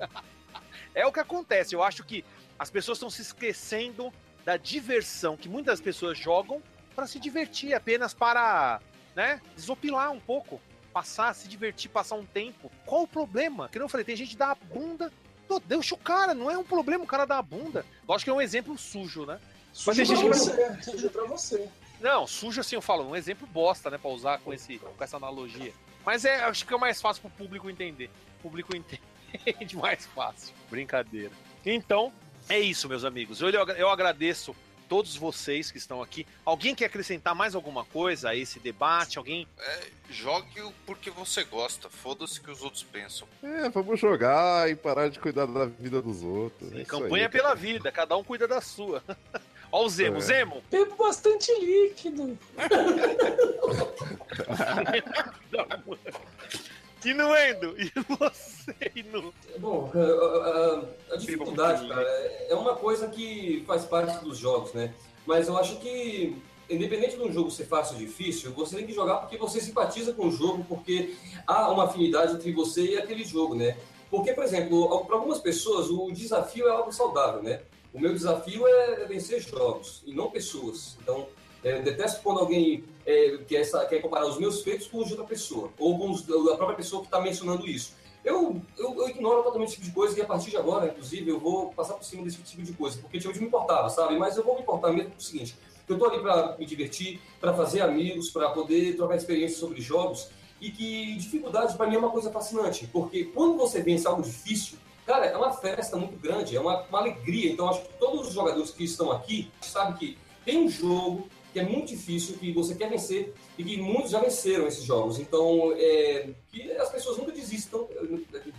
[0.94, 1.74] é o que acontece.
[1.74, 2.24] Eu acho que
[2.56, 4.12] as pessoas estão se esquecendo
[4.44, 6.62] da diversão que muitas pessoas jogam
[6.94, 8.80] para se divertir, apenas para,
[9.12, 10.60] né, desopilar um pouco,
[10.92, 12.70] passar, se divertir, passar um tempo.
[12.86, 13.68] Qual o problema?
[13.68, 15.12] Que eu falei, tem gente que dá a bunda.
[15.48, 17.84] Pô, deixa o cara, não é um problema o cara dar a bunda.
[18.06, 19.40] Lógico que é um exemplo sujo, né?
[19.72, 21.68] Sujo pra você, sujo pra você.
[22.00, 25.16] Não, sujo assim eu falo, um exemplo bosta, né, pra usar com, esse, com essa
[25.16, 25.72] analogia.
[26.04, 28.10] Mas é, acho que é mais fácil pro público entender.
[28.38, 30.54] O público entende mais fácil.
[30.70, 31.32] Brincadeira.
[31.66, 32.12] Então,
[32.48, 33.40] é isso, meus amigos.
[33.40, 34.54] Eu, eu agradeço
[34.88, 36.26] todos vocês que estão aqui.
[36.44, 39.18] Alguém quer acrescentar mais alguma coisa a esse debate?
[39.18, 39.46] Alguém?
[39.58, 41.90] É, jogue porque você gosta.
[41.90, 43.28] Foda-se que os outros pensam.
[43.42, 46.70] É, vamos jogar e parar de cuidar da vida dos outros.
[46.70, 49.02] Sim, é campanha aí, pela vida, cada um cuida da sua.
[49.70, 50.20] Ó o Zemo, é.
[50.20, 50.62] Zemo!
[50.70, 52.38] Bebo bastante líquido.
[57.04, 59.32] Inuendo, e você, Inu?
[59.58, 62.02] Bom, a, a, a dificuldade, cara,
[62.48, 64.92] é uma coisa que faz parte dos jogos, né?
[65.24, 66.36] Mas eu acho que,
[66.68, 70.12] independente de um jogo ser fácil ou difícil, você tem que jogar porque você simpatiza
[70.12, 71.14] com o jogo, porque
[71.46, 73.76] há uma afinidade entre você e aquele jogo, né?
[74.10, 77.60] Porque, por exemplo, para algumas pessoas, o desafio é algo saudável, né?
[77.92, 80.96] O meu desafio é vencer jogos e não pessoas.
[81.02, 81.26] Então,
[81.64, 85.26] é, detesto quando alguém é, quer, quer, comparar os meus feitos com os de outra
[85.26, 87.94] pessoa, ou com os, a própria pessoa que está mencionando isso.
[88.24, 91.30] Eu, eu, eu, ignoro totalmente esse tipo de coisa e a partir de agora, inclusive,
[91.30, 94.18] eu vou passar por cima desse tipo de coisa, porque antigamente me importava, sabe?
[94.18, 95.56] Mas eu vou me importar mesmo com o seguinte:
[95.88, 100.28] eu estou ali para me divertir, para fazer amigos, para poder trocar experiências sobre jogos,
[100.60, 104.76] e que dificuldade para mim é uma coisa fascinante, porque quando você vence algo difícil,
[105.08, 107.50] Cara, é uma festa muito grande, é uma, uma alegria.
[107.50, 111.58] Então, acho que todos os jogadores que estão aqui sabem que tem um jogo que
[111.58, 115.18] é muito difícil, que você quer vencer e que muitos já venceram esses jogos.
[115.18, 117.88] Então, é, que as pessoas nunca desistam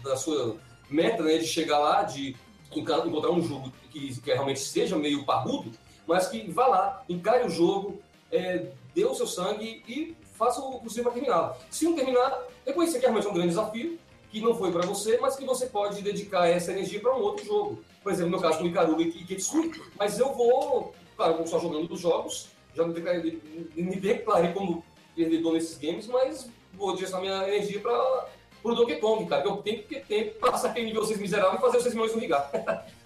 [0.04, 0.58] da sua
[0.90, 2.36] meta né, de chegar lá, de
[2.76, 5.72] encontrar um jogo que, que realmente seja meio parrudo,
[6.08, 8.02] mas que vá lá, encare o jogo,
[8.32, 11.56] é, dê o seu sangue e faça o possível para terminar.
[11.70, 14.00] Se não terminar, reconhecer que realmente é um grande desafio,
[14.30, 17.46] que não foi para você, mas que você pode dedicar essa energia para um outro
[17.46, 17.84] jogo.
[18.04, 21.92] Por exemplo, no meu caso com Ikaruga e Kitsui, mas eu vou, claro, só jogando
[21.92, 23.42] os jogos, já me declarei,
[23.76, 24.84] me declarei como
[25.16, 28.28] perdedor nesses games, mas vou direcionar minha energia para
[28.64, 31.78] o Donkey Kong, cara, eu tenho que ter, passar aquele nível 6 miserável e fazer
[31.78, 32.52] os 6 milhões não ligar.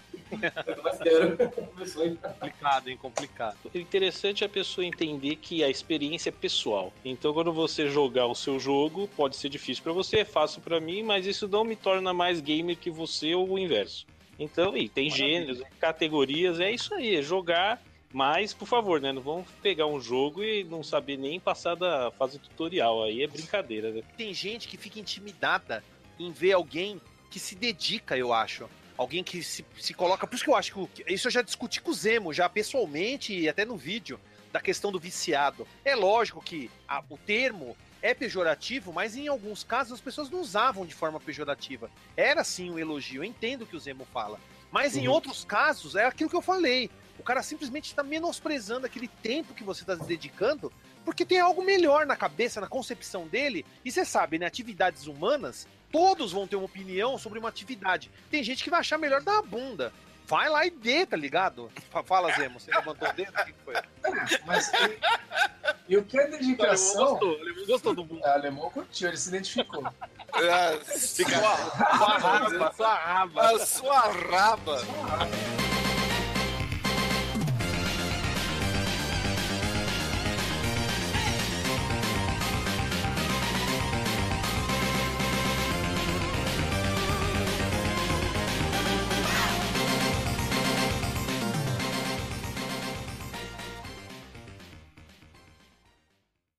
[1.02, 1.36] Quero.
[2.18, 2.96] complicado, hein?
[2.96, 3.56] Complicado.
[3.74, 6.92] O interessante é a pessoa entender que a experiência é pessoal.
[7.04, 10.80] Então, quando você jogar o seu jogo, pode ser difícil para você, é fácil para
[10.80, 14.06] mim, mas isso não me torna mais gamer que você ou o inverso.
[14.38, 17.80] Então, e tem gêneros, categorias, é isso aí, é jogar
[18.14, 19.10] mas, por favor, né?
[19.10, 23.02] Não vamos pegar um jogo e não saber nem passar da fase tutorial.
[23.02, 24.02] Aí é brincadeira, né?
[24.16, 25.82] Tem gente que fica intimidada
[26.16, 28.70] em ver alguém que se dedica, eu acho.
[28.96, 30.26] Alguém que se, se coloca.
[30.26, 31.12] Por isso que eu acho que.
[31.12, 34.20] Isso eu já discuti com o Zemo, já pessoalmente e até no vídeo,
[34.52, 35.66] da questão do viciado.
[35.84, 40.40] É lógico que a, o termo é pejorativo, mas em alguns casos as pessoas não
[40.40, 41.90] usavam de forma pejorativa.
[42.16, 44.38] Era sim um elogio, eu entendo o que o Zemo fala.
[44.70, 45.02] Mas uhum.
[45.02, 46.90] em outros casos, é aquilo que eu falei.
[47.18, 50.72] O cara simplesmente está menosprezando aquele tempo que você está dedicando,
[51.04, 53.64] porque tem algo melhor na cabeça, na concepção dele.
[53.84, 54.46] E você sabe, né?
[54.46, 58.10] Atividades humanas, todos vão ter uma opinião sobre uma atividade.
[58.28, 59.92] Tem gente que vai achar melhor dar a bunda.
[60.26, 61.70] Vai lá e dê, tá ligado?
[62.04, 63.30] Fala, Zemo, você levantou o dedo?
[63.30, 63.74] O que foi?
[64.44, 64.72] Mas
[65.88, 67.00] e, o que é dedicação?
[67.00, 68.20] O alemão gostou, o alemão gostou do mundo.
[68.22, 69.86] O alemão curtiu, ele se identificou.
[70.34, 71.38] É, fica...
[71.38, 73.42] Sua raba, sua raba.
[73.42, 74.78] A sua raba.
[74.78, 75.73] Sua raba.